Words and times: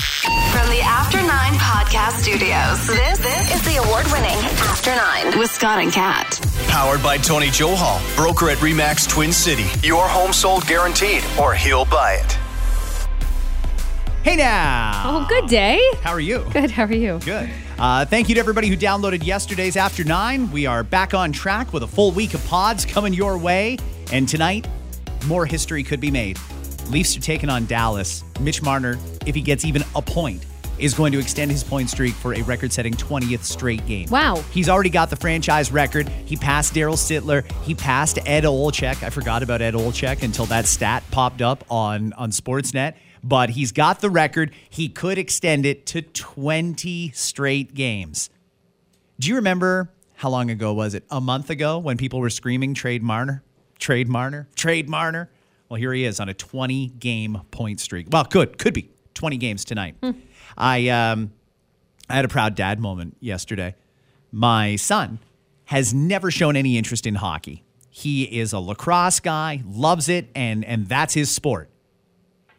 From 0.00 0.68
the 0.70 0.80
After 0.80 1.18
Nine 1.18 1.52
Podcast 1.54 2.22
Studios, 2.22 2.86
this, 2.86 3.18
this 3.18 3.54
is 3.54 3.62
the 3.66 3.82
award 3.84 4.06
winning 4.06 4.38
After 4.60 4.94
Nine 4.94 5.38
with 5.38 5.50
Scott 5.50 5.82
and 5.82 5.92
Kat. 5.92 6.40
Powered 6.68 7.02
by 7.02 7.18
Tony 7.18 7.48
Johal, 7.48 8.00
broker 8.16 8.48
at 8.48 8.56
Remax 8.58 9.06
Twin 9.06 9.30
City. 9.30 9.66
Your 9.86 10.08
home 10.08 10.32
sold 10.32 10.66
guaranteed, 10.66 11.22
or 11.38 11.52
he'll 11.54 11.84
buy 11.84 12.14
it. 12.14 12.32
Hey 14.22 14.36
now. 14.36 15.02
Oh, 15.04 15.26
good 15.28 15.48
day. 15.48 15.82
How 16.00 16.12
are 16.12 16.20
you? 16.20 16.46
Good. 16.50 16.70
How 16.70 16.84
are 16.84 16.94
you? 16.94 17.18
Good. 17.18 17.50
Uh, 17.78 18.06
thank 18.06 18.30
you 18.30 18.34
to 18.36 18.40
everybody 18.40 18.68
who 18.68 18.78
downloaded 18.78 19.24
yesterday's 19.24 19.76
After 19.76 20.02
Nine. 20.02 20.50
We 20.50 20.64
are 20.64 20.82
back 20.82 21.12
on 21.12 21.30
track 21.30 21.74
with 21.74 21.82
a 21.82 21.86
full 21.86 22.12
week 22.12 22.32
of 22.32 22.42
pods 22.46 22.86
coming 22.86 23.12
your 23.12 23.36
way. 23.36 23.76
And 24.12 24.26
tonight, 24.26 24.66
more 25.26 25.44
history 25.44 25.82
could 25.82 26.00
be 26.00 26.10
made. 26.10 26.38
Leafs 26.90 27.16
are 27.16 27.20
taking 27.20 27.48
on 27.48 27.66
Dallas. 27.66 28.24
Mitch 28.40 28.62
Marner, 28.62 28.98
if 29.24 29.34
he 29.34 29.40
gets 29.40 29.64
even 29.64 29.84
a 29.94 30.02
point, 30.02 30.44
is 30.78 30.94
going 30.94 31.12
to 31.12 31.18
extend 31.18 31.50
his 31.50 31.62
point 31.62 31.88
streak 31.90 32.14
for 32.14 32.34
a 32.34 32.42
record 32.42 32.72
setting 32.72 32.94
20th 32.94 33.44
straight 33.44 33.84
game. 33.86 34.08
Wow. 34.10 34.42
He's 34.50 34.68
already 34.68 34.90
got 34.90 35.10
the 35.10 35.16
franchise 35.16 35.70
record. 35.70 36.08
He 36.24 36.36
passed 36.36 36.74
Daryl 36.74 36.94
Sittler. 36.94 37.50
He 37.62 37.74
passed 37.74 38.18
Ed 38.26 38.44
Olczyk. 38.44 39.02
I 39.02 39.10
forgot 39.10 39.42
about 39.42 39.62
Ed 39.62 39.74
Olczyk 39.74 40.22
until 40.22 40.46
that 40.46 40.66
stat 40.66 41.04
popped 41.10 41.42
up 41.42 41.64
on, 41.70 42.12
on 42.14 42.30
Sportsnet. 42.30 42.94
But 43.22 43.50
he's 43.50 43.72
got 43.72 44.00
the 44.00 44.10
record. 44.10 44.52
He 44.70 44.88
could 44.88 45.18
extend 45.18 45.66
it 45.66 45.86
to 45.86 46.02
20 46.02 47.10
straight 47.10 47.74
games. 47.74 48.30
Do 49.18 49.28
you 49.28 49.36
remember 49.36 49.92
how 50.14 50.30
long 50.30 50.50
ago 50.50 50.72
was 50.72 50.94
it? 50.94 51.04
A 51.10 51.20
month 51.20 51.50
ago 51.50 51.78
when 51.78 51.98
people 51.98 52.20
were 52.20 52.30
screaming 52.30 52.72
trade 52.72 53.02
Marner? 53.02 53.44
Trade 53.78 54.08
Marner? 54.08 54.48
Trade 54.56 54.88
Marner? 54.88 55.30
Well, 55.70 55.78
here 55.78 55.92
he 55.92 56.04
is 56.04 56.18
on 56.18 56.28
a 56.28 56.34
20 56.34 56.88
game 56.98 57.40
point 57.52 57.78
streak. 57.80 58.08
Well, 58.10 58.24
good. 58.24 58.58
Could 58.58 58.74
be 58.74 58.90
20 59.14 59.36
games 59.36 59.64
tonight. 59.64 59.94
I 60.58 60.88
um 60.88 61.32
I 62.08 62.16
had 62.16 62.24
a 62.24 62.28
proud 62.28 62.56
dad 62.56 62.80
moment 62.80 63.16
yesterday. 63.20 63.76
My 64.32 64.74
son 64.76 65.20
has 65.66 65.94
never 65.94 66.30
shown 66.32 66.56
any 66.56 66.76
interest 66.76 67.06
in 67.06 67.14
hockey. 67.14 67.62
He 67.88 68.24
is 68.24 68.52
a 68.52 68.58
lacrosse 68.58 69.20
guy, 69.20 69.62
loves 69.64 70.08
it, 70.08 70.28
and 70.34 70.64
and 70.64 70.88
that's 70.88 71.14
his 71.14 71.30
sport. 71.30 71.70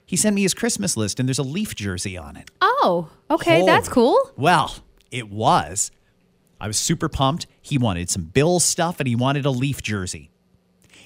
He 0.05 0.15
sent 0.15 0.35
me 0.35 0.41
his 0.41 0.53
Christmas 0.53 0.95
list, 0.95 1.19
and 1.19 1.27
there's 1.27 1.39
a 1.39 1.43
Leaf 1.43 1.75
jersey 1.75 2.17
on 2.17 2.35
it. 2.37 2.49
Oh, 2.61 3.09
okay. 3.29 3.61
Oh. 3.61 3.65
That's 3.65 3.87
cool. 3.89 4.17
Well, 4.37 4.75
it 5.09 5.29
was. 5.29 5.91
I 6.59 6.67
was 6.67 6.77
super 6.77 7.09
pumped. 7.09 7.47
He 7.61 7.77
wanted 7.77 8.09
some 8.09 8.23
Bill 8.23 8.59
stuff, 8.59 8.99
and 8.99 9.07
he 9.07 9.15
wanted 9.15 9.45
a 9.45 9.51
Leaf 9.51 9.81
jersey. 9.81 10.29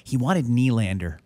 He 0.04 0.16
wanted 0.16 0.46
Nylander. 0.46 1.18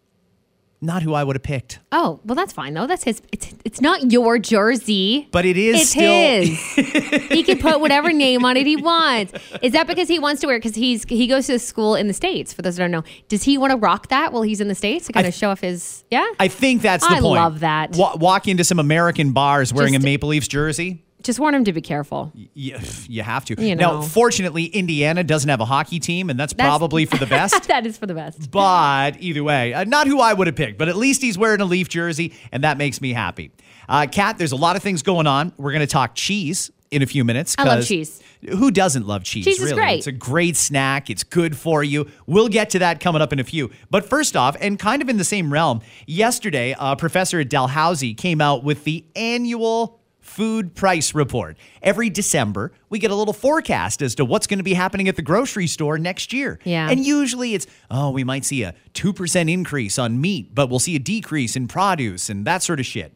Not 0.83 1.03
who 1.03 1.13
I 1.13 1.25
would 1.25 1.37
have 1.37 1.43
picked. 1.43 1.79
Oh, 1.93 2.21
well, 2.25 2.35
that's 2.35 2.55
fine 2.55 2.73
though. 2.73 2.87
That's 2.87 3.05
his. 3.05 3.21
It's 3.33 3.53
it's 3.67 3.81
not 3.83 4.11
your 4.11 4.39
jersey. 4.39 5.29
But 5.31 5.45
it 5.45 5.59
is 5.59 5.83
it's 5.83 5.91
still 5.91 6.11
his. 6.11 6.59
he 7.29 7.43
can 7.43 7.59
put 7.59 7.81
whatever 7.81 8.13
name 8.15 8.47
on 8.47 8.57
it 8.57 8.67
he 8.67 8.77
wants. 8.77 9.35
Is 9.61 9.73
that 9.73 9.87
because 9.87 10.09
he 10.09 10.19
wants 10.19 10.41
to 10.41 10.47
wear? 10.47 10.59
Because 10.59 10.75
he's 10.75 11.05
he 11.05 11.27
goes 11.27 11.47
to 11.49 11.59
school 11.59 11.95
in 11.97 12.07
the 12.09 12.15
states. 12.15 12.55
For 12.55 12.63
those 12.63 12.77
that 12.77 12.83
don't 12.85 12.91
know, 12.91 13.05
does 13.29 13.43
he 13.43 13.59
want 13.59 13.73
to 13.73 13.77
rock 13.77 14.09
that 14.09 14.33
while 14.33 14.43
he's 14.43 14.63
in 14.63 14.69
the 14.69 14.75
states 14.75 15.07
to 15.09 15.13
kind 15.13 15.27
of 15.27 15.35
show 15.35 15.51
off 15.51 15.61
his? 15.61 16.03
Yeah. 16.11 16.27
I 16.39 16.49
think 16.49 16.81
that's 16.81 17.07
the 17.07 17.15
I 17.15 17.21
point. 17.21 17.39
I 17.39 17.45
love 17.45 17.61
that. 17.61 17.97
Wa- 17.97 18.17
walk 18.17 18.49
into 18.49 18.65
some 18.65 18.79
American 18.79 19.33
bars 19.33 19.75
wearing 19.75 19.93
Just- 19.93 20.03
a 20.03 20.07
Maple 20.07 20.31
Leafs 20.31 20.49
jersey. 20.49 21.05
Just 21.23 21.39
warn 21.39 21.55
him 21.55 21.65
to 21.65 21.73
be 21.73 21.81
careful. 21.81 22.33
You, 22.35 22.79
you 23.09 23.23
have 23.23 23.45
to. 23.47 23.61
You 23.61 23.75
Now, 23.75 24.03
fortunately, 24.03 24.67
Indiana 24.67 25.25
doesn't 25.25 25.49
have 25.49 25.61
a 25.61 25.65
hockey 25.65 26.01
team, 26.01 26.31
and 26.31 26.39
that's, 26.39 26.53
probably 26.53 27.07
for 27.07 27.17
the 27.17 27.27
best. 27.31 27.69
that 27.69 27.87
is 27.87 27.97
for 27.97 28.07
the 28.07 28.15
best. 28.15 28.51
but 28.51 29.21
either 29.21 29.43
way, 29.43 29.73
uh, 29.73 29.85
not 29.85 30.07
who 30.07 30.21
I 30.21 30.33
would 30.33 30.47
have 30.47 30.57
picked, 30.57 30.79
but 30.79 30.89
at 30.89 30.97
least 30.97 31.23
he's 31.23 31.39
wearing 31.39 31.61
a 31.61 31.65
Leaf 31.65 31.89
jersey, 31.89 32.35
and 32.53 32.65
that 32.65 32.79
makes 32.79 33.01
me 33.01 33.13
happy. 33.13 33.53
Uh, 33.89 34.07
Kat, 34.11 34.39
there's 34.39 34.53
a 34.53 34.57
lot 34.57 34.77
of 34.77 34.83
things 34.83 35.03
going 35.03 35.27
on. 35.27 35.53
We're 35.57 35.73
going 35.73 35.81
to 35.81 35.87
talk 35.87 36.15
cheese 36.15 36.71
in 36.91 37.03
a 37.03 37.07
few 37.07 37.25
minutes. 37.25 37.55
I 37.59 37.65
love 37.65 37.85
cheese. 37.85 38.21
Who 38.49 38.71
doesn't 38.71 39.07
love 39.07 39.23
cheese? 39.23 39.45
Cheese 39.45 39.59
is 39.59 39.65
really? 39.65 39.77
great. 39.77 39.99
It's 39.99 40.07
a 40.07 40.13
great 40.13 40.57
snack. 40.57 41.11
It's 41.11 41.23
good 41.23 41.57
for 41.57 41.85
you. 41.85 42.09
We'll 42.27 42.49
get 42.49 42.71
to 42.71 42.79
that 42.81 43.01
coming 43.01 43.23
up 43.23 43.33
in 43.33 43.39
a 43.39 43.45
few. 43.45 43.71
But 43.91 44.09
first 44.09 44.37
off, 44.37 44.57
and 44.61 44.79
kind 44.79 45.03
of 45.03 45.09
in 45.09 45.17
the 45.19 45.25
same 45.25 45.53
realm, 45.53 45.83
yesterday, 46.07 46.75
a 46.79 46.97
professor 46.97 47.41
at 47.41 47.49
Dalhousie 47.49 48.15
came 48.15 48.41
out 48.41 48.65
with 48.65 48.85
the 48.85 49.05
annual 49.15 50.00
food 50.31 50.77
price 50.77 51.13
report. 51.15 51.59
Every 51.83 52.09
December, 52.09 52.73
we 52.89 52.99
get 53.01 53.11
a 53.11 53.15
little 53.15 53.35
forecast 53.35 54.01
as 54.01 54.15
to 54.15 54.25
what's 54.25 54.47
going 54.47 54.59
to 54.59 54.65
be 54.65 54.75
happening 54.75 55.09
at 55.09 55.17
the 55.17 55.23
grocery 55.23 55.67
store 55.67 55.99
next 55.99 56.33
year. 56.33 56.61
Yeah. 56.65 56.89
And 56.89 57.05
usually 57.05 57.55
it's, 57.55 57.67
oh, 57.91 58.11
we 58.11 58.23
might 58.23 58.45
see 58.45 58.63
a 58.63 58.75
2% 58.95 59.53
increase 59.53 59.99
on 59.99 60.21
meat, 60.21 60.55
but 60.55 60.71
we'll 60.71 60.79
see 60.79 60.95
a 60.95 61.01
decrease 61.01 61.57
in 61.57 61.67
produce 61.67 62.31
and 62.31 62.47
that 62.47 62.63
sort 62.63 62.79
of 62.79 62.87
shit. 62.87 63.13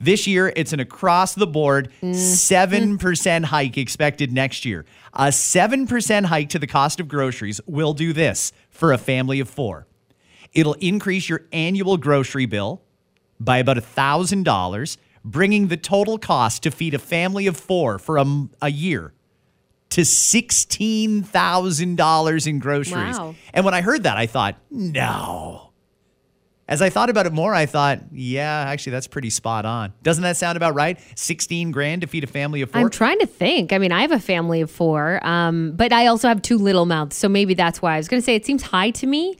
This 0.00 0.26
year, 0.26 0.52
it's 0.56 0.72
an 0.72 0.80
across 0.80 1.34
the 1.34 1.46
board 1.46 1.92
mm. 2.02 2.14
7% 2.14 3.44
hike 3.44 3.78
expected 3.78 4.32
next 4.32 4.64
year. 4.64 4.84
A 5.12 5.26
7% 5.26 6.24
hike 6.24 6.48
to 6.48 6.58
the 6.58 6.66
cost 6.66 6.98
of 6.98 7.08
groceries 7.08 7.60
will 7.66 7.92
do 7.92 8.12
this 8.12 8.52
for 8.70 8.92
a 8.92 8.98
family 8.98 9.38
of 9.38 9.48
four. 9.48 9.86
It'll 10.52 10.74
increase 10.74 11.28
your 11.28 11.42
annual 11.52 11.96
grocery 11.96 12.46
bill 12.46 12.82
by 13.38 13.58
about 13.58 13.76
$1,000, 13.76 14.96
bringing 15.24 15.68
the 15.68 15.76
total 15.76 16.18
cost 16.18 16.64
to 16.64 16.70
feed 16.70 16.94
a 16.94 16.98
family 16.98 17.46
of 17.46 17.56
four 17.56 17.98
for 17.98 18.18
a, 18.18 18.26
a 18.60 18.70
year 18.70 19.14
to 19.90 20.00
$16,000 20.02 22.46
in 22.46 22.58
groceries. 22.58 23.18
Wow. 23.18 23.34
And 23.52 23.64
when 23.64 23.74
I 23.74 23.80
heard 23.80 24.02
that, 24.02 24.16
I 24.16 24.26
thought, 24.26 24.56
no. 24.70 25.70
As 26.66 26.80
I 26.82 26.90
thought 26.90 27.10
about 27.10 27.26
it 27.26 27.32
more, 27.32 27.54
I 27.54 27.66
thought, 27.66 28.00
yeah, 28.10 28.64
actually, 28.66 28.92
that's 28.92 29.06
pretty 29.06 29.30
spot 29.30 29.66
on. 29.66 29.92
Doesn't 30.02 30.24
that 30.24 30.36
sound 30.36 30.56
about 30.56 30.74
right? 30.74 30.98
16 31.14 31.70
grand 31.70 32.00
to 32.00 32.08
feed 32.08 32.24
a 32.24 32.26
family 32.26 32.62
of 32.62 32.70
4 32.70 32.80
I'm 32.80 32.90
trying 32.90 33.20
to 33.20 33.26
think. 33.26 33.72
I 33.72 33.78
mean, 33.78 33.92
I 33.92 34.00
have 34.00 34.12
a 34.12 34.18
family 34.18 34.62
of 34.62 34.70
four, 34.70 35.24
um, 35.24 35.72
but 35.76 35.92
I 35.92 36.06
also 36.06 36.26
have 36.26 36.42
two 36.42 36.58
little 36.58 36.86
mouths, 36.86 37.16
so 37.16 37.28
maybe 37.28 37.54
that's 37.54 37.80
why 37.82 37.94
I 37.94 37.98
was 37.98 38.08
going 38.08 38.20
to 38.20 38.24
say 38.24 38.34
it 38.34 38.46
seems 38.46 38.62
high 38.62 38.90
to 38.90 39.06
me. 39.06 39.36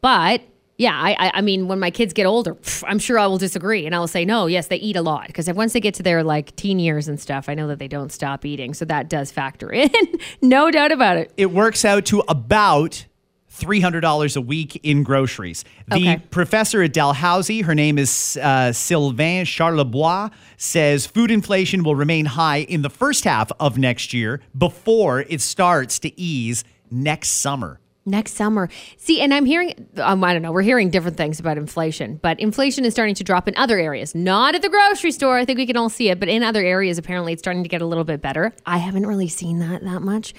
But 0.00 0.42
yeah, 0.76 0.98
I, 1.00 1.12
I, 1.18 1.30
I 1.34 1.40
mean, 1.40 1.68
when 1.68 1.78
my 1.78 1.90
kids 1.90 2.12
get 2.12 2.26
older, 2.26 2.56
I'm 2.84 2.98
sure 2.98 3.18
I 3.18 3.26
will 3.28 3.38
disagree, 3.38 3.86
and 3.86 3.94
I 3.94 3.98
will 4.00 4.08
say 4.08 4.24
no. 4.24 4.46
Yes, 4.46 4.66
they 4.66 4.76
eat 4.76 4.96
a 4.96 5.02
lot 5.02 5.28
because 5.28 5.48
once 5.52 5.72
they 5.72 5.80
get 5.80 5.94
to 5.94 6.02
their 6.02 6.22
like 6.24 6.54
teen 6.56 6.78
years 6.78 7.06
and 7.08 7.18
stuff, 7.20 7.48
I 7.48 7.54
know 7.54 7.68
that 7.68 7.78
they 7.78 7.88
don't 7.88 8.10
stop 8.10 8.44
eating, 8.44 8.74
so 8.74 8.84
that 8.86 9.08
does 9.08 9.30
factor 9.30 9.72
in, 9.72 9.90
no 10.42 10.70
doubt 10.70 10.90
about 10.92 11.16
it. 11.16 11.32
it 11.36 11.52
works 11.52 11.84
out 11.84 12.04
to 12.06 12.20
about 12.28 13.06
$300 13.52 14.36
a 14.36 14.40
week 14.40 14.80
in 14.82 15.04
groceries. 15.04 15.64
The 15.86 15.94
Okay. 15.94 16.16
professor 16.30 16.82
at 16.82 16.92
Dalhousie, 16.92 17.62
her 17.62 17.74
name 17.74 17.98
is 17.98 18.36
uh, 18.42 18.72
Sylvain 18.72 19.44
Charlebois, 19.44 20.32
says 20.56 21.06
food 21.06 21.30
inflation 21.30 21.84
will 21.84 21.94
remain 21.94 22.26
high 22.26 22.58
in 22.62 22.82
the 22.82 22.90
first 22.90 23.22
half 23.22 23.52
of 23.60 23.78
next 23.78 24.12
year 24.12 24.40
before 24.58 25.20
it 25.28 25.40
starts 25.40 26.00
to 26.00 26.20
ease 26.20 26.64
next 26.90 27.28
summer. 27.28 27.78
Next 28.06 28.34
summer. 28.34 28.68
See, 28.98 29.22
and 29.22 29.32
I'm 29.32 29.46
hearing, 29.46 29.88
um, 29.96 30.22
I 30.22 30.34
don't 30.34 30.42
know, 30.42 30.52
we're 30.52 30.60
hearing 30.60 30.90
different 30.90 31.16
things 31.16 31.40
about 31.40 31.56
inflation, 31.56 32.18
but 32.20 32.38
inflation 32.38 32.84
is 32.84 32.92
starting 32.92 33.14
to 33.14 33.24
drop 33.24 33.48
in 33.48 33.56
other 33.56 33.78
areas. 33.78 34.14
Not 34.14 34.54
at 34.54 34.60
the 34.60 34.68
grocery 34.68 35.10
store. 35.10 35.38
I 35.38 35.46
think 35.46 35.56
we 35.56 35.66
can 35.66 35.78
all 35.78 35.88
see 35.88 36.10
it, 36.10 36.20
but 36.20 36.28
in 36.28 36.42
other 36.42 36.62
areas, 36.62 36.98
apparently 36.98 37.32
it's 37.32 37.40
starting 37.40 37.62
to 37.62 37.68
get 37.68 37.80
a 37.80 37.86
little 37.86 38.04
bit 38.04 38.20
better. 38.20 38.52
I 38.66 38.76
haven't 38.76 39.06
really 39.06 39.28
seen 39.28 39.58
that 39.60 39.82
that 39.84 40.02
much. 40.02 40.34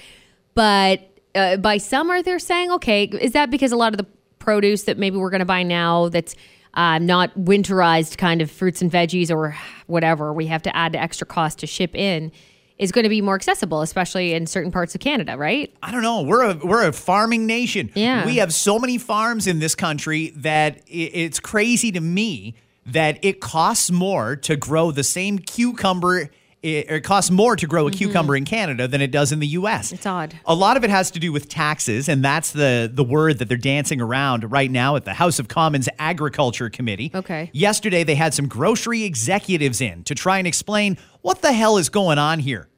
But 0.54 1.10
uh, 1.34 1.56
by 1.56 1.78
summer, 1.78 2.22
they're 2.22 2.38
saying, 2.38 2.70
okay, 2.72 3.04
is 3.04 3.32
that 3.32 3.50
because 3.50 3.72
a 3.72 3.76
lot 3.76 3.92
of 3.92 3.98
the 3.98 4.06
produce 4.38 4.84
that 4.84 4.96
maybe 4.96 5.16
we're 5.16 5.30
going 5.30 5.40
to 5.40 5.44
buy 5.44 5.64
now 5.64 6.08
that's 6.08 6.36
uh, 6.74 6.98
not 6.98 7.34
winterized 7.36 8.16
kind 8.16 8.40
of 8.40 8.50
fruits 8.50 8.80
and 8.80 8.92
veggies 8.92 9.30
or 9.30 9.56
whatever, 9.86 10.32
we 10.32 10.46
have 10.46 10.62
to 10.62 10.76
add 10.76 10.94
extra 10.94 11.26
cost 11.26 11.58
to 11.58 11.66
ship 11.66 11.94
in, 11.96 12.30
is 12.78 12.92
going 12.92 13.04
to 13.04 13.08
be 13.08 13.22
more 13.22 13.34
accessible, 13.34 13.80
especially 13.82 14.34
in 14.34 14.46
certain 14.46 14.70
parts 14.70 14.94
of 14.94 15.00
Canada, 15.00 15.36
right? 15.36 15.74
I 15.82 15.90
don't 15.90 16.02
know. 16.02 16.22
We're 16.22 16.50
a 16.50 16.54
we're 16.54 16.86
a 16.86 16.92
farming 16.92 17.46
nation. 17.46 17.90
Yeah. 17.94 18.26
We 18.26 18.36
have 18.36 18.52
so 18.52 18.78
many 18.78 18.98
farms 18.98 19.46
in 19.46 19.58
this 19.58 19.74
country 19.74 20.32
that 20.36 20.82
it's 20.86 21.40
crazy 21.40 21.90
to 21.92 22.00
me 22.00 22.54
that 22.84 23.18
it 23.22 23.40
costs 23.40 23.90
more 23.90 24.36
to 24.36 24.56
grow 24.56 24.90
the 24.90 25.04
same 25.04 25.38
cucumber. 25.38 26.30
It, 26.66 26.90
it 26.90 27.04
costs 27.04 27.30
more 27.30 27.54
to 27.54 27.66
grow 27.66 27.86
a 27.86 27.92
cucumber 27.92 28.34
in 28.34 28.44
Canada 28.44 28.88
than 28.88 29.00
it 29.00 29.12
does 29.12 29.30
in 29.30 29.38
the 29.38 29.46
U.S. 29.48 29.86
Mm-hmm. 29.86 29.94
It's 29.94 30.06
odd. 30.06 30.34
A 30.46 30.54
lot 30.54 30.76
of 30.76 30.82
it 30.82 30.90
has 30.90 31.12
to 31.12 31.20
do 31.20 31.30
with 31.30 31.48
taxes, 31.48 32.08
and 32.08 32.24
that's 32.24 32.50
the 32.50 32.90
the 32.92 33.04
word 33.04 33.38
that 33.38 33.48
they're 33.48 33.56
dancing 33.56 34.00
around 34.00 34.50
right 34.50 34.70
now 34.70 34.96
at 34.96 35.04
the 35.04 35.14
House 35.14 35.38
of 35.38 35.46
Commons 35.46 35.88
Agriculture 36.00 36.68
Committee. 36.68 37.12
Okay. 37.14 37.50
Yesterday, 37.52 38.02
they 38.02 38.16
had 38.16 38.34
some 38.34 38.48
grocery 38.48 39.04
executives 39.04 39.80
in 39.80 40.02
to 40.04 40.14
try 40.16 40.38
and 40.38 40.46
explain 40.46 40.98
what 41.20 41.40
the 41.40 41.52
hell 41.52 41.78
is 41.78 41.88
going 41.88 42.18
on 42.18 42.40
here. 42.40 42.68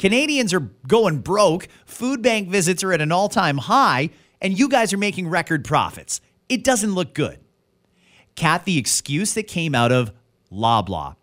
Canadians 0.00 0.52
are 0.52 0.68
going 0.88 1.18
broke, 1.18 1.68
food 1.84 2.22
bank 2.22 2.48
visits 2.48 2.82
are 2.82 2.92
at 2.92 3.00
an 3.00 3.12
all 3.12 3.28
time 3.28 3.58
high, 3.58 4.10
and 4.40 4.58
you 4.58 4.68
guys 4.68 4.92
are 4.92 4.98
making 4.98 5.28
record 5.28 5.64
profits. 5.64 6.20
It 6.48 6.64
doesn't 6.64 6.94
look 6.94 7.14
good. 7.14 7.38
Kat, 8.34 8.64
the 8.64 8.76
excuse 8.76 9.34
that 9.34 9.44
came 9.44 9.72
out 9.72 9.92
of 9.92 10.12
Loblaw. 10.50 11.14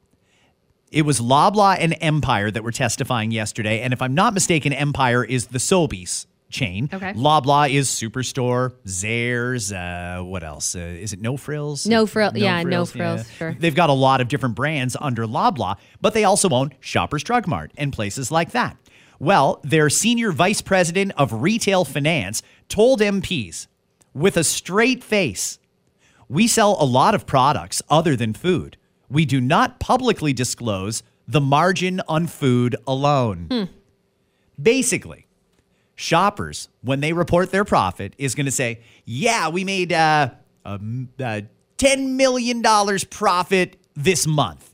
It 0.94 1.02
was 1.04 1.20
Loblaw 1.20 1.78
and 1.80 1.96
Empire 2.02 2.52
that 2.52 2.64
were 2.64 2.72
testifying 2.72 3.32
yesterday. 3.32 3.82
And 3.82 3.94
if 3.94 4.02
I'm 4.02 4.14
not 4.14 4.34
mistaken, 4.34 4.72
Empire 4.74 5.24
is 5.24 5.48
the 5.48 5.58
Sobeys 5.58 6.28
chain. 6.52 6.88
Okay. 6.94 7.14
Loblaw 7.14 7.74
is 7.74 7.90
Superstore, 7.90 8.74
Zehrs, 8.86 9.74
uh, 9.74 10.24
what 10.24 10.44
else? 10.44 10.76
Uh, 10.76 10.80
is 10.80 11.12
it 11.12 11.20
No 11.20 11.36
Frills? 11.36 11.88
No 11.88 12.06
Frill- 12.06 12.38
yeah, 12.38 12.62
No 12.62 12.86
Frills, 12.86 13.28
sure. 13.32 13.56
They've 13.60 13.74
got 13.74 13.90
a 13.90 13.94
lot 13.94 14.22
of 14.22 14.28
different 14.28 14.54
brands 14.54 14.96
under 15.02 15.26
Loblaw, 15.26 15.78
but 16.00 16.14
they 16.14 16.24
also 16.26 16.50
own 16.50 16.74
Shoppers 16.80 17.24
Drug 17.24 17.48
Mart 17.48 17.72
and 17.76 17.92
places 17.92 18.32
like 18.32 18.52
that. 18.52 18.78
Well, 19.18 19.62
their 19.64 19.90
senior 19.90 20.32
vice 20.32 20.62
president 20.62 21.14
of 21.18 21.42
retail 21.42 21.86
finance 21.86 22.44
told 22.70 23.00
MPs 23.02 23.66
with 24.14 24.38
a 24.38 24.44
straight 24.44 25.04
face 25.04 25.58
we 26.30 26.48
sell 26.48 26.78
a 26.80 26.86
lot 26.86 27.16
of 27.16 27.26
products 27.26 27.82
other 27.90 28.16
than 28.16 28.34
food. 28.34 28.78
We 29.14 29.26
do 29.26 29.40
not 29.40 29.80
publicly 29.80 30.34
disclose 30.34 31.04
the 31.28 31.40
margin 31.40 32.02
on 32.08 32.26
food 32.26 32.76
alone. 32.88 33.70
Basically, 34.62 35.28
shoppers, 35.96 36.68
when 36.82 37.00
they 37.00 37.14
report 37.14 37.52
their 37.52 37.64
profit, 37.64 38.16
is 38.18 38.34
going 38.34 38.48
to 38.48 38.52
say, 38.52 38.82
yeah, 39.06 39.50
we 39.50 39.64
made 39.64 39.94
uh, 39.94 40.32
um, 40.66 41.10
uh, 41.20 41.42
$10 41.78 42.10
million 42.16 42.64
profit 43.12 43.78
this 43.96 44.26
month. 44.26 44.74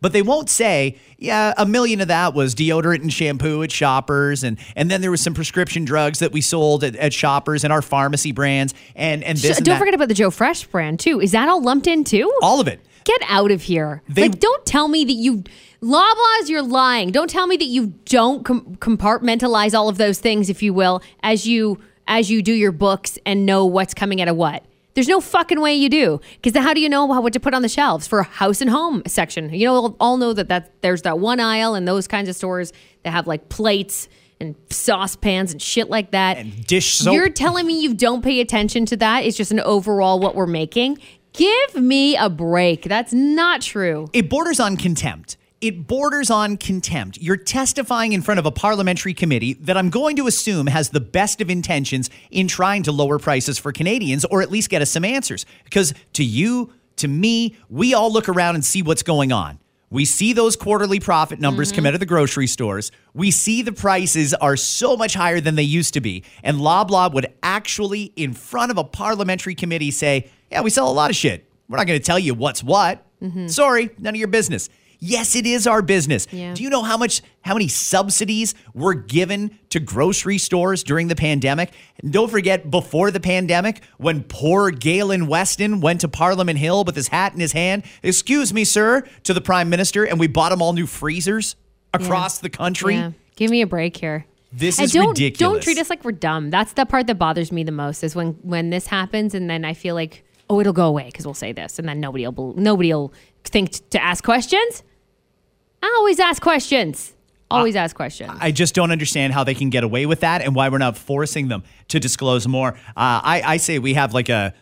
But 0.00 0.12
they 0.12 0.22
won't 0.22 0.48
say, 0.48 0.98
yeah, 1.18 1.52
a 1.56 1.66
million 1.66 2.00
of 2.00 2.08
that 2.08 2.34
was 2.34 2.54
deodorant 2.54 3.00
and 3.00 3.12
shampoo 3.12 3.62
at 3.62 3.72
Shoppers, 3.72 4.44
and 4.44 4.58
and 4.76 4.90
then 4.90 5.00
there 5.00 5.10
was 5.10 5.22
some 5.22 5.32
prescription 5.32 5.86
drugs 5.86 6.18
that 6.18 6.32
we 6.32 6.42
sold 6.42 6.84
at, 6.84 6.94
at 6.96 7.14
Shoppers 7.14 7.64
and 7.64 7.72
our 7.72 7.80
pharmacy 7.80 8.30
brands, 8.30 8.74
and 8.94 9.24
and 9.24 9.38
this. 9.38 9.56
And 9.56 9.64
Don't 9.64 9.78
forget 9.78 9.94
about 9.94 10.08
the 10.08 10.14
Joe 10.14 10.30
Fresh 10.30 10.66
brand 10.66 11.00
too. 11.00 11.18
Is 11.18 11.32
that 11.32 11.48
all 11.48 11.62
lumped 11.62 11.86
in 11.86 12.04
too? 12.04 12.30
all 12.42 12.60
of 12.60 12.68
it. 12.68 12.80
Get 13.06 13.22
out 13.28 13.50
of 13.50 13.62
here. 13.62 14.02
They- 14.08 14.22
like, 14.28 14.40
don't 14.40 14.66
tell 14.66 14.88
me 14.88 15.04
that 15.04 15.12
you. 15.14 15.44
Loblaws, 15.82 16.48
you're 16.48 16.62
lying. 16.62 17.10
Don't 17.12 17.30
tell 17.30 17.46
me 17.46 17.56
that 17.56 17.66
you 17.66 17.94
don't 18.06 18.44
com- 18.44 18.76
compartmentalize 18.80 19.72
all 19.72 19.88
of 19.88 19.96
those 19.98 20.18
things, 20.18 20.50
if 20.50 20.62
you 20.62 20.74
will, 20.74 21.00
as 21.22 21.46
you 21.46 21.78
as 22.08 22.30
you 22.30 22.42
do 22.42 22.52
your 22.52 22.72
books 22.72 23.18
and 23.26 23.46
know 23.46 23.64
what's 23.66 23.94
coming 23.94 24.20
out 24.20 24.28
of 24.28 24.36
what. 24.36 24.64
There's 24.94 25.08
no 25.08 25.20
fucking 25.20 25.60
way 25.60 25.74
you 25.74 25.88
do, 25.88 26.20
because 26.40 26.60
how 26.60 26.72
do 26.72 26.80
you 26.80 26.88
know 26.88 27.04
what 27.04 27.32
to 27.34 27.40
put 27.40 27.52
on 27.52 27.60
the 27.62 27.68
shelves 27.68 28.06
for 28.06 28.20
a 28.20 28.24
house 28.24 28.60
and 28.60 28.70
home 28.70 29.02
section? 29.06 29.52
You 29.52 29.66
know, 29.66 29.96
all 30.00 30.16
know 30.16 30.32
that 30.32 30.48
that 30.48 30.80
there's 30.82 31.02
that 31.02 31.18
one 31.18 31.38
aisle 31.40 31.74
and 31.74 31.86
those 31.86 32.08
kinds 32.08 32.28
of 32.28 32.34
stores 32.36 32.72
that 33.04 33.10
have 33.10 33.26
like 33.26 33.48
plates 33.50 34.08
and 34.40 34.54
saucepans 34.70 35.52
and 35.52 35.60
shit 35.60 35.90
like 35.90 36.10
that. 36.12 36.38
And 36.38 36.66
dish 36.66 36.94
soap. 36.94 37.14
You're 37.14 37.28
telling 37.28 37.66
me 37.66 37.80
you 37.80 37.92
don't 37.94 38.22
pay 38.22 38.40
attention 38.40 38.86
to 38.86 38.96
that? 38.96 39.24
It's 39.24 39.36
just 39.36 39.52
an 39.52 39.60
overall 39.60 40.18
what 40.18 40.34
we're 40.34 40.46
making. 40.46 40.98
Give 41.36 41.74
me 41.74 42.16
a 42.16 42.30
break. 42.30 42.84
That's 42.84 43.12
not 43.12 43.60
true. 43.60 44.08
It 44.14 44.30
borders 44.30 44.58
on 44.58 44.78
contempt. 44.78 45.36
It 45.60 45.86
borders 45.86 46.30
on 46.30 46.56
contempt. 46.56 47.18
You're 47.18 47.36
testifying 47.36 48.14
in 48.14 48.22
front 48.22 48.38
of 48.40 48.46
a 48.46 48.50
parliamentary 48.50 49.12
committee 49.12 49.52
that 49.54 49.76
I'm 49.76 49.90
going 49.90 50.16
to 50.16 50.26
assume 50.26 50.66
has 50.66 50.90
the 50.90 51.00
best 51.00 51.42
of 51.42 51.50
intentions 51.50 52.08
in 52.30 52.48
trying 52.48 52.84
to 52.84 52.92
lower 52.92 53.18
prices 53.18 53.58
for 53.58 53.70
Canadians 53.70 54.24
or 54.24 54.40
at 54.40 54.50
least 54.50 54.70
get 54.70 54.80
us 54.80 54.90
some 54.90 55.04
answers. 55.04 55.44
Because 55.64 55.92
to 56.14 56.24
you, 56.24 56.72
to 56.96 57.08
me, 57.08 57.56
we 57.68 57.92
all 57.92 58.10
look 58.10 58.30
around 58.30 58.54
and 58.54 58.64
see 58.64 58.80
what's 58.80 59.02
going 59.02 59.30
on. 59.30 59.58
We 59.90 60.04
see 60.04 60.32
those 60.32 60.56
quarterly 60.56 61.00
profit 61.00 61.38
numbers 61.38 61.70
come 61.70 61.78
mm-hmm. 61.78 61.88
out 61.88 61.94
of 61.94 62.00
the 62.00 62.06
grocery 62.06 62.46
stores. 62.46 62.90
We 63.14 63.30
see 63.30 63.62
the 63.62 63.72
prices 63.72 64.34
are 64.34 64.56
so 64.56 64.96
much 64.96 65.14
higher 65.14 65.40
than 65.40 65.54
they 65.54 65.62
used 65.62 65.94
to 65.94 66.00
be. 66.00 66.24
And 66.42 66.58
Loblaw 66.58 67.12
would 67.12 67.32
actually, 67.42 68.12
in 68.16 68.32
front 68.32 68.72
of 68.72 68.78
a 68.78 68.84
parliamentary 68.84 69.54
committee, 69.54 69.90
say, 69.90 70.30
Yeah, 70.50 70.62
we 70.62 70.70
sell 70.70 70.90
a 70.90 70.92
lot 70.92 71.10
of 71.10 71.16
shit. 71.16 71.48
We're 71.68 71.78
not 71.78 71.86
going 71.86 71.98
to 71.98 72.04
tell 72.04 72.18
you 72.18 72.34
what's 72.34 72.62
what. 72.62 73.04
Mm-hmm. 73.22 73.48
Sorry, 73.48 73.90
none 73.98 74.14
of 74.14 74.18
your 74.18 74.28
business. 74.28 74.68
Yes, 74.98 75.36
it 75.36 75.46
is 75.46 75.66
our 75.66 75.82
business. 75.82 76.26
Yeah. 76.30 76.54
Do 76.54 76.62
you 76.62 76.70
know 76.70 76.82
how 76.82 76.96
much 76.96 77.22
how 77.42 77.54
many 77.54 77.68
subsidies 77.68 78.54
were 78.74 78.94
given 78.94 79.58
to 79.70 79.78
grocery 79.78 80.38
stores 80.38 80.82
during 80.82 81.08
the 81.08 81.16
pandemic? 81.16 81.72
And 82.02 82.12
don't 82.12 82.30
forget 82.30 82.70
before 82.70 83.10
the 83.10 83.20
pandemic 83.20 83.82
when 83.98 84.22
poor 84.22 84.70
Galen 84.70 85.26
Weston 85.26 85.80
went 85.80 86.00
to 86.00 86.08
Parliament 86.08 86.58
Hill 86.58 86.84
with 86.84 86.96
his 86.96 87.08
hat 87.08 87.34
in 87.34 87.40
his 87.40 87.52
hand, 87.52 87.82
"Excuse 88.02 88.54
me, 88.54 88.64
sir," 88.64 89.02
to 89.24 89.34
the 89.34 89.40
prime 89.40 89.68
minister 89.68 90.04
and 90.04 90.18
we 90.18 90.28
bought 90.28 90.52
him 90.52 90.62
all 90.62 90.72
new 90.72 90.86
freezers 90.86 91.56
across 91.92 92.38
the 92.38 92.50
country. 92.50 92.94
Yeah. 92.94 93.12
Give 93.36 93.50
me 93.50 93.60
a 93.60 93.66
break 93.66 93.96
here. 93.98 94.24
This 94.50 94.80
is 94.80 94.92
don't, 94.92 95.08
ridiculous. 95.08 95.54
Don't 95.54 95.62
treat 95.62 95.78
us 95.78 95.90
like 95.90 96.04
we're 96.04 96.12
dumb. 96.12 96.48
That's 96.50 96.72
the 96.72 96.86
part 96.86 97.06
that 97.08 97.18
bothers 97.18 97.52
me 97.52 97.64
the 97.64 97.72
most 97.72 98.02
is 98.02 98.16
when 98.16 98.32
when 98.42 98.70
this 98.70 98.86
happens 98.86 99.34
and 99.34 99.50
then 99.50 99.64
I 99.64 99.74
feel 99.74 99.94
like 99.94 100.24
oh 100.48 100.60
it'll 100.60 100.72
go 100.72 100.86
away 100.86 101.06
because 101.06 101.24
we'll 101.24 101.34
say 101.34 101.52
this 101.52 101.78
and 101.78 101.88
then 101.88 102.00
nobody 102.00 102.26
will 102.26 102.54
nobody 102.56 102.92
will 102.92 103.12
think 103.44 103.70
t- 103.72 103.84
to 103.90 104.02
ask 104.02 104.24
questions. 104.24 104.82
I 105.82 105.94
always 105.98 106.18
ask 106.18 106.42
questions. 106.42 107.12
Always 107.48 107.76
ask 107.76 107.94
questions. 107.94 108.32
I 108.40 108.50
just 108.50 108.74
don't 108.74 108.90
understand 108.90 109.32
how 109.32 109.44
they 109.44 109.54
can 109.54 109.70
get 109.70 109.84
away 109.84 110.04
with 110.04 110.20
that 110.20 110.42
and 110.42 110.54
why 110.54 110.68
we're 110.68 110.78
not 110.78 110.96
forcing 110.98 111.46
them 111.46 111.62
to 111.88 112.00
disclose 112.00 112.48
more. 112.48 112.70
Uh, 112.70 113.20
I, 113.22 113.42
I 113.44 113.56
say 113.58 113.78
we 113.78 113.94
have 113.94 114.12
like 114.14 114.28
a 114.28 114.52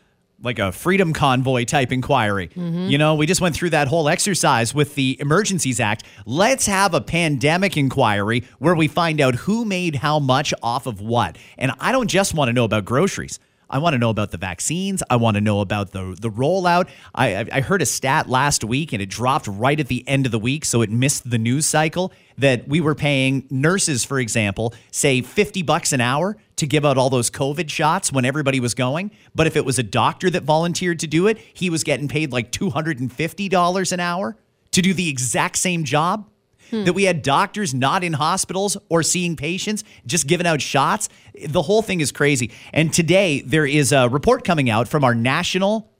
like 0.43 0.59
a 0.59 0.71
freedom 0.71 1.15
convoy 1.15 1.65
type 1.65 1.91
inquiry. 1.91 2.51
You 2.55 2.99
know, 2.99 3.15
we 3.15 3.25
just 3.25 3.41
went 3.41 3.55
through 3.57 3.71
that 3.71 3.89
whole 3.89 4.11
exercise 4.11 4.75
with 4.75 4.95
the 4.95 5.17
Emergencies 5.19 5.81
Act. 5.81 6.05
Let's 6.27 6.67
have 6.67 6.93
a 6.93 7.01
pandemic 7.01 7.79
inquiry 7.79 8.45
where 8.59 8.75
we 8.75 8.87
find 8.87 9.23
out 9.23 9.37
who 9.37 9.65
made 9.65 9.95
how 9.95 10.19
much 10.19 10.53
off 10.63 10.87
of 10.87 11.01
what. 11.01 11.39
And 11.57 11.73
I 11.81 11.93
don't 11.93 12.09
just 12.09 12.35
want 12.35 12.51
to 12.51 12.53
know 12.53 12.65
about 12.65 12.85
groceries. 12.85 13.39
I 13.69 13.79
want 13.79 13.95
to 13.95 13.99
know 13.99 14.11
about 14.11 14.31
the 14.31 14.39
vaccines. 14.39 15.03
I 15.09 15.17
want 15.17 15.37
to 15.37 15.41
know 15.41 15.61
about 15.61 15.93
the 15.93 16.17
the 16.21 16.31
rollout. 16.31 16.89
I, 17.15 17.47
I 17.51 17.61
heard 17.61 17.83
a 17.83 17.87
stat 17.87 18.29
last 18.29 18.65
week, 18.65 18.93
and 18.93 19.01
it 19.01 19.09
dropped 19.09 19.47
right 19.47 19.79
at 19.79 19.89
the 19.89 20.07
end 20.09 20.27
of 20.27 20.33
the 20.33 20.39
week, 20.39 20.65
so 20.65 20.83
it 20.83 20.91
missed 20.91 21.29
the 21.29 21.39
news 21.39 21.67
cycle. 21.67 22.13
That 22.37 22.67
we 22.67 22.81
were 22.81 22.97
paying 22.97 23.47
nurses, 23.49 24.05
for 24.05 24.19
example, 24.19 24.75
say 24.91 25.21
fifty 25.23 25.63
bucks 25.63 25.93
an 25.93 26.01
hour 26.01 26.37
to 26.57 26.67
give 26.67 26.85
out 26.85 26.99
all 26.99 27.11
those 27.11 27.31
COVID 27.31 27.71
shots 27.71 28.13
when 28.13 28.25
everybody 28.25 28.61
was 28.61 28.75
going. 28.75 29.11
But 29.35 29.47
if 29.47 29.57
it 29.57 29.65
was 29.65 29.79
a 29.79 29.83
doctor 29.83 30.31
that 30.31 30.43
volunteered 30.43 30.99
to 31.01 31.07
do 31.07 31.27
it, 31.27 31.39
he 31.39 31.71
was 31.71 31.85
getting 31.85 32.09
paid 32.09 32.33
like 32.33 32.51
two 32.51 32.71
hundred 32.71 33.01
and 33.01 33.13
fifty 33.13 33.49
dollars 33.49 33.93
an 33.93 34.01
hour 34.01 34.37
to 34.73 34.83
do 34.83 34.93
the 34.93 35.09
exact 35.09 35.57
same 35.57 35.85
job 35.85 36.29
Hmm. 36.71 36.85
that 36.85 36.93
we 36.93 37.05
had 37.05 37.23
doctors 37.23 37.75
not 37.75 38.03
in 38.03 38.15
hospitals 38.15 38.77
or 38.89 39.03
seeing 39.03 39.37
patients, 39.37 39.85
just 40.07 40.27
giving 40.27 40.47
out 40.47 40.61
shots. 40.61 41.09
The 41.47 41.63
whole 41.63 41.83
thing 41.83 42.01
is 42.01 42.13
crazy. 42.13 42.51
And 42.73 42.93
today 42.93 43.41
there 43.43 43.67
is 43.67 43.93
a 43.93 44.09
report 44.09 44.45
coming 44.45 44.71
out 44.71 44.89
from 44.89 45.05
our 45.05 45.15
national 45.15 45.91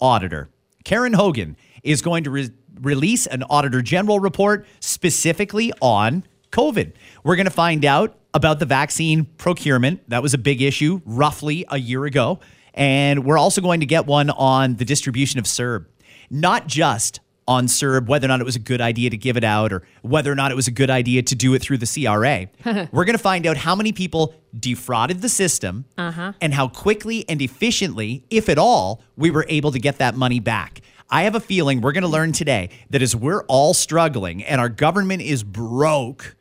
auditor. 0.00 0.50
Karen 0.84 1.12
Hogan 1.12 1.56
is 1.82 2.02
going 2.02 2.24
to 2.24 2.30
re- 2.30 2.50
release 2.80 3.26
an 3.26 3.42
auditor 3.44 3.82
general 3.82 4.20
report 4.20 4.66
specifically 4.80 5.72
on 5.80 6.24
COVID. 6.50 6.92
We're 7.22 7.36
going 7.36 7.46
to 7.46 7.52
find 7.52 7.84
out 7.84 8.16
about 8.32 8.58
the 8.58 8.66
vaccine 8.66 9.26
procurement. 9.38 10.08
That 10.08 10.22
was 10.22 10.34
a 10.34 10.38
big 10.38 10.60
issue 10.60 11.00
roughly 11.04 11.64
a 11.68 11.78
year 11.78 12.04
ago. 12.04 12.40
And 12.74 13.24
we're 13.24 13.38
also 13.38 13.60
going 13.60 13.80
to 13.80 13.86
get 13.86 14.06
one 14.06 14.30
on 14.30 14.74
the 14.76 14.84
distribution 14.84 15.38
of 15.38 15.44
CERB, 15.44 15.86
not 16.30 16.66
just 16.66 17.20
on 17.46 17.66
CERB, 17.66 18.06
whether 18.06 18.26
or 18.26 18.28
not 18.28 18.40
it 18.40 18.44
was 18.44 18.56
a 18.56 18.60
good 18.60 18.80
idea 18.80 19.10
to 19.10 19.16
give 19.16 19.36
it 19.36 19.44
out 19.44 19.72
or 19.72 19.82
whether 20.02 20.32
or 20.32 20.34
not 20.34 20.50
it 20.50 20.54
was 20.54 20.66
a 20.66 20.70
good 20.70 20.90
idea 20.90 21.22
to 21.22 21.34
do 21.34 21.52
it 21.54 21.60
through 21.60 21.78
the 21.78 21.86
CRA. 21.86 22.48
We're 22.92 23.04
going 23.04 23.16
to 23.16 23.22
find 23.22 23.46
out 23.46 23.58
how 23.58 23.74
many 23.74 23.92
people 23.92 24.34
defrauded 24.58 25.20
the 25.20 25.28
system 25.28 25.84
uh-huh. 25.98 26.32
and 26.40 26.54
how 26.54 26.68
quickly 26.68 27.28
and 27.28 27.42
efficiently, 27.42 28.24
if 28.30 28.48
at 28.48 28.58
all, 28.58 29.02
we 29.16 29.30
were 29.30 29.44
able 29.48 29.72
to 29.72 29.78
get 29.78 29.98
that 29.98 30.14
money 30.14 30.40
back. 30.40 30.80
I 31.10 31.22
have 31.24 31.34
a 31.34 31.40
feeling 31.40 31.80
we're 31.80 31.92
going 31.92 32.02
to 32.02 32.08
learn 32.08 32.32
today 32.32 32.70
that 32.90 33.02
as 33.02 33.14
we're 33.14 33.42
all 33.44 33.74
struggling 33.74 34.42
and 34.42 34.60
our 34.60 34.70
government 34.70 35.22
is 35.22 35.42
broke, 35.44 36.34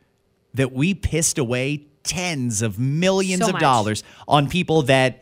that 0.54 0.72
we 0.72 0.94
pissed 0.94 1.38
away 1.38 1.88
tens 2.04 2.62
of 2.62 2.80
millions 2.80 3.42
So 3.42 3.48
of 3.48 3.54
much. 3.54 3.62
dollars 3.62 4.04
on 4.28 4.48
people 4.50 4.84
that 4.84 5.22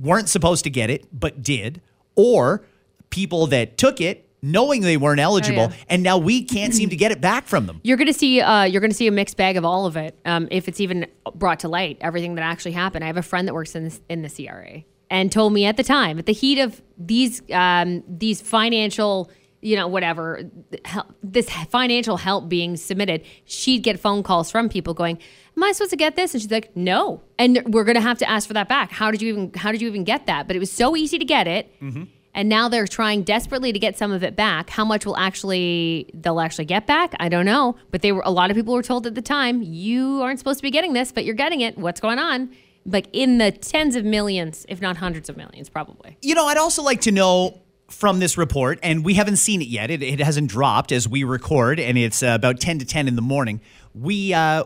weren't 0.00 0.28
supposed 0.28 0.64
to 0.64 0.70
get 0.70 0.90
it 0.90 1.06
but 1.12 1.42
did, 1.42 1.80
or 2.14 2.64
people 3.10 3.46
that 3.48 3.78
took 3.78 4.00
it 4.00 4.27
knowing 4.42 4.82
they 4.82 4.96
weren't 4.96 5.20
eligible, 5.20 5.62
Oh, 5.62 5.68
yeah. 5.70 5.84
and 5.88 6.02
now 6.02 6.18
we 6.18 6.42
can't 6.44 6.74
seem 6.74 6.88
to 6.90 6.96
get 6.96 7.10
it 7.12 7.20
back 7.20 7.46
from 7.46 7.66
them. 7.66 7.80
You're 7.84 7.96
gonna 7.96 8.12
see 8.12 8.40
uh, 8.40 8.64
you're 8.64 8.80
gonna 8.80 8.94
see 8.94 9.06
a 9.06 9.12
mixed 9.12 9.36
bag 9.36 9.56
of 9.56 9.64
all 9.64 9.86
of 9.86 9.96
it 9.96 10.18
um, 10.24 10.48
if 10.50 10.68
it's 10.68 10.80
even 10.80 11.06
brought 11.34 11.60
to 11.60 11.68
light 11.68 11.98
everything 12.00 12.34
that 12.36 12.42
actually 12.42 12.72
happened. 12.72 13.04
I 13.04 13.06
have 13.08 13.16
a 13.16 13.22
friend 13.22 13.48
that 13.48 13.54
works 13.54 13.74
in 13.74 13.84
this, 13.84 14.00
in 14.08 14.22
the 14.22 14.28
CRA 14.30 14.84
and 15.10 15.32
told 15.32 15.52
me 15.52 15.64
at 15.64 15.76
the 15.76 15.82
time 15.84 16.18
at 16.18 16.26
the 16.26 16.32
heat 16.32 16.58
of 16.58 16.80
these 16.98 17.42
um, 17.52 18.02
these 18.08 18.40
financial 18.40 19.30
you 19.60 19.74
know 19.74 19.88
whatever 19.88 20.42
help, 20.84 21.06
this 21.22 21.50
financial 21.70 22.16
help 22.16 22.48
being 22.48 22.76
submitted, 22.76 23.22
she'd 23.44 23.82
get 23.82 23.98
phone 23.98 24.22
calls 24.22 24.52
from 24.52 24.68
people 24.68 24.94
going, 24.94 25.18
"Am 25.56 25.64
I 25.64 25.72
supposed 25.72 25.90
to 25.90 25.96
get 25.96 26.14
this?" 26.14 26.32
And 26.32 26.40
she's 26.40 26.50
like, 26.52 26.76
"No," 26.76 27.22
and 27.40 27.60
we're 27.66 27.82
gonna 27.82 28.00
have 28.00 28.18
to 28.18 28.30
ask 28.30 28.46
for 28.46 28.54
that 28.54 28.68
back. 28.68 28.92
How 28.92 29.10
did 29.10 29.20
you 29.20 29.30
even 29.30 29.52
how 29.56 29.72
did 29.72 29.80
you 29.82 29.88
even 29.88 30.04
get 30.04 30.26
that? 30.26 30.46
But 30.46 30.54
it 30.54 30.60
was 30.60 30.70
so 30.70 30.94
easy 30.94 31.18
to 31.18 31.24
get 31.24 31.48
it. 31.48 31.74
And 31.80 32.08
And 32.38 32.48
now 32.48 32.68
they're 32.68 32.86
trying 32.86 33.24
desperately 33.24 33.72
to 33.72 33.80
get 33.80 33.98
some 33.98 34.12
of 34.12 34.22
it 34.22 34.36
back. 34.36 34.70
How 34.70 34.84
much 34.84 35.04
will 35.04 35.16
actually 35.16 36.08
they'll 36.14 36.38
actually 36.38 36.66
get 36.66 36.86
back? 36.86 37.16
I 37.18 37.28
don't 37.28 37.44
know. 37.44 37.74
But 37.90 38.02
they 38.02 38.12
were 38.12 38.22
a 38.24 38.30
lot 38.30 38.48
of 38.48 38.56
people 38.56 38.74
were 38.74 38.82
told 38.84 39.08
at 39.08 39.16
the 39.16 39.22
time, 39.22 39.60
you 39.60 40.22
aren't 40.22 40.38
supposed 40.38 40.60
to 40.60 40.62
be 40.62 40.70
getting 40.70 40.92
this, 40.92 41.10
but 41.10 41.24
you're 41.24 41.34
getting 41.34 41.62
it. 41.62 41.76
What's 41.76 41.98
going 42.00 42.20
on? 42.20 42.54
Like 42.86 43.08
in 43.12 43.38
the 43.38 43.50
tens 43.50 43.96
of 43.96 44.04
millions, 44.04 44.64
if 44.68 44.80
not 44.80 44.98
hundreds 44.98 45.28
of 45.28 45.36
millions, 45.36 45.68
probably. 45.68 46.16
You 46.22 46.36
know, 46.36 46.46
I'd 46.46 46.58
also 46.58 46.80
like 46.80 47.00
to 47.02 47.10
know 47.10 47.60
from 47.88 48.20
this 48.20 48.38
report, 48.38 48.78
and 48.84 49.04
we 49.04 49.14
haven't 49.14 49.38
seen 49.38 49.60
it 49.60 49.66
yet. 49.66 49.90
It, 49.90 50.00
it 50.04 50.20
hasn't 50.20 50.48
dropped 50.48 50.92
as 50.92 51.08
we 51.08 51.24
record, 51.24 51.80
and 51.80 51.98
it's 51.98 52.22
uh, 52.22 52.36
about 52.38 52.60
10 52.60 52.78
to 52.78 52.84
10 52.84 53.08
in 53.08 53.16
the 53.16 53.22
morning. 53.22 53.60
We, 53.94 54.32
uh, 54.32 54.62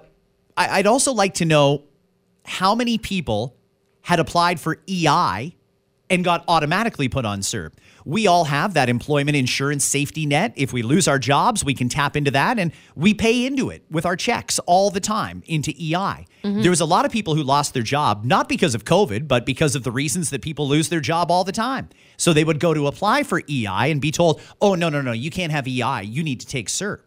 I, 0.59 0.79
I'd 0.79 0.87
also 0.87 1.15
like 1.15 1.33
to 1.35 1.47
know 1.47 1.85
how 2.45 2.75
many 2.75 2.99
people 2.99 3.57
had 4.03 4.21
applied 4.21 4.61
for 4.61 4.79
EI 4.87 5.57
and 6.13 6.23
got 6.23 6.45
automatically 6.47 7.09
put 7.09 7.25
on 7.25 7.41
CERB. 7.41 7.73
We 8.05 8.27
all 8.27 8.45
have 8.45 8.75
that 8.75 8.89
employment 8.89 9.37
insurance 9.37 9.85
safety 9.85 10.27
net. 10.27 10.53
If 10.57 10.73
we 10.73 10.83
lose 10.83 11.09
our 11.09 11.19
jobs, 11.19 11.65
we 11.65 11.73
can 11.73 11.89
tap 11.89 12.17
into 12.17 12.31
that 12.33 12.59
and 12.59 12.73
we 12.95 13.15
pay 13.15 13.47
into 13.47 13.71
it 13.71 13.85
with 13.91 14.05
our 14.05 14.17
checks 14.17 14.59
all 14.61 14.91
the 14.91 15.01
time 15.01 15.43
into 15.47 15.71
EI. 15.71 16.27
Mm-hmm. 16.45 16.61
There 16.61 16.71
was 16.71 16.81
a 16.81 16.85
lot 16.85 17.05
of 17.05 17.13
people 17.13 17.35
who 17.35 17.43
lost 17.43 17.73
their 17.73 17.83
job, 17.83 18.25
not 18.25 18.49
because 18.49 18.75
of 18.75 18.85
COVID, 18.85 19.27
but 19.27 19.47
because 19.47 19.75
of 19.75 19.85
the 19.85 19.91
reasons 19.91 20.31
that 20.31 20.43
people 20.43 20.69
lose 20.69 20.91
their 20.91 21.01
job 21.01 21.31
all 21.31 21.45
the 21.45 21.53
time. 21.53 21.89
So 22.17 22.33
they 22.33 22.45
would 22.45 22.61
go 22.61 22.75
to 22.75 22.87
apply 22.87 23.23
for 23.23 23.41
EI 23.49 23.91
and 23.91 24.01
be 24.01 24.11
told, 24.11 24.41
oh, 24.61 24.75
no, 24.75 24.89
no, 24.89 25.01
no, 25.01 25.13
you 25.13 25.31
can't 25.31 25.53
have 25.53 25.67
EI. 25.67 26.03
You 26.03 26.23
need 26.23 26.41
to 26.41 26.47
take 26.47 26.69
CERB. 26.69 27.01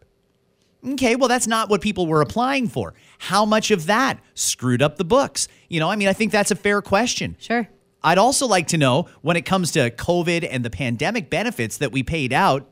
Okay, 0.93 1.15
well, 1.15 1.27
that's 1.27 1.47
not 1.47 1.69
what 1.69 1.81
people 1.81 2.05
were 2.05 2.21
applying 2.21 2.67
for. 2.67 2.93
How 3.17 3.43
much 3.43 3.71
of 3.71 3.87
that 3.87 4.19
screwed 4.35 4.81
up 4.81 4.97
the 4.97 5.03
books? 5.03 5.47
You 5.67 5.79
know, 5.79 5.89
I 5.89 5.95
mean, 5.95 6.07
I 6.07 6.13
think 6.13 6.31
that's 6.31 6.51
a 6.51 6.55
fair 6.55 6.81
question. 6.81 7.35
Sure. 7.39 7.67
I'd 8.05 8.19
also 8.19 8.45
like 8.45 8.67
to 8.67 8.77
know 8.77 9.09
when 9.23 9.35
it 9.35 9.45
comes 9.45 9.71
to 9.71 9.89
COVID 9.89 10.47
and 10.49 10.63
the 10.63 10.69
pandemic 10.69 11.31
benefits 11.31 11.77
that 11.79 11.91
we 11.91 12.03
paid 12.03 12.31
out, 12.31 12.69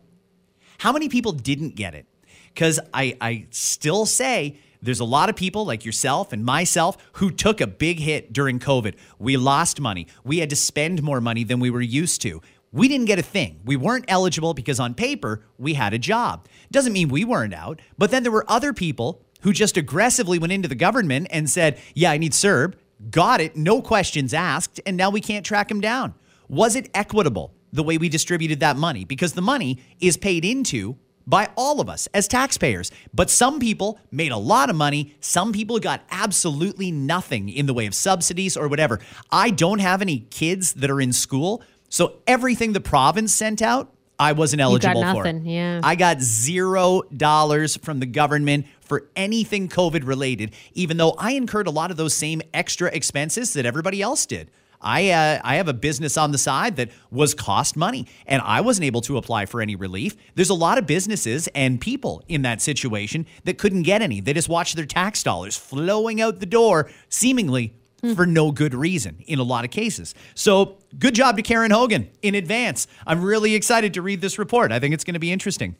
how 0.77 0.91
many 0.91 1.09
people 1.09 1.31
didn't 1.31 1.75
get 1.75 1.95
it? 1.95 2.05
Because 2.53 2.79
I, 2.93 3.17
I 3.19 3.47
still 3.49 4.05
say 4.05 4.59
there's 4.79 4.99
a 4.99 5.05
lot 5.05 5.29
of 5.29 5.35
people 5.35 5.65
like 5.65 5.85
yourself 5.85 6.33
and 6.33 6.45
myself 6.45 6.97
who 7.13 7.31
took 7.31 7.61
a 7.61 7.65
big 7.67 7.99
hit 7.99 8.31
during 8.31 8.59
COVID. 8.59 8.93
We 9.17 9.35
lost 9.35 9.81
money. 9.81 10.05
We 10.23 10.37
had 10.37 10.51
to 10.51 10.55
spend 10.55 11.01
more 11.01 11.19
money 11.19 11.43
than 11.43 11.59
we 11.59 11.71
were 11.71 11.81
used 11.81 12.21
to. 12.21 12.39
We 12.71 12.87
didn't 12.87 13.07
get 13.07 13.17
a 13.17 13.23
thing. 13.23 13.59
We 13.65 13.75
weren't 13.75 14.05
eligible 14.07 14.53
because 14.53 14.79
on 14.79 14.93
paper, 14.93 15.43
we 15.57 15.73
had 15.73 15.95
a 15.95 15.99
job. 15.99 16.47
Doesn't 16.69 16.93
mean 16.93 17.09
we 17.09 17.25
weren't 17.25 17.55
out, 17.55 17.81
but 17.97 18.11
then 18.11 18.21
there 18.21 18.31
were 18.31 18.45
other 18.47 18.71
people 18.71 19.23
who 19.41 19.51
just 19.51 19.77
aggressively 19.77 20.37
went 20.37 20.53
into 20.53 20.67
the 20.67 20.75
government 20.75 21.27
and 21.31 21.49
said, 21.49 21.79
Yeah, 21.95 22.11
I 22.11 22.17
need 22.17 22.33
CERB, 22.33 22.75
got 23.09 23.41
it, 23.41 23.55
no 23.55 23.81
questions 23.81 24.33
asked, 24.33 24.79
and 24.85 24.97
now 24.97 25.09
we 25.09 25.21
can't 25.21 25.45
track 25.45 25.69
him 25.69 25.81
down. 25.81 26.13
Was 26.47 26.75
it 26.75 26.89
equitable 26.93 27.53
the 27.71 27.83
way 27.83 27.97
we 27.97 28.09
distributed 28.09 28.59
that 28.59 28.77
money? 28.77 29.05
Because 29.05 29.33
the 29.33 29.41
money 29.41 29.79
is 29.99 30.17
paid 30.17 30.45
into 30.45 30.97
by 31.25 31.49
all 31.55 31.79
of 31.79 31.89
us 31.89 32.07
as 32.13 32.27
taxpayers. 32.27 32.91
But 33.13 33.29
some 33.29 33.59
people 33.59 33.99
made 34.11 34.31
a 34.31 34.37
lot 34.37 34.69
of 34.69 34.75
money. 34.75 35.15
Some 35.19 35.53
people 35.53 35.79
got 35.79 36.01
absolutely 36.11 36.91
nothing 36.91 37.49
in 37.49 37.65
the 37.65 37.73
way 37.73 37.85
of 37.85 37.95
subsidies 37.95 38.57
or 38.57 38.67
whatever. 38.67 38.99
I 39.31 39.49
don't 39.49 39.79
have 39.79 40.01
any 40.01 40.19
kids 40.19 40.73
that 40.73 40.91
are 40.91 41.01
in 41.01 41.13
school. 41.13 41.63
So 41.89 42.17
everything 42.27 42.73
the 42.73 42.81
province 42.81 43.33
sent 43.33 43.61
out, 43.61 43.93
I 44.19 44.33
wasn't 44.33 44.59
got 44.59 44.65
eligible 44.65 45.01
for. 45.01 45.23
nothing, 45.23 45.45
yeah. 45.45 45.81
I 45.83 45.95
got 45.95 46.21
zero 46.21 47.01
dollars 47.15 47.77
from 47.77 47.99
the 47.99 48.05
government 48.05 48.67
for 48.93 49.09
anything 49.15 49.67
COVID 49.67 50.05
related, 50.05 50.53
even 50.73 50.97
though 50.97 51.15
I 51.17 51.31
incurred 51.31 51.65
a 51.65 51.71
lot 51.71 51.89
of 51.89 51.97
those 51.97 52.13
same 52.13 52.43
extra 52.53 52.89
expenses 52.89 53.53
that 53.53 53.65
everybody 53.65 54.03
else 54.03 54.27
did. 54.27 54.51
I 54.79 55.09
uh, 55.09 55.41
I 55.43 55.55
have 55.55 55.67
a 55.67 55.73
business 55.73 56.15
on 56.15 56.31
the 56.31 56.37
side 56.37 56.75
that 56.75 56.91
was 57.09 57.33
cost 57.33 57.75
money, 57.75 58.05
and 58.27 58.39
I 58.45 58.61
wasn't 58.61 58.85
able 58.85 59.01
to 59.01 59.17
apply 59.17 59.47
for 59.47 59.61
any 59.61 59.75
relief. 59.75 60.15
There's 60.35 60.51
a 60.51 60.53
lot 60.53 60.77
of 60.77 60.85
businesses 60.85 61.47
and 61.55 61.81
people 61.81 62.21
in 62.27 62.43
that 62.43 62.61
situation 62.61 63.25
that 63.45 63.57
couldn't 63.57 63.81
get 63.81 64.03
any. 64.03 64.21
They 64.21 64.33
just 64.33 64.47
watched 64.47 64.75
their 64.75 64.85
tax 64.85 65.23
dollars 65.23 65.57
flowing 65.57 66.21
out 66.21 66.39
the 66.39 66.45
door, 66.45 66.87
seemingly 67.09 67.73
for 68.13 68.27
no 68.27 68.51
good 68.51 68.75
reason 68.75 69.23
in 69.25 69.39
a 69.39 69.43
lot 69.43 69.65
of 69.65 69.71
cases. 69.71 70.13
So, 70.35 70.77
good 70.99 71.15
job 71.15 71.37
to 71.37 71.41
Karen 71.41 71.71
Hogan 71.71 72.11
in 72.21 72.35
advance. 72.35 72.85
I'm 73.07 73.23
really 73.23 73.55
excited 73.55 73.95
to 73.95 74.03
read 74.03 74.21
this 74.21 74.37
report. 74.37 74.71
I 74.71 74.77
think 74.77 74.93
it's 74.93 75.03
going 75.03 75.15
to 75.15 75.19
be 75.19 75.31
interesting. 75.31 75.77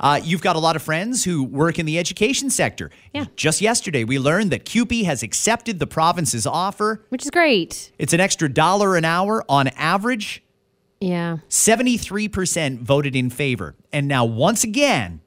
Uh, 0.00 0.20
you've 0.22 0.42
got 0.42 0.56
a 0.56 0.58
lot 0.58 0.76
of 0.76 0.82
friends 0.82 1.24
who 1.24 1.42
work 1.42 1.78
in 1.78 1.86
the 1.86 1.98
education 1.98 2.50
sector. 2.50 2.90
Yeah. 3.12 3.26
Just 3.36 3.60
yesterday, 3.60 4.04
we 4.04 4.18
learned 4.18 4.50
that 4.52 4.64
CUPE 4.64 5.04
has 5.04 5.22
accepted 5.22 5.78
the 5.78 5.86
province's 5.86 6.46
offer. 6.46 7.04
Which 7.08 7.24
is 7.24 7.30
great. 7.30 7.92
It's 7.98 8.12
an 8.12 8.20
extra 8.20 8.48
dollar 8.48 8.96
an 8.96 9.04
hour 9.04 9.44
on 9.48 9.68
average. 9.68 10.42
Yeah. 11.00 11.38
73% 11.48 12.80
voted 12.80 13.16
in 13.16 13.30
favor. 13.30 13.74
And 13.92 14.08
now, 14.08 14.24
once 14.24 14.64
again, 14.64 15.20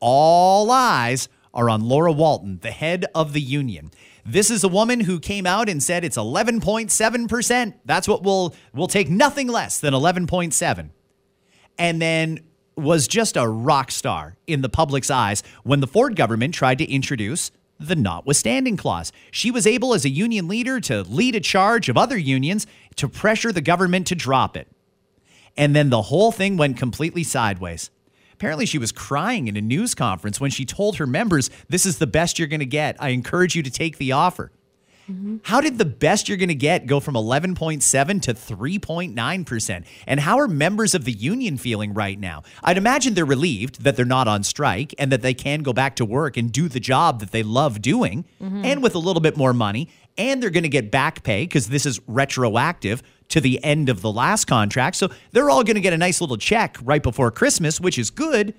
all 0.00 0.70
eyes 0.70 1.28
are 1.54 1.68
on 1.68 1.82
Laura 1.82 2.12
Walton, 2.12 2.58
the 2.62 2.70
head 2.70 3.06
of 3.14 3.32
the 3.32 3.40
union. 3.40 3.90
This 4.24 4.50
is 4.50 4.62
a 4.62 4.68
woman 4.68 5.00
who 5.00 5.18
came 5.18 5.46
out 5.46 5.68
and 5.68 5.82
said 5.82 6.04
it's 6.04 6.16
11.7%. 6.16 7.74
That's 7.84 8.06
what 8.06 8.22
we'll 8.22 8.54
we'll 8.72 8.86
take 8.86 9.10
nothing 9.10 9.48
less 9.48 9.80
than 9.80 9.94
11.7. 9.94 10.90
And 11.78 12.00
then 12.00 12.40
was 12.76 13.06
just 13.06 13.36
a 13.36 13.46
rock 13.46 13.90
star 13.90 14.36
in 14.46 14.62
the 14.62 14.68
public's 14.68 15.10
eyes 15.10 15.42
when 15.62 15.80
the 15.80 15.86
Ford 15.86 16.16
government 16.16 16.54
tried 16.54 16.78
to 16.78 16.90
introduce 16.90 17.50
the 17.78 17.96
notwithstanding 17.96 18.76
clause. 18.76 19.12
She 19.30 19.50
was 19.50 19.66
able 19.66 19.94
as 19.94 20.04
a 20.04 20.10
union 20.10 20.48
leader 20.48 20.80
to 20.80 21.02
lead 21.02 21.34
a 21.34 21.40
charge 21.40 21.88
of 21.88 21.96
other 21.96 22.16
unions 22.16 22.66
to 22.96 23.08
pressure 23.08 23.52
the 23.52 23.60
government 23.60 24.06
to 24.08 24.14
drop 24.14 24.56
it. 24.56 24.68
And 25.56 25.76
then 25.76 25.90
the 25.90 26.02
whole 26.02 26.32
thing 26.32 26.56
went 26.56 26.78
completely 26.78 27.24
sideways. 27.24 27.90
Apparently, 28.32 28.66
she 28.66 28.78
was 28.78 28.90
crying 28.90 29.46
in 29.46 29.56
a 29.56 29.60
news 29.60 29.94
conference 29.94 30.40
when 30.40 30.50
she 30.50 30.64
told 30.64 30.96
her 30.96 31.06
members, 31.06 31.50
This 31.68 31.86
is 31.86 31.98
the 31.98 32.06
best 32.06 32.38
you're 32.38 32.48
going 32.48 32.60
to 32.60 32.66
get. 32.66 32.96
I 32.98 33.10
encourage 33.10 33.54
you 33.54 33.62
to 33.62 33.70
take 33.70 33.98
the 33.98 34.12
offer. 34.12 34.50
Mm-hmm. 35.12 35.36
How 35.42 35.60
did 35.60 35.78
the 35.78 35.84
best 35.84 36.28
you're 36.28 36.38
going 36.38 36.48
to 36.48 36.54
get 36.54 36.86
go 36.86 37.00
from 37.00 37.14
11.7 37.14 38.22
to 38.22 38.34
3.9%? 38.34 39.84
And 40.06 40.20
how 40.20 40.38
are 40.38 40.48
members 40.48 40.94
of 40.94 41.04
the 41.04 41.12
union 41.12 41.58
feeling 41.58 41.92
right 41.94 42.18
now? 42.18 42.42
I'd 42.62 42.78
imagine 42.78 43.14
they're 43.14 43.24
relieved 43.24 43.82
that 43.82 43.96
they're 43.96 44.04
not 44.04 44.28
on 44.28 44.42
strike 44.42 44.94
and 44.98 45.12
that 45.12 45.22
they 45.22 45.34
can 45.34 45.62
go 45.62 45.72
back 45.72 45.96
to 45.96 46.04
work 46.04 46.36
and 46.36 46.50
do 46.50 46.68
the 46.68 46.80
job 46.80 47.20
that 47.20 47.30
they 47.30 47.42
love 47.42 47.82
doing 47.82 48.24
mm-hmm. 48.40 48.64
and 48.64 48.82
with 48.82 48.94
a 48.94 48.98
little 48.98 49.22
bit 49.22 49.36
more 49.36 49.52
money. 49.52 49.88
And 50.18 50.42
they're 50.42 50.50
going 50.50 50.62
to 50.62 50.68
get 50.68 50.90
back 50.90 51.22
pay 51.22 51.44
because 51.44 51.68
this 51.68 51.86
is 51.86 52.00
retroactive 52.06 53.02
to 53.28 53.40
the 53.40 53.62
end 53.64 53.88
of 53.88 54.02
the 54.02 54.12
last 54.12 54.44
contract. 54.46 54.96
So 54.96 55.08
they're 55.32 55.48
all 55.48 55.64
going 55.64 55.76
to 55.76 55.80
get 55.80 55.94
a 55.94 55.98
nice 55.98 56.20
little 56.20 56.36
check 56.36 56.76
right 56.82 57.02
before 57.02 57.30
Christmas, 57.30 57.80
which 57.80 57.98
is 57.98 58.10
good. 58.10 58.54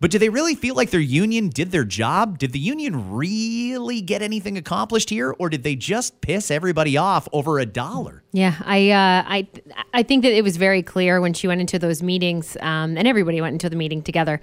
But 0.00 0.12
do 0.12 0.18
they 0.18 0.28
really 0.28 0.54
feel 0.54 0.76
like 0.76 0.90
their 0.90 1.00
union 1.00 1.48
did 1.48 1.72
their 1.72 1.84
job? 1.84 2.38
Did 2.38 2.52
the 2.52 2.58
union 2.58 3.12
really 3.12 4.00
get 4.00 4.22
anything 4.22 4.56
accomplished 4.56 5.10
here, 5.10 5.34
or 5.38 5.48
did 5.48 5.64
they 5.64 5.74
just 5.74 6.20
piss 6.20 6.50
everybody 6.50 6.96
off 6.96 7.26
over 7.32 7.58
a 7.58 7.66
dollar? 7.66 8.22
Yeah, 8.32 8.54
I, 8.64 8.90
uh, 8.90 9.24
I, 9.26 9.48
I 9.92 10.02
think 10.04 10.22
that 10.22 10.32
it 10.32 10.44
was 10.44 10.56
very 10.56 10.82
clear 10.84 11.20
when 11.20 11.32
she 11.32 11.48
went 11.48 11.60
into 11.60 11.80
those 11.80 12.00
meetings, 12.02 12.56
um, 12.60 12.96
and 12.96 13.08
everybody 13.08 13.40
went 13.40 13.54
into 13.54 13.68
the 13.68 13.74
meeting 13.74 14.02
together, 14.02 14.40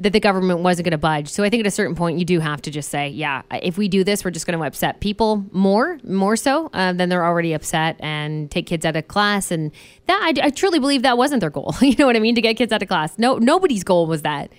that 0.00 0.12
the 0.12 0.20
government 0.20 0.60
wasn't 0.60 0.84
going 0.84 0.92
to 0.92 0.98
budge. 0.98 1.28
So 1.28 1.42
I 1.42 1.50
think 1.50 1.60
at 1.60 1.66
a 1.66 1.70
certain 1.70 1.94
point, 1.94 2.18
you 2.18 2.24
do 2.24 2.40
have 2.40 2.62
to 2.62 2.70
just 2.70 2.90
say, 2.90 3.08
yeah, 3.08 3.42
if 3.50 3.76
we 3.78 3.88
do 3.88 4.04
this, 4.04 4.24
we're 4.24 4.30
just 4.30 4.46
going 4.46 4.58
to 4.58 4.64
upset 4.64 5.00
people 5.00 5.44
more, 5.52 5.98
more 6.04 6.36
so 6.36 6.70
uh, 6.72 6.94
than 6.94 7.10
they're 7.10 7.24
already 7.24 7.52
upset, 7.52 7.96
and 8.00 8.50
take 8.50 8.66
kids 8.66 8.86
out 8.86 8.96
of 8.96 9.08
class. 9.08 9.50
And 9.50 9.72
that 10.06 10.20
I, 10.22 10.46
I 10.46 10.50
truly 10.50 10.78
believe 10.78 11.02
that 11.02 11.18
wasn't 11.18 11.40
their 11.40 11.50
goal. 11.50 11.74
you 11.82 11.96
know 11.96 12.06
what 12.06 12.16
I 12.16 12.20
mean? 12.20 12.34
To 12.34 12.40
get 12.40 12.56
kids 12.56 12.72
out 12.72 12.82
of 12.82 12.88
class. 12.88 13.18
No, 13.18 13.36
nobody's 13.36 13.84
goal 13.84 14.06
was 14.06 14.22
that. 14.22 14.50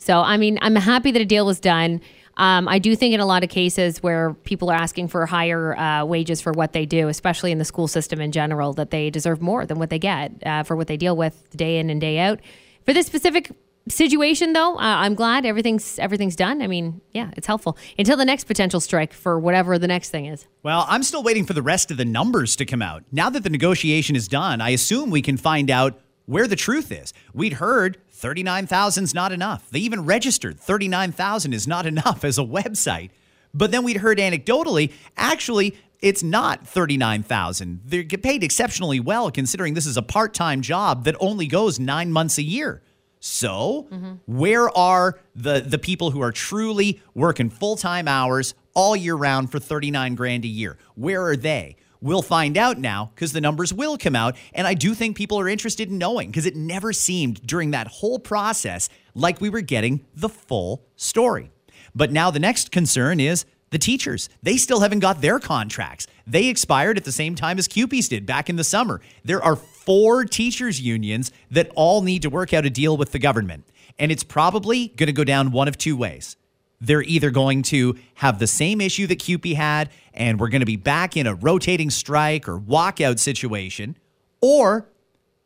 So, 0.00 0.20
I 0.20 0.38
mean, 0.38 0.58
I'm 0.62 0.74
happy 0.76 1.12
that 1.12 1.20
a 1.20 1.26
deal 1.26 1.46
was 1.46 1.60
done. 1.60 2.00
Um, 2.38 2.68
I 2.68 2.78
do 2.78 2.96
think 2.96 3.12
in 3.12 3.20
a 3.20 3.26
lot 3.26 3.44
of 3.44 3.50
cases 3.50 4.02
where 4.02 4.32
people 4.44 4.70
are 4.70 4.76
asking 4.76 5.08
for 5.08 5.26
higher 5.26 5.76
uh, 5.76 6.06
wages 6.06 6.40
for 6.40 6.52
what 6.52 6.72
they 6.72 6.86
do, 6.86 7.08
especially 7.08 7.52
in 7.52 7.58
the 7.58 7.66
school 7.66 7.86
system 7.86 8.18
in 8.18 8.32
general, 8.32 8.72
that 8.72 8.90
they 8.90 9.10
deserve 9.10 9.42
more 9.42 9.66
than 9.66 9.78
what 9.78 9.90
they 9.90 9.98
get 9.98 10.32
uh, 10.46 10.62
for 10.62 10.74
what 10.74 10.86
they 10.86 10.96
deal 10.96 11.16
with 11.16 11.54
day 11.54 11.78
in 11.78 11.90
and 11.90 12.00
day 12.00 12.18
out. 12.18 12.40
For 12.86 12.94
this 12.94 13.06
specific 13.06 13.50
situation, 13.88 14.54
though, 14.54 14.76
uh, 14.76 14.78
I'm 14.78 15.14
glad 15.14 15.44
everything's 15.44 15.98
everything's 15.98 16.36
done. 16.36 16.62
I 16.62 16.66
mean, 16.66 17.02
yeah, 17.12 17.30
it's 17.36 17.46
helpful 17.46 17.76
until 17.98 18.16
the 18.16 18.24
next 18.24 18.44
potential 18.44 18.80
strike 18.80 19.12
for 19.12 19.38
whatever 19.38 19.78
the 19.78 19.88
next 19.88 20.08
thing 20.08 20.24
is. 20.24 20.46
Well, 20.62 20.86
I'm 20.88 21.02
still 21.02 21.22
waiting 21.22 21.44
for 21.44 21.52
the 21.52 21.62
rest 21.62 21.90
of 21.90 21.98
the 21.98 22.06
numbers 22.06 22.56
to 22.56 22.64
come 22.64 22.80
out. 22.80 23.04
Now 23.12 23.28
that 23.28 23.42
the 23.42 23.50
negotiation 23.50 24.16
is 24.16 24.28
done, 24.28 24.62
I 24.62 24.70
assume 24.70 25.10
we 25.10 25.20
can 25.20 25.36
find 25.36 25.70
out 25.70 26.00
where 26.24 26.46
the 26.46 26.56
truth 26.56 26.92
is. 26.92 27.12
We'd 27.34 27.54
heard 27.54 27.98
39,000 28.20 29.04
is 29.04 29.14
not 29.14 29.32
enough. 29.32 29.70
They 29.70 29.80
even 29.80 30.04
registered 30.04 30.60
39,000 30.60 31.52
is 31.54 31.66
not 31.66 31.86
enough 31.94 32.24
as 32.24 32.38
a 32.38 32.42
website. 32.42 33.10
But 33.52 33.72
then 33.72 33.82
we'd 33.82 33.96
heard 33.96 34.18
anecdotally, 34.18 34.92
actually, 35.16 35.76
it's 36.00 36.22
not 36.22 36.66
39,000. 36.66 37.80
They 37.84 38.04
get 38.04 38.22
paid 38.22 38.44
exceptionally 38.44 39.00
well 39.00 39.30
considering 39.30 39.74
this 39.74 39.86
is 39.86 39.96
a 39.96 40.02
part-time 40.02 40.62
job 40.62 41.04
that 41.04 41.16
only 41.18 41.46
goes 41.46 41.80
9 41.80 42.12
months 42.12 42.38
a 42.38 42.42
year. 42.42 42.82
So, 43.22 43.88
mm-hmm. 43.90 44.12
where 44.24 44.74
are 44.76 45.20
the 45.34 45.60
the 45.60 45.78
people 45.78 46.10
who 46.10 46.22
are 46.22 46.32
truly 46.32 47.02
working 47.14 47.50
full-time 47.50 48.08
hours 48.08 48.54
all 48.74 48.96
year 48.96 49.14
round 49.14 49.52
for 49.52 49.58
39 49.58 50.14
grand 50.14 50.44
a 50.46 50.48
year? 50.48 50.78
Where 50.94 51.26
are 51.26 51.36
they? 51.36 51.76
We'll 52.02 52.22
find 52.22 52.56
out 52.56 52.78
now 52.78 53.10
because 53.14 53.32
the 53.32 53.40
numbers 53.40 53.74
will 53.74 53.98
come 53.98 54.16
out. 54.16 54.36
And 54.54 54.66
I 54.66 54.74
do 54.74 54.94
think 54.94 55.16
people 55.16 55.38
are 55.38 55.48
interested 55.48 55.90
in 55.90 55.98
knowing 55.98 56.30
because 56.30 56.46
it 56.46 56.56
never 56.56 56.92
seemed 56.92 57.46
during 57.46 57.72
that 57.72 57.88
whole 57.88 58.18
process 58.18 58.88
like 59.14 59.40
we 59.40 59.50
were 59.50 59.60
getting 59.60 60.06
the 60.14 60.28
full 60.28 60.86
story. 60.96 61.50
But 61.94 62.12
now 62.12 62.30
the 62.30 62.38
next 62.38 62.70
concern 62.70 63.20
is 63.20 63.44
the 63.70 63.78
teachers. 63.78 64.28
They 64.42 64.56
still 64.56 64.80
haven't 64.80 65.00
got 65.00 65.20
their 65.20 65.38
contracts. 65.38 66.06
They 66.26 66.48
expired 66.48 66.96
at 66.96 67.04
the 67.04 67.12
same 67.12 67.34
time 67.34 67.58
as 67.58 67.68
CUPEs 67.68 68.08
did 68.08 68.26
back 68.26 68.48
in 68.48 68.56
the 68.56 68.64
summer. 68.64 69.00
There 69.24 69.42
are 69.42 69.56
four 69.56 70.24
teachers' 70.24 70.80
unions 70.80 71.30
that 71.50 71.70
all 71.74 72.02
need 72.02 72.22
to 72.22 72.30
work 72.30 72.54
out 72.54 72.64
a 72.64 72.70
deal 72.70 72.96
with 72.96 73.12
the 73.12 73.18
government. 73.18 73.64
And 73.98 74.10
it's 74.10 74.24
probably 74.24 74.88
going 74.88 75.08
to 75.08 75.12
go 75.12 75.24
down 75.24 75.52
one 75.52 75.68
of 75.68 75.76
two 75.76 75.96
ways. 75.96 76.36
They're 76.80 77.02
either 77.02 77.30
going 77.30 77.62
to 77.64 77.98
have 78.14 78.38
the 78.38 78.46
same 78.46 78.80
issue 78.80 79.06
that 79.06 79.18
CUPE 79.18 79.54
had, 79.54 79.90
and 80.14 80.40
we're 80.40 80.48
going 80.48 80.60
to 80.60 80.66
be 80.66 80.76
back 80.76 81.16
in 81.16 81.26
a 81.26 81.34
rotating 81.34 81.90
strike 81.90 82.48
or 82.48 82.58
walkout 82.58 83.18
situation, 83.18 83.96
or 84.40 84.88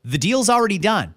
the 0.04 0.18
deal's 0.18 0.48
already 0.48 0.78
done. 0.78 1.14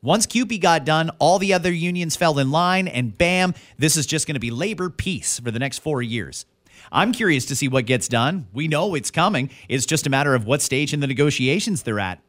Once 0.00 0.26
CUPE 0.26 0.60
got 0.60 0.84
done, 0.84 1.10
all 1.18 1.38
the 1.38 1.52
other 1.52 1.72
unions 1.72 2.16
fell 2.16 2.38
in 2.38 2.50
line, 2.50 2.88
and 2.88 3.18
bam, 3.18 3.52
this 3.76 3.96
is 3.96 4.06
just 4.06 4.26
going 4.26 4.34
to 4.34 4.40
be 4.40 4.50
labor 4.50 4.88
peace 4.88 5.40
for 5.40 5.50
the 5.50 5.58
next 5.58 5.80
four 5.80 6.00
years. 6.00 6.46
I'm 6.92 7.12
curious 7.12 7.44
to 7.46 7.56
see 7.56 7.68
what 7.68 7.84
gets 7.84 8.08
done. 8.08 8.46
We 8.52 8.68
know 8.68 8.94
it's 8.94 9.10
coming. 9.10 9.50
It's 9.68 9.84
just 9.84 10.06
a 10.06 10.10
matter 10.10 10.34
of 10.34 10.46
what 10.46 10.62
stage 10.62 10.94
in 10.94 11.00
the 11.00 11.06
negotiations 11.06 11.82
they're 11.82 12.00
at. 12.00 12.20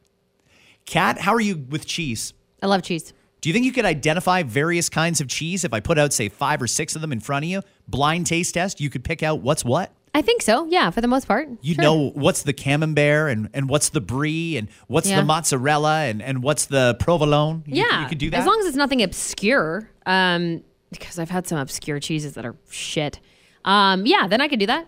Kat, 0.84 1.20
how 1.20 1.32
are 1.32 1.40
you 1.40 1.64
with 1.70 1.86
cheese? 1.86 2.34
I 2.62 2.66
love 2.66 2.82
cheese. 2.82 3.12
Do 3.40 3.48
you 3.48 3.52
think 3.54 3.64
you 3.64 3.72
could 3.72 3.84
identify 3.86 4.42
various 4.42 4.88
kinds 4.90 5.20
of 5.20 5.28
cheese 5.28 5.64
if 5.64 5.72
I 5.72 5.80
put 5.80 5.98
out, 5.98 6.12
say, 6.12 6.28
five 6.28 6.60
or 6.60 6.66
six 6.66 6.94
of 6.94 7.00
them 7.00 7.10
in 7.12 7.20
front 7.20 7.44
of 7.44 7.50
you? 7.50 7.62
Blind 7.88 8.26
taste 8.26 8.52
test, 8.54 8.80
you 8.80 8.90
could 8.90 9.02
pick 9.02 9.22
out 9.22 9.40
what's 9.40 9.64
what? 9.64 9.92
I 10.14 10.22
think 10.22 10.42
so. 10.42 10.66
Yeah, 10.66 10.90
for 10.90 11.00
the 11.00 11.08
most 11.08 11.26
part. 11.28 11.48
You 11.62 11.74
Sure. 11.74 11.82
know 11.82 12.10
what's 12.10 12.42
the 12.42 12.52
camembert 12.52 13.30
and, 13.30 13.48
and 13.54 13.68
what's 13.68 13.90
the 13.90 14.00
brie 14.00 14.56
and 14.56 14.68
what's 14.88 15.08
Yeah. 15.08 15.20
the 15.20 15.24
mozzarella 15.24 16.00
and, 16.02 16.20
and 16.20 16.42
what's 16.42 16.66
the 16.66 16.96
provolone? 17.00 17.62
You, 17.66 17.84
Yeah, 17.84 18.02
You 18.02 18.08
could 18.08 18.18
do 18.18 18.28
that. 18.30 18.40
as 18.40 18.46
long 18.46 18.58
as 18.60 18.66
it's 18.66 18.76
nothing 18.76 19.02
obscure. 19.02 19.88
Um, 20.04 20.62
because 20.90 21.18
I've 21.20 21.30
had 21.30 21.46
some 21.46 21.58
obscure 21.58 22.00
cheeses 22.00 22.34
that 22.34 22.44
are 22.44 22.56
shit. 22.68 23.20
Um, 23.64 24.04
yeah, 24.04 24.26
then 24.26 24.40
I 24.40 24.48
could 24.48 24.58
do 24.58 24.66
that. 24.66 24.86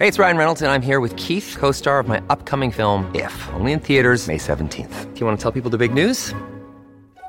Hey, 0.00 0.08
it's 0.08 0.18
Ryan 0.18 0.36
Reynolds, 0.36 0.60
and 0.62 0.70
I'm 0.72 0.82
here 0.82 0.98
with 0.98 1.16
Keith, 1.16 1.56
co 1.58 1.70
star 1.72 2.00
of 2.00 2.08
my 2.08 2.20
upcoming 2.28 2.72
film, 2.72 3.08
If, 3.14 3.48
only 3.54 3.70
in 3.72 3.78
theaters, 3.80 4.26
May 4.26 4.38
17th. 4.38 5.14
Do 5.14 5.20
you 5.20 5.26
want 5.26 5.38
to 5.38 5.42
tell 5.42 5.52
people 5.52 5.70
the 5.70 5.78
big 5.78 5.94
news? 5.94 6.34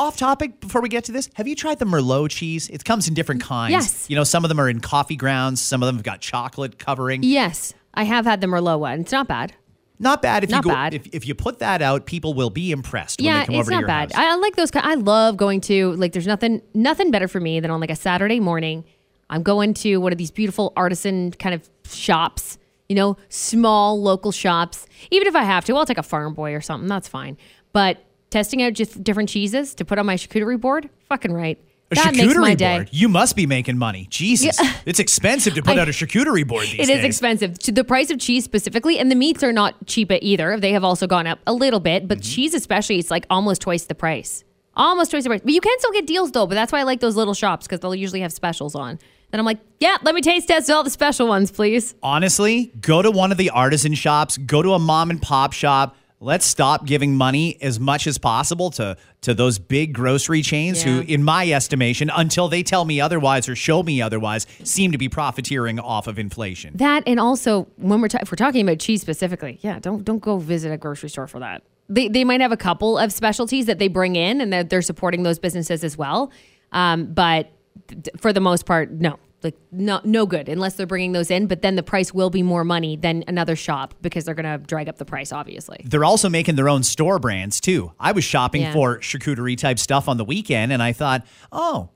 Off 0.00 0.16
topic 0.16 0.60
before 0.60 0.80
we 0.80 0.88
get 0.88 1.04
to 1.04 1.12
this, 1.12 1.28
have 1.34 1.48
you 1.48 1.56
tried 1.56 1.80
the 1.80 1.84
Merlot 1.84 2.30
cheese? 2.30 2.68
It 2.68 2.84
comes 2.84 3.08
in 3.08 3.14
different 3.14 3.42
kinds. 3.42 3.72
Yes. 3.72 4.08
You 4.08 4.14
know, 4.14 4.22
some 4.22 4.44
of 4.44 4.48
them 4.48 4.60
are 4.60 4.68
in 4.68 4.78
coffee 4.80 5.16
grounds, 5.16 5.60
some 5.60 5.82
of 5.82 5.86
them 5.86 5.96
have 5.96 6.04
got 6.04 6.20
chocolate 6.20 6.78
covering. 6.78 7.24
Yes, 7.24 7.74
I 7.94 8.04
have 8.04 8.24
had 8.24 8.40
the 8.40 8.46
Merlot 8.46 8.78
one. 8.78 9.00
It's 9.00 9.10
not 9.10 9.26
bad. 9.26 9.54
Not 9.98 10.22
bad 10.22 10.44
if 10.44 10.50
Not 10.50 10.64
you 10.64 10.70
go 10.70 10.76
bad. 10.76 10.94
If, 10.94 11.08
if 11.12 11.26
you 11.26 11.34
put 11.34 11.58
that 11.58 11.82
out, 11.82 12.06
people 12.06 12.34
will 12.34 12.50
be 12.50 12.70
impressed 12.70 13.18
when 13.18 13.26
yeah, 13.26 13.40
they 13.40 13.46
come 13.46 13.54
it's 13.56 13.62
over 13.62 13.70
to 13.70 13.74
not 13.74 13.80
your 13.80 13.86
bad. 13.88 14.12
house. 14.12 14.24
I, 14.24 14.32
I 14.32 14.36
like 14.36 14.54
those. 14.54 14.70
I 14.74 14.94
love 14.94 15.36
going 15.36 15.60
to 15.62 15.92
like. 15.94 16.12
There's 16.12 16.26
nothing 16.26 16.62
nothing 16.74 17.10
better 17.10 17.26
for 17.26 17.40
me 17.40 17.58
than 17.58 17.70
on 17.72 17.80
like 17.80 17.90
a 17.90 17.96
Saturday 17.96 18.38
morning. 18.38 18.84
I'm 19.28 19.42
going 19.42 19.74
to 19.74 19.96
one 19.96 20.12
of 20.12 20.18
these 20.18 20.30
beautiful 20.30 20.72
artisan 20.76 21.32
kind 21.32 21.54
of 21.54 21.68
shops. 21.84 22.58
You 22.88 22.94
know, 22.94 23.16
small 23.28 24.00
local 24.00 24.30
shops. 24.30 24.86
Even 25.10 25.26
if 25.26 25.34
I 25.34 25.42
have 25.42 25.64
to, 25.64 25.74
I'll 25.74 25.84
take 25.84 25.98
a 25.98 26.02
farm 26.04 26.32
boy 26.32 26.54
or 26.54 26.60
something. 26.60 26.88
That's 26.88 27.08
fine. 27.08 27.36
But 27.72 27.98
testing 28.30 28.62
out 28.62 28.72
just 28.74 29.02
different 29.02 29.28
cheeses 29.28 29.74
to 29.76 29.84
put 29.84 29.98
on 29.98 30.06
my 30.06 30.16
charcuterie 30.16 30.60
board, 30.60 30.88
fucking 31.08 31.32
right. 31.32 31.58
a 31.90 31.94
that 31.94 32.12
charcuterie 32.14 32.26
makes 32.26 32.36
my 32.36 32.54
day. 32.54 32.76
board. 32.78 32.88
You 32.92 33.08
must 33.08 33.36
be 33.36 33.46
making 33.46 33.78
money. 33.78 34.06
Jesus. 34.10 34.58
It's 34.86 34.98
expensive 34.98 35.54
to 35.54 35.62
put 35.68 35.78
I- 35.78 35.82
out 35.82 35.88
a 35.88 35.92
charcuterie 35.92 36.46
board 36.46 36.64
these 36.64 36.74
It 36.74 36.86
days. 36.86 36.98
is 36.98 37.04
expensive. 37.04 37.58
The 37.58 37.84
price 37.84 38.10
of 38.10 38.18
cheese 38.18 38.44
specifically, 38.44 38.98
and 38.98 39.10
the 39.10 39.14
meats 39.16 39.42
are 39.42 39.52
not 39.52 39.86
cheap 39.86 40.10
either. 40.12 40.58
They 40.58 40.72
have 40.72 40.84
also 40.84 41.06
gone 41.06 41.26
up 41.26 41.38
a 41.46 41.52
little 41.52 41.80
bit, 41.80 42.06
but 42.08 42.18
Mm-hmm. 42.18 42.22
cheese 42.34 42.54
especially, 42.54 42.98
it's 42.98 43.10
like 43.10 43.26
almost 43.30 43.60
twice 43.62 43.84
the 43.84 43.94
price. 43.94 44.44
Almost 44.76 45.10
twice 45.10 45.24
the 45.24 45.30
price. 45.30 45.40
But 45.42 45.52
you 45.52 45.60
can 45.60 45.78
still 45.78 45.92
get 45.92 46.06
deals 46.06 46.30
though. 46.32 46.46
But 46.46 46.54
that's 46.54 46.70
why 46.72 46.80
I 46.80 46.82
like 46.84 47.00
those 47.00 47.16
little 47.16 47.34
shops 47.34 47.66
because 47.66 47.80
they'll 47.80 47.94
usually 47.94 48.20
have 48.20 48.32
specials 48.32 48.74
on. 48.74 48.98
Then 49.30 49.40
I'm 49.40 49.44
like, 49.46 49.58
yeah, 49.80 49.96
let 50.04 50.14
me 50.14 50.20
taste 50.22 50.48
test 50.48 50.70
all 50.70 50.82
the 50.84 50.88
special 50.90 51.26
ones, 51.28 51.50
please. 51.50 51.94
Honestly, 52.02 52.72
go 52.80 53.02
to 53.02 53.10
one 53.10 53.30
of 53.30 53.36
the 53.38 53.50
artisan 53.50 53.92
shops, 53.94 54.38
go 54.38 54.62
to 54.62 54.72
a 54.72 54.78
mom 54.78 55.10
and 55.10 55.20
pop 55.20 55.52
shop. 55.52 55.96
Let's 56.20 56.46
stop 56.46 56.84
giving 56.84 57.14
money 57.14 57.56
as 57.62 57.78
much 57.78 58.08
as 58.08 58.18
possible 58.18 58.70
to 58.72 58.96
to 59.20 59.34
those 59.34 59.58
big 59.60 59.92
grocery 59.92 60.42
chains 60.42 60.82
who, 60.82 61.00
in 61.00 61.22
my 61.22 61.50
estimation, 61.50 62.10
until 62.14 62.48
they 62.48 62.64
tell 62.64 62.84
me 62.84 63.00
otherwise 63.00 63.48
or 63.48 63.54
show 63.54 63.82
me 63.84 64.02
otherwise, 64.02 64.46
seem 64.64 64.90
to 64.92 64.98
be 64.98 65.08
profiteering 65.08 65.78
off 65.78 66.08
of 66.08 66.18
inflation. 66.18 66.72
That 66.76 67.04
and 67.06 67.20
also 67.20 67.68
when 67.76 68.00
we're 68.00 68.08
ta- 68.08 68.18
if 68.22 68.32
we're 68.32 68.36
talking 68.36 68.66
about 68.66 68.80
cheese 68.80 69.00
specifically, 69.00 69.58
yeah, 69.62 69.78
don't 69.78 70.04
don't 70.04 70.18
go 70.18 70.38
visit 70.38 70.72
a 70.72 70.76
grocery 70.76 71.08
store 71.08 71.28
for 71.28 71.38
that. 71.38 71.62
They 71.88 72.08
they 72.08 72.24
might 72.24 72.40
have 72.40 72.52
a 72.52 72.56
couple 72.56 72.98
of 72.98 73.12
specialties 73.12 73.66
that 73.66 73.78
they 73.78 73.88
bring 73.88 74.16
in 74.16 74.40
and 74.40 74.52
they're, 74.52 74.64
they're 74.64 74.82
supporting 74.82 75.22
those 75.22 75.38
businesses 75.38 75.84
as 75.84 75.96
well. 75.96 76.32
Um, 76.72 77.06
but 77.06 77.52
for 78.16 78.32
the 78.32 78.40
most 78.40 78.66
part, 78.66 78.90
no, 78.90 79.20
like 79.42 79.54
no 79.70 80.00
no 80.04 80.26
good 80.26 80.48
unless 80.48 80.74
they're 80.74 80.86
bringing 80.86 81.12
those 81.12 81.30
in. 81.30 81.46
But 81.46 81.62
then 81.62 81.76
the 81.76 81.82
price 81.82 82.12
will 82.12 82.30
be 82.30 82.42
more 82.42 82.64
money 82.64 82.96
than 82.96 83.24
another 83.28 83.54
shop 83.56 83.94
because 84.02 84.24
they're 84.24 84.34
gonna 84.34 84.58
drag 84.58 84.88
up 84.88 84.98
the 84.98 85.04
price, 85.04 85.32
obviously. 85.32 85.80
They're 85.84 86.04
also 86.04 86.28
making 86.28 86.56
their 86.56 86.68
own 86.68 86.82
store 86.82 87.18
brands 87.18 87.60
too. 87.60 87.92
I 88.00 88.12
was 88.12 88.24
shopping 88.24 88.62
Yeah. 88.62 88.72
for 88.72 88.98
charcuterie 88.98 89.56
type 89.56 89.78
stuff 89.78 90.08
on 90.08 90.16
the 90.16 90.24
weekend 90.24 90.72
and 90.72 90.82
I 90.82 90.92
thought, 90.92 91.26
oh, 91.52 91.90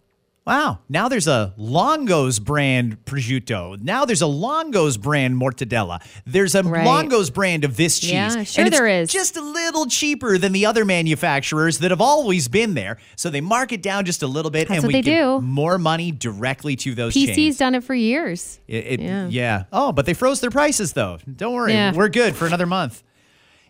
wow, 0.46 0.80
now 0.88 1.08
there's 1.08 1.26
a 1.28 1.54
Longo's 1.56 2.38
brand 2.38 3.04
prosciutto. 3.04 3.80
Now 3.80 4.04
there's 4.04 4.22
a 4.22 4.26
Longo's 4.26 4.96
brand 4.96 5.40
mortadella. 5.40 6.00
There's 6.26 6.54
a 6.54 6.62
Right. 6.62 6.84
Longo's 6.84 7.30
brand 7.30 7.64
of 7.64 7.76
this 7.76 7.98
cheese. 8.00 8.10
Yeah, 8.12 8.42
sure 8.44 8.64
and 8.64 8.68
it's 8.68 8.76
there 8.76 8.88
is. 8.88 9.10
Just 9.10 9.36
a 9.36 9.40
little 9.40 9.86
cheaper 9.86 10.38
than 10.38 10.52
the 10.52 10.66
other 10.66 10.84
manufacturers 10.84 11.78
that 11.78 11.90
have 11.90 12.00
always 12.00 12.48
been 12.48 12.74
there. 12.74 12.98
So 13.16 13.30
they 13.30 13.40
mark 13.40 13.72
it 13.72 13.82
down 13.82 14.04
just 14.04 14.22
a 14.22 14.26
little 14.26 14.50
bit 14.50 14.68
That's 14.68 14.78
and 14.78 14.86
we 14.88 14.94
they 14.94 15.02
give 15.02 15.14
do. 15.16 15.40
more 15.40 15.78
money 15.78 16.10
directly 16.12 16.76
to 16.76 16.94
those 16.94 17.14
PC's 17.14 17.36
chains. 17.36 17.56
done 17.58 17.74
it 17.74 17.84
for 17.84 17.94
years. 17.94 18.60
It, 18.66 18.86
it- 18.86 19.00
Yeah. 19.00 19.28
yeah. 19.28 19.64
Oh, 19.72 19.92
but 19.92 20.06
they 20.06 20.14
froze 20.14 20.40
their 20.40 20.50
prices 20.50 20.92
though. 20.94 21.18
Don't 21.36 21.52
worry. 21.54 21.72
Yeah. 21.72 21.92
We're 21.92 22.08
good 22.08 22.34
for 22.36 22.46
another 22.46 22.66
month. 22.66 23.02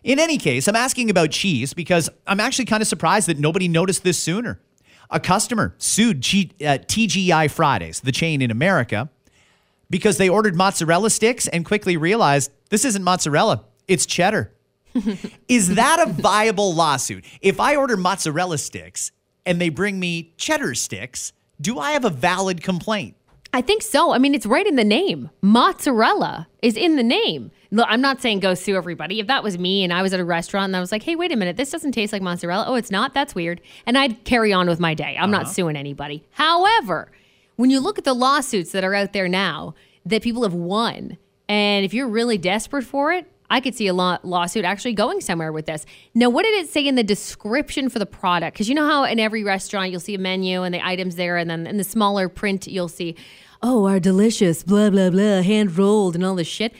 In 0.03 0.19
any 0.19 0.37
case, 0.37 0.67
I'm 0.67 0.75
asking 0.75 1.09
about 1.09 1.31
cheese 1.31 1.73
because 1.73 2.09
I'm 2.27 2.39
actually 2.41 2.65
kind 2.65 2.81
of 2.81 2.87
surprised 2.87 3.27
that 3.29 3.39
nobody 3.39 3.67
noticed 3.69 4.03
this 4.03 4.17
sooner. 4.19 4.59
A 5.09 5.19
customer 5.19 5.75
sued 5.77 6.21
G- 6.21 6.51
uh, 6.61 6.79
TGI 6.79 7.49
Fridays, 7.51 7.99
the 8.01 8.11
chain 8.11 8.41
in 8.41 8.51
America, 8.51 9.09
because 9.89 10.17
they 10.17 10.29
ordered 10.29 10.55
mozzarella 10.55 11.09
sticks 11.09 11.47
and 11.47 11.65
quickly 11.65 11.97
realized 11.97 12.51
this 12.69 12.85
isn't 12.85 13.03
mozzarella, 13.03 13.65
it's 13.87 14.05
cheddar. 14.05 14.53
Is 15.47 15.75
that 15.75 15.99
a 16.07 16.11
viable 16.11 16.73
lawsuit? 16.73 17.25
If 17.41 17.59
I 17.59 17.75
order 17.75 17.97
mozzarella 17.97 18.57
sticks 18.57 19.11
and 19.45 19.59
they 19.59 19.69
bring 19.69 19.99
me 19.99 20.33
cheddar 20.37 20.75
sticks, 20.75 21.33
do 21.59 21.79
I 21.79 21.91
have 21.91 22.05
a 22.05 22.09
valid 22.09 22.61
complaint? 22.63 23.15
I 23.55 23.61
think 23.61 23.83
so. 23.83 24.13
I 24.13 24.17
mean, 24.17 24.33
it's 24.33 24.47
right 24.47 24.65
in 24.65 24.75
the 24.75 24.83
name. 24.83 25.29
Mozzarella 25.41 26.47
is 26.63 26.75
in 26.75 26.95
the 26.95 27.03
name. 27.03 27.51
Look, 27.69 27.85
I'm 27.87 28.01
not 28.01 28.19
saying 28.19 28.39
go 28.39 28.55
sue 28.55 28.75
everybody. 28.75 29.19
If 29.19 29.27
that 29.27 29.43
was 29.43 29.59
me 29.59 29.83
and 29.83 29.93
I 29.93 30.01
was 30.01 30.11
at 30.11 30.19
a 30.19 30.25
restaurant 30.25 30.65
and 30.65 30.75
I 30.75 30.79
was 30.79 30.91
like, 30.91 31.03
hey, 31.03 31.15
wait 31.15 31.31
a 31.31 31.35
minute, 31.35 31.55
this 31.55 31.69
doesn't 31.69 31.91
taste 31.91 32.11
like 32.11 32.23
mozzarella. 32.23 32.65
Oh, 32.67 32.73
it's 32.73 32.89
not? 32.89 33.13
That's 33.13 33.35
weird. 33.35 33.61
And 33.85 33.95
I'd 33.95 34.23
carry 34.25 34.51
on 34.51 34.67
with 34.67 34.79
my 34.79 34.95
day. 34.95 35.15
I'm 35.19 35.29
not 35.29 35.43
uh-huh. 35.43 35.53
suing 35.53 35.75
anybody. 35.75 36.23
However, 36.31 37.11
when 37.55 37.69
you 37.69 37.79
look 37.79 37.99
at 37.99 38.03
the 38.03 38.13
lawsuits 38.15 38.71
that 38.71 38.83
are 38.83 38.95
out 38.95 39.13
there 39.13 39.27
now 39.27 39.75
that 40.03 40.23
people 40.23 40.41
have 40.43 40.55
won, 40.55 41.17
and 41.47 41.85
if 41.85 41.93
you're 41.93 42.07
really 42.07 42.39
desperate 42.39 42.85
for 42.85 43.13
it, 43.13 43.31
I 43.49 43.59
could 43.59 43.75
see 43.75 43.87
a 43.87 43.93
law- 43.93 44.17
lawsuit 44.23 44.65
actually 44.65 44.93
going 44.93 45.21
somewhere 45.21 45.51
with 45.51 45.65
this. 45.67 45.85
Now, 46.15 46.29
what 46.29 46.43
did 46.43 46.53
it 46.63 46.69
say 46.69 46.85
in 46.87 46.95
the 46.95 47.03
description 47.03 47.89
for 47.89 47.99
the 47.99 48.05
product? 48.05 48.55
Because 48.55 48.67
you 48.69 48.75
know 48.75 48.87
how 48.87 49.03
in 49.03 49.19
every 49.19 49.43
restaurant 49.43 49.91
you'll 49.91 49.99
see 49.99 50.15
a 50.15 50.19
menu 50.19 50.63
and 50.63 50.73
the 50.73 50.85
items 50.85 51.15
there, 51.15 51.37
and 51.37 51.49
then 51.49 51.67
in 51.67 51.77
the 51.77 51.83
smaller 51.83 52.29
print 52.29 52.67
you'll 52.67 52.87
see, 52.87 53.15
oh, 53.61 53.85
our 53.85 53.99
delicious, 53.99 54.63
blah, 54.63 54.89
blah, 54.89 55.09
blah, 55.09 55.41
hand 55.41 55.77
rolled 55.77 56.15
and 56.15 56.25
all 56.25 56.35
this 56.35 56.47
shit. 56.47 56.73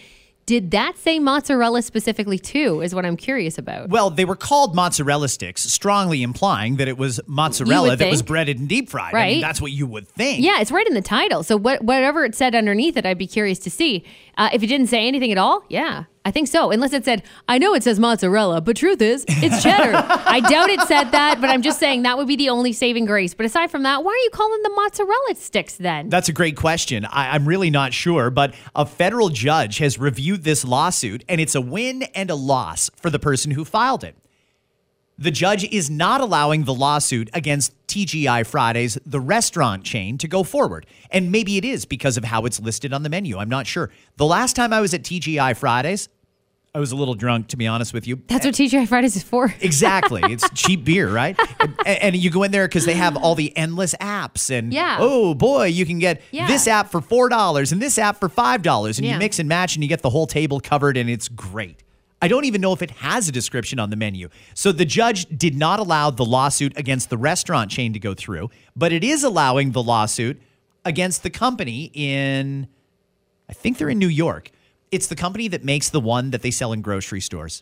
Did 0.45 0.71
that 0.71 0.97
say 0.97 1.19
mozzarella 1.19 1.81
specifically 1.81 2.37
too? 2.37 2.81
Is 2.81 2.93
what 2.93 3.05
I'm 3.05 3.15
curious 3.15 3.57
about. 3.57 3.87
Well, 3.87 4.09
they 4.09 4.25
were 4.25 4.35
called 4.35 4.75
mozzarella 4.75 5.29
sticks, 5.29 5.61
strongly 5.63 6.21
implying 6.21 6.75
that 6.75 6.89
it 6.89 6.97
was 6.97 7.21
mozzarella 7.27 7.95
that 7.95 8.09
was 8.11 8.21
breaded 8.21 8.59
and 8.59 8.67
deep 8.67 8.89
fried. 8.89 9.13
I 9.13 9.17
mean, 9.17 9.35
Right. 9.35 9.41
that's 9.41 9.61
what 9.61 9.71
you 9.71 9.87
would 9.87 10.05
think. 10.09 10.43
Yeah, 10.43 10.59
it's 10.59 10.69
right 10.69 10.85
in 10.85 10.95
the 10.95 11.01
title. 11.01 11.43
So 11.43 11.55
what, 11.55 11.81
whatever 11.85 12.25
it 12.25 12.35
said 12.35 12.55
underneath 12.55 12.97
it, 12.97 13.05
I'd 13.05 13.17
be 13.17 13.25
curious 13.25 13.57
to 13.59 13.69
see. 13.69 14.03
Uh, 14.37 14.49
if 14.53 14.63
it 14.63 14.67
didn't 14.67 14.87
say 14.87 15.07
anything 15.07 15.31
at 15.31 15.37
all, 15.37 15.63
yeah, 15.69 16.05
I 16.25 16.31
think 16.31 16.47
so. 16.47 16.71
Unless 16.71 16.93
it 16.93 17.05
said, 17.05 17.23
I 17.47 17.57
know 17.57 17.73
it 17.73 17.83
says 17.83 17.99
mozzarella, 17.99 18.61
but 18.61 18.77
truth 18.77 19.01
is, 19.01 19.25
it's 19.27 19.61
cheddar. 19.61 19.91
I 20.25 20.39
doubt 20.39 20.69
it 20.69 20.81
said 20.81 21.11
that, 21.11 21.41
but 21.41 21.49
I'm 21.49 21.61
just 21.61 21.79
saying 21.79 22.03
that 22.03 22.17
would 22.17 22.27
be 22.27 22.35
the 22.35 22.49
only 22.49 22.73
saving 22.73 23.05
grace. 23.05 23.33
But 23.33 23.45
aside 23.45 23.69
from 23.69 23.83
that, 23.83 24.03
why 24.03 24.11
are 24.11 24.23
you 24.23 24.29
calling 24.31 24.61
them 24.63 24.75
mozzarella 24.75 25.35
sticks 25.35 25.75
then? 25.75 26.09
That's 26.09 26.29
a 26.29 26.33
great 26.33 26.55
question. 26.55 27.05
I, 27.05 27.35
I'm 27.35 27.45
really 27.47 27.69
not 27.69 27.93
sure, 27.93 28.29
but 28.29 28.53
a 28.75 28.85
federal 28.85 29.29
judge 29.29 29.77
has 29.79 29.99
reviewed 29.99 30.43
this 30.43 30.63
lawsuit, 30.63 31.23
and 31.27 31.41
it's 31.41 31.55
a 31.55 31.61
win 31.61 32.03
and 32.15 32.29
a 32.29 32.35
loss 32.35 32.89
for 32.95 33.09
the 33.09 33.19
person 33.19 33.51
who 33.51 33.65
filed 33.65 34.03
it. 34.03 34.15
The 35.23 35.31
judge 35.31 35.63
is 35.71 35.89
not 35.89 36.19
allowing 36.19 36.65
the 36.65 36.73
lawsuit 36.73 37.29
against 37.33 37.71
TGI 37.87 38.45
Fridays, 38.45 38.97
the 39.05 39.21
restaurant 39.21 39.85
chain, 39.85 40.17
to 40.17 40.27
go 40.27 40.43
forward. 40.43 40.85
And 41.11 41.31
maybe 41.31 41.55
it 41.55 41.63
is 41.63 41.85
because 41.85 42.17
of 42.17 42.25
how 42.25 42.43
it's 42.45 42.59
listed 42.59 42.91
on 42.91 43.03
the 43.03 43.09
menu. 43.09 43.37
I'm 43.37 43.47
not 43.47 43.65
sure. 43.65 43.89
The 44.17 44.25
last 44.25 44.53
time 44.57 44.73
I 44.73 44.81
was 44.81 44.93
at 44.93 45.03
TGI 45.03 45.55
Fridays, 45.55 46.09
I 46.75 46.79
was 46.79 46.91
a 46.91 46.97
little 46.97 47.13
drunk, 47.13 47.47
to 47.49 47.55
be 47.57 47.67
honest 47.67 47.93
with 47.93 48.05
you. 48.05 48.21
That's 48.27 48.45
what 48.45 48.53
TGI 48.55 48.85
Fridays 48.85 49.15
is 49.15 49.23
for. 49.23 49.53
Exactly. 49.61 50.21
It's 50.25 50.49
cheap 50.55 50.83
beer, 50.83 51.09
right? 51.09 51.39
And, 51.61 51.77
and 51.87 52.15
you 52.17 52.29
go 52.29 52.43
in 52.43 52.51
there 52.51 52.67
because 52.67 52.85
they 52.85 52.95
have 52.95 53.15
all 53.15 53.35
the 53.35 53.55
endless 53.55 53.95
apps. 54.01 54.49
And 54.49 54.73
Yeah. 54.73 54.97
oh 54.99 55.33
boy, 55.35 55.67
you 55.67 55.85
can 55.85 55.99
get 55.99 56.21
Yeah. 56.31 56.47
this 56.47 56.67
app 56.67 56.91
for 56.91 56.99
$4 56.99 57.71
and 57.71 57.81
this 57.81 57.97
app 57.97 58.19
for 58.19 58.27
$5. 58.27 58.97
And 58.97 59.05
Yeah. 59.07 59.13
you 59.13 59.19
mix 59.19 59.39
and 59.39 59.47
match 59.47 59.75
and 59.77 59.83
you 59.83 59.87
get 59.87 60.01
the 60.01 60.09
whole 60.09 60.27
table 60.27 60.59
covered 60.59 60.97
and 60.97 61.09
it's 61.09 61.29
great. 61.29 61.81
I 62.23 62.29
don't 62.29 62.45
even 62.45 62.61
know 62.61 62.71
if 62.71 62.81
it 62.81 62.91
has 62.91 63.27
a 63.27 63.33
description 63.33 63.79
on 63.79 63.89
the 63.89 63.97
menu. 63.97 64.29
So 64.53 64.71
the 64.71 64.85
judge 64.85 65.25
did 65.25 65.57
not 65.57 65.81
allow 65.81 66.09
the 66.09 66.23
lawsuit 66.23 66.71
against 66.77 67.09
the 67.09 67.17
restaurant 67.17 67.69
chain 67.69 67.91
to 67.91 67.99
go 67.99 68.13
through, 68.13 68.49
but 68.77 68.93
it 68.93 69.03
is 69.03 69.25
allowing 69.25 69.73
the 69.73 69.83
lawsuit 69.83 70.41
against 70.85 71.23
the 71.23 71.29
company 71.29 71.91
in, 71.93 72.69
I 73.49 73.53
think 73.53 73.77
they're 73.77 73.89
in 73.89 73.99
New 73.99 74.07
York. 74.07 74.51
It's 74.89 75.07
the 75.07 75.17
company 75.17 75.49
that 75.49 75.65
makes 75.65 75.89
the 75.89 75.99
one 75.99 76.31
that 76.31 76.43
they 76.43 76.49
sell 76.49 76.71
in 76.71 76.81
grocery 76.81 77.19
stores. 77.19 77.61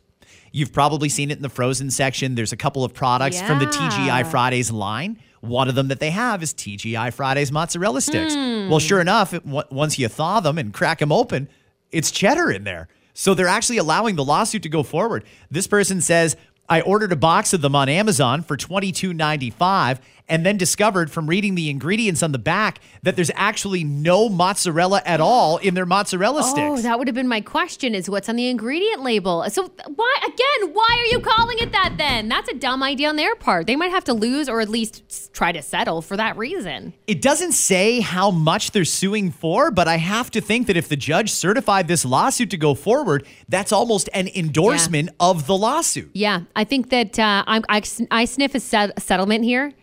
You've 0.51 0.71
probably 0.71 1.09
seen 1.09 1.31
it 1.31 1.37
in 1.37 1.41
the 1.41 1.49
frozen 1.49 1.89
section. 1.89 2.35
There's 2.35 2.53
a 2.53 2.57
couple 2.57 2.83
of 2.83 2.93
products 2.93 3.41
from 3.41 3.57
the 3.57 3.65
TGI 3.65 4.29
Fridays 4.29 4.69
line. 4.69 5.17
One 5.39 5.69
of 5.69 5.73
them 5.73 5.87
that 5.87 5.99
they 5.99 6.11
have 6.11 6.43
is 6.43 6.53
TGI 6.53 7.11
Fridays 7.13 7.51
mozzarella 7.51 7.99
sticks. 7.99 8.35
Well, 8.35 8.69
hmm. 8.69 8.77
sure 8.77 9.01
enough, 9.01 9.33
it, 9.33 9.43
w- 9.43 9.63
once 9.71 9.97
you 9.97 10.07
thaw 10.07 10.39
them 10.39 10.59
and 10.59 10.71
crack 10.71 10.99
them 10.99 11.11
open, 11.11 11.49
it's 11.91 12.11
cheddar 12.11 12.51
in 12.51 12.63
there. 12.63 12.89
So 13.21 13.35
they're 13.35 13.47
actually 13.47 13.77
allowing 13.77 14.15
the 14.15 14.23
lawsuit 14.23 14.63
to 14.63 14.69
go 14.69 14.81
forward. 14.81 15.23
This 15.51 15.67
person 15.67 16.01
says, 16.01 16.35
I 16.67 16.81
ordered 16.81 17.11
a 17.11 17.15
box 17.15 17.53
of 17.53 17.61
them 17.61 17.75
on 17.75 17.87
Amazon 17.87 18.41
for 18.41 18.57
$22.95 18.57 19.99
and 20.27 20.45
then 20.45 20.57
discovered 20.57 21.11
from 21.11 21.27
reading 21.27 21.55
the 21.55 21.69
ingredients 21.69 22.23
on 22.23 22.31
the 22.31 22.39
back 22.39 22.79
that 23.03 23.15
there's 23.15 23.31
actually 23.35 23.83
no 23.83 24.29
mozzarella 24.29 25.01
at 25.05 25.19
all 25.19 25.57
in 25.57 25.73
their 25.73 25.85
mozzarella 25.85 26.43
sticks. 26.43 26.79
Oh, 26.79 26.81
that 26.81 26.99
would 26.99 27.07
have 27.07 27.15
been 27.15 27.27
my 27.27 27.41
question 27.41 27.95
is 27.95 28.09
what's 28.09 28.29
on 28.29 28.35
the 28.35 28.47
ingredient 28.47 29.03
label. 29.03 29.43
So 29.49 29.71
why 29.95 30.15
again, 30.23 30.73
why 30.73 30.97
are 30.99 31.05
you 31.05 31.19
calling 31.19 31.57
it 31.59 31.71
that 31.71 31.95
then? 31.97 32.29
That's 32.29 32.49
a 32.49 32.53
dumb 32.53 32.83
idea 32.83 33.09
on 33.09 33.15
their 33.15 33.35
part. 33.35 33.67
They 33.67 33.75
might 33.75 33.91
have 33.91 34.03
to 34.05 34.13
lose 34.13 34.47
or 34.47 34.61
at 34.61 34.69
least 34.69 35.33
try 35.33 35.51
to 35.51 35.61
settle 35.61 36.01
for 36.01 36.17
that 36.17 36.37
reason. 36.37 36.93
It 37.07 37.21
doesn't 37.21 37.53
say 37.53 37.99
how 37.99 38.31
much 38.31 38.71
they're 38.71 38.85
suing 38.85 39.31
for, 39.31 39.71
but 39.71 39.87
I 39.87 39.97
have 39.97 40.31
to 40.31 40.41
think 40.41 40.67
that 40.67 40.77
if 40.77 40.89
the 40.89 40.95
judge 40.95 41.31
certified 41.31 41.87
this 41.87 42.05
lawsuit 42.05 42.49
to 42.51 42.57
go 42.57 42.73
forward, 42.73 43.25
that's 43.49 43.71
almost 43.71 44.09
an 44.13 44.29
endorsement 44.35 45.09
of 45.19 45.47
the 45.47 45.57
lawsuit. 45.57 46.11
Yeah, 46.13 46.41
I 46.55 46.63
think 46.63 46.89
that 46.89 47.17
uh, 47.19 47.43
I'm, 47.47 47.63
I, 47.69 47.81
I 48.09 48.25
sniff 48.25 48.55
a 48.55 48.59
set, 48.59 49.01
settlement 49.01 49.43
here 49.43 49.73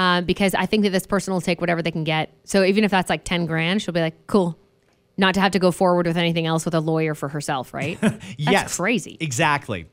uh, 0.00 0.22
because 0.22 0.54
I 0.54 0.64
think 0.64 0.84
that 0.84 0.90
this 0.90 1.06
person 1.06 1.34
will 1.34 1.42
take 1.42 1.60
whatever 1.60 1.82
they 1.82 1.90
can 1.90 2.04
get. 2.04 2.32
So 2.44 2.64
even 2.64 2.84
if 2.84 2.90
that's 2.90 3.10
like 3.10 3.22
10 3.22 3.44
grand, 3.44 3.82
she'll 3.82 3.92
be 3.92 4.00
like, 4.00 4.26
cool. 4.26 4.58
Not 5.18 5.34
to 5.34 5.40
have 5.42 5.52
to 5.52 5.58
go 5.58 5.70
forward 5.70 6.06
with 6.06 6.16
anything 6.16 6.46
else 6.46 6.64
with 6.64 6.72
a 6.72 6.80
lawyer 6.80 7.14
for 7.14 7.28
herself, 7.28 7.74
right? 7.74 8.00
That's 8.00 8.24
yes. 8.38 8.76
crazy. 8.76 9.18
Exactly. 9.20 9.84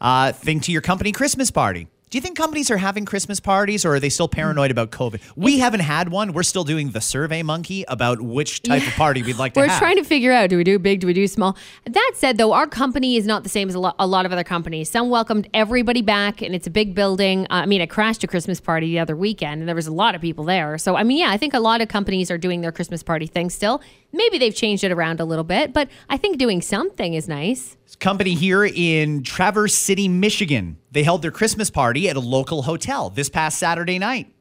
Uh, 0.00 0.30
think 0.30 0.62
to 0.64 0.72
your 0.72 0.82
company 0.82 1.10
Christmas 1.10 1.50
party. 1.50 1.88
Do 2.08 2.18
you 2.18 2.22
think 2.22 2.36
companies 2.36 2.70
are 2.70 2.76
having 2.76 3.04
Christmas 3.04 3.40
parties 3.40 3.84
or 3.84 3.96
are 3.96 3.98
they 3.98 4.10
still 4.10 4.28
paranoid 4.28 4.70
about 4.70 4.92
COVID? 4.92 5.20
We 5.34 5.58
haven't 5.58 5.80
had 5.80 6.08
one. 6.08 6.32
We're 6.32 6.44
still 6.44 6.62
doing 6.62 6.90
the 6.90 7.00
survey 7.00 7.42
monkey 7.42 7.84
about 7.88 8.20
which 8.20 8.62
type 8.62 8.86
of 8.86 8.92
party 8.92 9.24
we'd 9.24 9.38
like 9.38 9.54
to 9.54 9.60
have. 9.60 9.66
We're 9.66 9.72
have. 9.72 9.80
trying 9.80 9.96
to 9.96 10.04
figure 10.04 10.30
out 10.30 10.48
do 10.48 10.56
we 10.56 10.62
do 10.62 10.78
big, 10.78 11.00
do 11.00 11.08
we 11.08 11.12
do 11.12 11.26
small? 11.26 11.56
That 11.84 12.12
said, 12.14 12.38
though, 12.38 12.52
our 12.52 12.68
company 12.68 13.16
is 13.16 13.26
not 13.26 13.42
the 13.42 13.48
same 13.48 13.68
as 13.68 13.74
a 13.74 13.80
lot, 13.80 13.96
a 13.98 14.06
lot 14.06 14.24
of 14.24 14.30
other 14.30 14.44
companies. 14.44 14.88
Some 14.88 15.10
welcomed 15.10 15.48
everybody 15.52 16.00
back, 16.00 16.42
and 16.42 16.54
it's 16.54 16.68
a 16.68 16.70
big 16.70 16.94
building. 16.94 17.42
Uh, 17.46 17.54
I 17.54 17.66
mean, 17.66 17.82
I 17.82 17.86
crashed 17.86 18.22
a 18.22 18.28
Christmas 18.28 18.60
party 18.60 18.86
the 18.86 19.00
other 19.00 19.16
weekend, 19.16 19.62
and 19.62 19.68
there 19.68 19.74
was 19.74 19.88
a 19.88 19.92
lot 19.92 20.14
of 20.14 20.20
people 20.20 20.44
there. 20.44 20.78
So, 20.78 20.94
I 20.94 21.02
mean, 21.02 21.18
yeah, 21.18 21.30
I 21.32 21.36
think 21.36 21.54
a 21.54 21.60
lot 21.60 21.80
of 21.80 21.88
companies 21.88 22.30
are 22.30 22.38
doing 22.38 22.60
their 22.60 22.70
Christmas 22.70 23.02
party 23.02 23.26
thing 23.26 23.50
still. 23.50 23.82
Maybe 24.16 24.38
they've 24.38 24.54
changed 24.54 24.82
it 24.82 24.90
around 24.92 25.20
a 25.20 25.24
little 25.24 25.44
bit, 25.44 25.72
but 25.72 25.88
I 26.08 26.16
think 26.16 26.38
doing 26.38 26.62
something 26.62 27.14
is 27.14 27.28
nice. 27.28 27.76
company 28.00 28.34
here 28.34 28.64
in 28.64 29.22
Traverse 29.22 29.74
City, 29.74 30.08
Michigan. 30.08 30.78
They 30.90 31.02
held 31.02 31.22
their 31.22 31.30
Christmas 31.30 31.70
party 31.70 32.08
at 32.08 32.16
a 32.16 32.20
local 32.20 32.62
hotel 32.62 33.10
this 33.10 33.28
past 33.28 33.58
Saturday 33.58 33.98
night. 33.98 34.32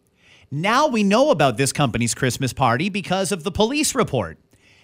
Now 0.52 0.88
we 0.88 1.04
know 1.04 1.30
about 1.32 1.58
this 1.58 1.74
company's 1.74 2.14
Christmas 2.14 2.54
party 2.54 2.90
because 2.90 3.32
of 3.32 3.44
the 3.44 3.52
police 3.52 3.94
report. 3.96 4.38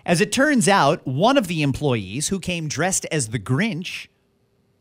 As 0.06 0.20
it 0.20 0.32
turns 0.32 0.68
out, 0.68 1.06
one 1.08 1.38
of 1.38 1.48
the 1.48 1.62
employees 1.62 2.30
who 2.30 2.40
came 2.40 2.68
dressed 2.68 3.06
as 3.12 3.30
the 3.30 3.40
Grinch 3.40 4.08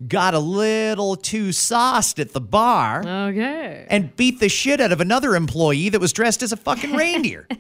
got 0.09 0.33
a 0.33 0.39
little 0.39 1.15
too 1.15 1.53
sauced 1.53 2.19
at 2.19 2.33
the 2.33 2.41
bar 2.41 3.07
Okay. 3.07 3.87
and 3.91 4.17
beat 4.17 4.41
the 4.41 4.49
shit 4.49 4.81
out 4.81 4.93
of 4.93 5.01
another 5.01 5.37
employee 5.37 5.91
that 5.91 6.01
was 6.01 6.13
dressed 6.15 6.43
as 6.43 6.53
a 6.53 6.57
fucking 6.57 6.95
reindeer. 6.97 7.47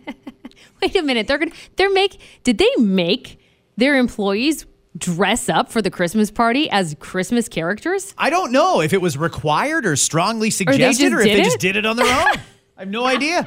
Wait 0.82 0.96
a 0.96 1.02
minute. 1.02 1.26
They're 1.26 1.38
gonna. 1.38 1.52
They're 1.76 1.92
make. 1.92 2.20
Did 2.44 2.58
they 2.58 2.70
make 2.78 3.38
their 3.76 3.96
employees 3.96 4.66
dress 4.96 5.48
up 5.48 5.70
for 5.70 5.80
the 5.80 5.90
Christmas 5.90 6.30
party 6.30 6.68
as 6.70 6.96
Christmas 6.98 7.48
characters? 7.48 8.14
I 8.18 8.30
don't 8.30 8.52
know 8.52 8.80
if 8.80 8.92
it 8.92 9.00
was 9.00 9.16
required 9.16 9.86
or 9.86 9.96
strongly 9.96 10.50
suggested 10.50 11.10
just 11.10 11.14
or, 11.14 11.20
if 11.20 11.24
they 11.24 11.40
it? 11.40 11.44
just 11.44 11.60
did 11.60 11.76
it 11.76 11.86
on 11.86 11.96
their 11.96 12.06
own. 12.06 12.36
I 12.76 12.80
have 12.80 12.88
no 12.88 13.04
idea. 13.06 13.46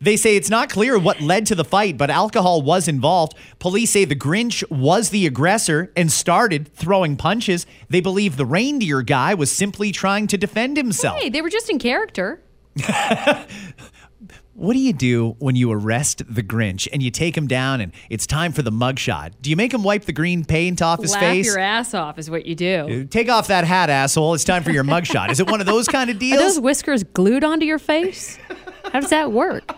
They 0.00 0.16
say 0.16 0.34
it's 0.34 0.50
not 0.50 0.68
clear 0.68 0.98
what 0.98 1.20
led 1.20 1.46
to 1.46 1.54
the 1.54 1.64
fight, 1.64 1.96
but 1.96 2.10
alcohol 2.10 2.60
was 2.60 2.88
involved. 2.88 3.36
Police 3.60 3.90
say 3.90 4.04
the 4.04 4.16
Grinch 4.16 4.68
was 4.68 5.10
the 5.10 5.26
aggressor 5.26 5.92
and 5.96 6.10
started 6.10 6.74
throwing 6.74 7.16
punches. 7.16 7.66
They 7.88 8.00
believe 8.00 8.36
the 8.36 8.44
reindeer 8.44 9.02
guy 9.02 9.34
was 9.34 9.52
simply 9.52 9.92
trying 9.92 10.26
to 10.26 10.36
defend 10.36 10.76
himself. 10.76 11.20
Hey, 11.20 11.28
they 11.28 11.40
were 11.40 11.50
just 11.50 11.70
in 11.70 11.78
character. 11.78 12.42
What 14.54 14.74
do 14.74 14.78
you 14.78 14.92
do 14.92 15.34
when 15.38 15.56
you 15.56 15.72
arrest 15.72 16.22
the 16.28 16.42
Grinch 16.42 16.86
and 16.92 17.02
you 17.02 17.10
take 17.10 17.34
him 17.36 17.46
down 17.46 17.80
and 17.80 17.90
it's 18.10 18.26
time 18.26 18.52
for 18.52 18.60
the 18.60 18.70
mugshot? 18.70 19.32
Do 19.40 19.48
you 19.48 19.56
make 19.56 19.72
him 19.72 19.82
wipe 19.82 20.04
the 20.04 20.12
green 20.12 20.44
paint 20.44 20.82
off 20.82 21.00
his 21.00 21.12
Laugh 21.12 21.20
face? 21.20 21.46
your 21.46 21.58
ass 21.58 21.94
off 21.94 22.18
is 22.18 22.28
what 22.30 22.44
you 22.44 22.54
do. 22.54 23.04
Uh, 23.04 23.10
take 23.10 23.30
off 23.30 23.48
that 23.48 23.64
hat, 23.64 23.88
asshole. 23.88 24.34
It's 24.34 24.44
time 24.44 24.62
for 24.62 24.70
your 24.70 24.84
mugshot. 24.84 25.30
Is 25.30 25.40
it 25.40 25.50
one 25.50 25.60
of 25.60 25.66
those 25.66 25.88
kind 25.88 26.10
of 26.10 26.16
Are 26.16 26.20
deals? 26.20 26.38
those 26.40 26.60
whiskers 26.60 27.02
glued 27.02 27.44
onto 27.44 27.64
your 27.64 27.78
face? 27.78 28.38
How 28.92 29.00
does 29.00 29.10
that 29.10 29.32
work? 29.32 29.74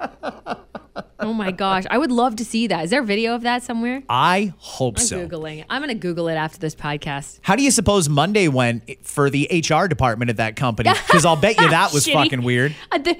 Oh 1.20 1.32
my 1.32 1.50
gosh. 1.50 1.84
I 1.90 1.98
would 1.98 2.12
love 2.12 2.36
to 2.36 2.44
see 2.44 2.66
that. 2.68 2.84
Is 2.84 2.90
there 2.90 3.00
a 3.00 3.04
video 3.04 3.34
of 3.34 3.42
that 3.42 3.62
somewhere? 3.62 4.02
I 4.08 4.52
hope 4.58 4.98
I'm 4.98 5.04
so. 5.04 5.26
Googling. 5.26 5.64
I'm 5.68 5.82
going 5.82 5.88
to 5.88 6.00
Google 6.00 6.28
it 6.28 6.34
after 6.34 6.58
this 6.58 6.74
podcast. 6.74 7.40
How 7.42 7.56
do 7.56 7.62
you 7.62 7.70
suppose 7.70 8.08
Monday 8.08 8.48
went 8.48 9.04
for 9.04 9.28
the 9.30 9.48
HR 9.50 9.86
department 9.86 10.30
at 10.30 10.36
that 10.36 10.56
company? 10.56 10.90
Because 10.90 11.24
I'll 11.24 11.36
bet 11.36 11.60
you 11.60 11.68
that 11.70 11.92
was 11.92 12.06
fucking 12.06 12.42
weird. 12.42 12.74
Uh, 12.92 12.98
the, 12.98 13.18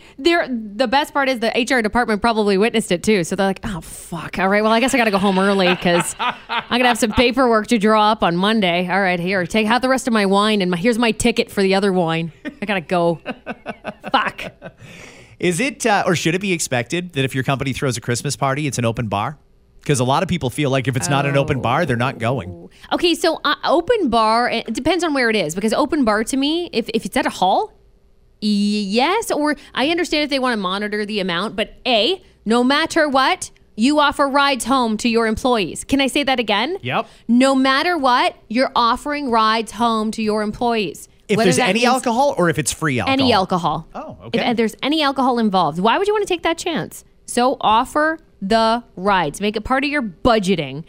the 0.77 0.87
best 0.87 1.13
part 1.13 1.29
is 1.29 1.41
the 1.41 1.49
HR 1.49 1.83
department 1.83 2.21
probably 2.21 2.57
witnessed 2.57 2.93
it 2.93 3.03
too. 3.03 3.25
So 3.25 3.37
they're 3.37 3.47
like, 3.47 3.61
oh, 3.65 3.81
fuck. 3.81 4.39
All 4.39 4.49
right. 4.49 4.63
Well, 4.63 4.73
I 4.73 4.81
guess 4.81 4.95
I 4.95 4.99
got 4.99 5.05
to 5.05 5.11
go 5.11 5.19
home 5.19 5.39
early 5.39 5.69
because 5.75 6.15
I'm 6.19 6.35
going 6.71 6.83
to 6.83 6.89
have 6.89 6.99
some 6.99 7.13
paperwork 7.13 7.67
to 7.69 7.79
draw 7.79 8.13
up 8.13 8.23
on 8.23 8.37
Monday. 8.37 8.89
All 8.89 9.01
right. 9.01 9.19
Here, 9.21 9.45
take 9.47 9.67
out 9.67 9.83
the 9.83 9.89
rest 9.89 10.07
of 10.07 10.13
my 10.13 10.27
wine 10.27 10.63
and 10.63 10.71
my, 10.71 10.77
here's 10.77 10.99
my 10.99 11.11
ticket 11.11 11.51
for 11.51 11.63
the 11.63 11.75
other 11.75 11.93
wine. 11.93 12.33
I 12.63 12.67
got 12.67 12.75
to 12.75 12.81
go. 12.81 13.21
fuck. 14.13 14.53
Is 15.39 15.61
it, 15.61 15.87
uh, 15.87 16.03
or 16.05 16.17
should 16.17 16.35
it 16.35 16.41
be 16.41 16.53
expected 16.53 17.13
that 17.13 17.25
if 17.25 17.35
your 17.35 17.45
company 17.45 17.73
throws 17.73 17.97
a 17.97 18.01
Christmas 18.01 18.37
party, 18.37 18.67
it's 18.67 18.79
an 18.79 18.85
open 18.85 19.09
bar? 19.09 19.39
Because 19.81 20.01
a 20.01 20.05
lot 20.05 20.23
of 20.23 20.29
people 20.29 20.51
feel 20.51 20.71
like 20.71 20.89
if 20.89 20.97
it's 20.97 21.09
not 21.09 21.25
an 21.25 21.37
open 21.37 21.63
bar, 21.63 21.87
they're 21.87 21.97
not 21.97 22.19
going. 22.19 22.69
Okay, 22.93 23.15
so 23.15 23.41
uh, 23.45 23.55
open 23.65 24.11
bar, 24.11 24.51
it 24.51 24.73
depends 24.75 25.03
on 25.03 25.15
where 25.15 25.31
it 25.31 25.37
is 25.37 25.55
because 25.55 25.73
open 25.73 26.05
bar 26.05 26.25
to 26.25 26.37
me, 26.37 26.69
if, 26.73 26.91
if 26.93 27.07
it's 27.07 27.17
at 27.17 27.25
a 27.25 27.31
hall, 27.31 27.73
yes, 28.41 29.31
or 29.31 29.57
I 29.75 29.89
understand 29.89 30.25
if 30.25 30.31
they 30.31 30.39
want 30.41 30.55
to 30.55 30.59
monitor 30.59 31.07
the 31.07 31.21
amount, 31.21 31.57
but 31.57 31.75
A, 31.87 32.23
no 32.45 32.63
matter 32.63 33.09
what, 33.09 33.51
you 33.77 34.01
offer 34.01 34.29
rides 34.29 34.65
home 34.65 34.97
to 34.99 35.09
your 35.09 35.27
employees. 35.27 35.85
Can 35.85 36.01
I 36.01 36.09
say 36.09 36.25
that 36.25 36.41
again? 36.41 36.79
Yep. 36.83 37.07
No 37.29 37.55
matter 37.55 37.97
what, 37.97 38.37
you're 38.49 38.73
offering 38.75 39.31
rides 39.31 39.73
home 39.73 40.11
to 40.11 40.23
your 40.23 40.43
employees. 40.43 41.08
If 41.29 41.37
Whether 41.37 41.51
there's 41.51 41.59
any 41.59 41.85
alcohol 41.85 42.35
or 42.39 42.49
if 42.49 42.59
it's 42.59 42.73
free 42.73 42.99
alcohol. 42.99 43.13
Any 43.13 43.33
alcohol. 43.33 43.89
Oh, 43.95 44.01
okay. 44.01 44.39
If 44.39 44.43
okay. 44.43 44.51
Uh, 44.51 44.53
there's 44.55 44.75
any 44.83 45.03
alcohol 45.03 45.39
involved, 45.39 45.79
why 45.79 45.99
would 45.99 46.07
you 46.07 46.15
want 46.15 46.27
to 46.27 46.33
take 46.33 46.43
that 46.43 46.57
chance? 46.57 47.05
So 47.27 47.59
offer 47.61 48.19
the 48.41 48.83
rides. 48.97 49.41
Make 49.41 49.57
it 49.57 49.63
part 49.63 49.85
of 49.85 49.91
your 49.91 50.03
budgeting. 50.03 50.85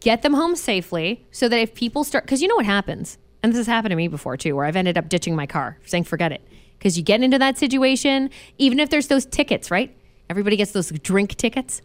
Get 0.00 0.22
them 0.22 0.34
home 0.34 0.56
safely 0.56 1.24
so 1.30 1.48
that 1.48 1.58
if 1.58 1.74
people 1.74 2.02
start, 2.02 2.24
because 2.24 2.42
you 2.42 2.48
know 2.48 2.56
what 2.56 2.66
happens, 2.66 3.18
and 3.42 3.52
this 3.52 3.58
has 3.58 3.66
happened 3.66 3.90
to 3.92 3.96
me 3.96 4.08
before 4.08 4.36
too, 4.36 4.56
where 4.56 4.64
I've 4.64 4.76
ended 4.76 4.98
up 4.98 5.08
ditching 5.08 5.36
my 5.36 5.46
car, 5.46 5.78
saying 5.86 6.04
forget 6.04 6.32
it. 6.32 6.46
Because 6.78 6.96
you 6.96 7.04
get 7.04 7.22
into 7.22 7.38
that 7.38 7.58
situation, 7.58 8.30
even 8.58 8.80
if 8.80 8.90
there's 8.90 9.08
those 9.08 9.26
tickets, 9.26 9.70
right? 9.70 9.94
Everybody 10.28 10.56
gets 10.56 10.72
those 10.72 10.90
drink 10.90 11.36
tickets. 11.36 11.82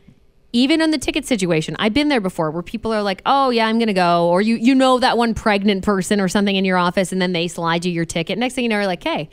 Even 0.55 0.79
in 0.79 0.91
the 0.91 0.97
ticket 0.97 1.25
situation, 1.25 1.75
I've 1.79 1.93
been 1.93 2.07
there 2.07 2.21
before 2.21 2.49
where 2.49 2.63
people 2.63 2.93
are 2.93 3.03
like, 3.03 3.21
"Oh 3.25 3.49
yeah, 3.49 3.67
I'm 3.67 3.77
gonna 3.77 3.91
go," 3.91 4.29
or 4.29 4.41
you 4.41 4.55
you 4.55 4.73
know 4.73 4.99
that 4.99 5.17
one 5.17 5.33
pregnant 5.33 5.83
person 5.83 6.21
or 6.21 6.29
something 6.29 6.55
in 6.55 6.63
your 6.63 6.77
office, 6.77 7.11
and 7.11 7.21
then 7.21 7.33
they 7.33 7.49
slide 7.49 7.83
you 7.83 7.91
your 7.91 8.05
ticket. 8.05 8.37
Next 8.37 8.53
thing 8.53 8.63
you 8.63 8.69
know, 8.69 8.77
you're 8.77 8.87
like, 8.87 9.03
"Hey, 9.03 9.29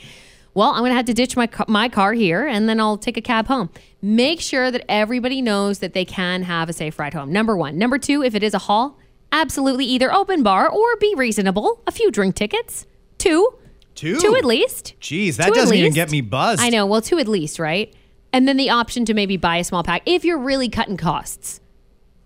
well, 0.53 0.71
I'm 0.71 0.83
gonna 0.83 0.95
have 0.95 1.05
to 1.05 1.15
ditch 1.15 1.37
my 1.37 1.49
my 1.69 1.89
car 1.89 2.13
here, 2.13 2.45
and 2.45 2.69
then 2.69 2.81
I'll 2.81 2.99
take 2.99 3.17
a 3.17 3.21
cab 3.21 3.47
home." 3.47 3.71
Make 4.03 4.41
sure 4.41 4.73
that 4.73 4.85
everybody 4.89 5.41
knows 5.41 5.79
that 5.79 5.95
they 5.95 6.05
can 6.05 6.43
have 6.43 6.69
a 6.69 6.73
safe 6.73 6.99
ride 6.99 7.15
home. 7.15 7.33
Number 7.33 7.57
one. 7.57 7.79
Number 7.79 7.99
two, 7.99 8.25
if 8.25 8.35
it 8.35 8.43
is 8.43 8.53
a 8.53 8.59
hall, 8.59 8.99
absolutely 9.31 9.85
either 9.85 10.13
open 10.13 10.43
bar 10.43 10.69
or 10.69 10.97
be 10.97 11.15
reasonable. 11.17 11.83
A 11.87 11.93
few 11.93 12.11
drink 12.11 12.35
tickets. 12.35 12.85
Two. 13.19 13.55
Two? 13.95 14.19
Two 14.19 14.35
at 14.35 14.45
least. 14.45 14.95
Jeez, 15.01 15.37
that 15.37 15.49
Two 15.49 15.55
doesn't 15.55 15.77
even 15.77 15.93
get 15.93 16.11
me 16.11 16.21
buzzed. 16.21 16.63
I 16.63 16.71
know. 16.71 16.85
Well, 16.85 17.01
two 17.01 17.19
at 17.21 17.29
least, 17.29 17.61
right? 17.61 17.95
And 18.33 18.49
then 18.49 18.57
the 18.57 18.71
option 18.71 19.05
to 19.07 19.15
maybe 19.15 19.37
buy 19.37 19.57
a 19.57 19.65
small 19.65 19.83
pack 19.83 20.03
if 20.07 20.25
you're 20.25 20.39
really 20.39 20.69
cutting 20.69 20.97
costs. 20.97 21.61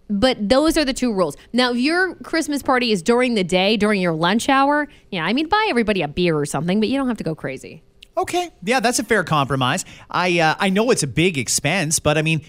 But 0.09 0.49
those 0.49 0.77
are 0.77 0.85
the 0.85 0.93
two 0.93 1.13
rules. 1.13 1.37
Now, 1.53 1.73
if 1.73 1.79
your 1.79 2.15
Christmas 2.17 2.63
party 2.63 2.93
is 2.93 3.03
during 3.03 3.35
the 3.35 3.43
day, 3.43 3.77
during 3.77 4.01
your 4.01 4.13
lunch 4.13 4.49
hour, 4.49 4.87
yeah, 5.11 5.25
I 5.25 5.33
mean, 5.33 5.49
buy 5.49 5.67
everybody 5.69 6.03
a 6.03 6.09
beer 6.09 6.39
or 6.39 6.47
something, 6.47 6.79
but 6.79 6.89
you 6.89 6.97
don't 6.97 7.09
have 7.09 7.17
to 7.17 7.25
go 7.25 7.35
crazy. 7.35 7.83
Okay, 8.17 8.51
yeah, 8.63 8.81
that's 8.81 8.99
a 8.99 9.05
fair 9.05 9.25
compromise. 9.25 9.85
I 10.11 10.39
uh, 10.39 10.55
I 10.59 10.71
know 10.71 10.91
it's 10.91 11.03
a 11.03 11.09
big 11.09 11.37
expense, 11.37 11.99
but 11.99 12.17
I 12.17 12.23
mean, 12.23 12.43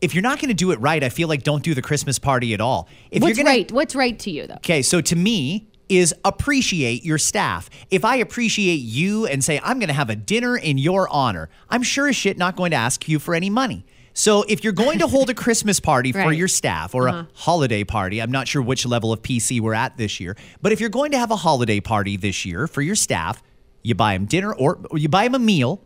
if 0.00 0.14
you're 0.14 0.22
not 0.22 0.38
going 0.38 0.48
to 0.48 0.54
do 0.54 0.70
it 0.70 0.80
right, 0.80 1.02
I 1.02 1.10
feel 1.10 1.28
like 1.28 1.42
don't 1.42 1.62
do 1.62 1.74
the 1.74 1.82
Christmas 1.82 2.18
party 2.18 2.54
at 2.54 2.60
all. 2.60 2.88
If 3.10 3.22
What's 3.22 3.36
you're 3.36 3.44
gonna, 3.44 3.56
right? 3.56 3.72
What's 3.72 3.94
right 3.94 4.18
to 4.20 4.30
you, 4.30 4.46
though? 4.46 4.54
Okay, 4.54 4.80
so 4.80 5.00
to 5.00 5.16
me 5.16 5.69
is 5.90 6.14
appreciate 6.24 7.04
your 7.04 7.18
staff. 7.18 7.68
If 7.90 8.04
I 8.04 8.16
appreciate 8.16 8.76
you 8.76 9.26
and 9.26 9.44
say 9.44 9.60
I'm 9.62 9.78
going 9.78 9.88
to 9.88 9.94
have 9.94 10.08
a 10.08 10.16
dinner 10.16 10.56
in 10.56 10.78
your 10.78 11.08
honor, 11.08 11.50
I'm 11.68 11.82
sure 11.82 12.08
as 12.08 12.16
shit 12.16 12.38
not 12.38 12.56
going 12.56 12.70
to 12.70 12.76
ask 12.76 13.08
you 13.08 13.18
for 13.18 13.34
any 13.34 13.50
money. 13.50 13.84
So 14.12 14.44
if 14.48 14.64
you're 14.64 14.72
going 14.72 15.00
to 15.00 15.06
hold 15.06 15.30
a 15.30 15.34
Christmas 15.44 15.80
party 15.80 16.12
for 16.12 16.32
your 16.32 16.48
staff 16.48 16.94
or 16.94 17.08
a 17.08 17.12
uh-huh. 17.12 17.24
holiday 17.34 17.84
party, 17.84 18.20
I'm 18.20 18.30
not 18.30 18.48
sure 18.48 18.62
which 18.62 18.86
level 18.86 19.12
of 19.12 19.22
PC 19.22 19.60
we're 19.60 19.74
at 19.74 19.96
this 19.96 20.20
year, 20.20 20.36
but 20.62 20.72
if 20.72 20.80
you're 20.80 20.88
going 20.88 21.10
to 21.12 21.18
have 21.18 21.30
a 21.30 21.36
holiday 21.36 21.80
party 21.80 22.16
this 22.16 22.44
year 22.44 22.66
for 22.66 22.82
your 22.82 22.96
staff, 22.96 23.42
you 23.82 23.94
buy 23.94 24.14
them 24.14 24.26
dinner 24.26 24.52
or, 24.52 24.78
or 24.90 24.98
you 24.98 25.08
buy 25.08 25.24
them 25.24 25.34
a 25.34 25.38
meal 25.38 25.82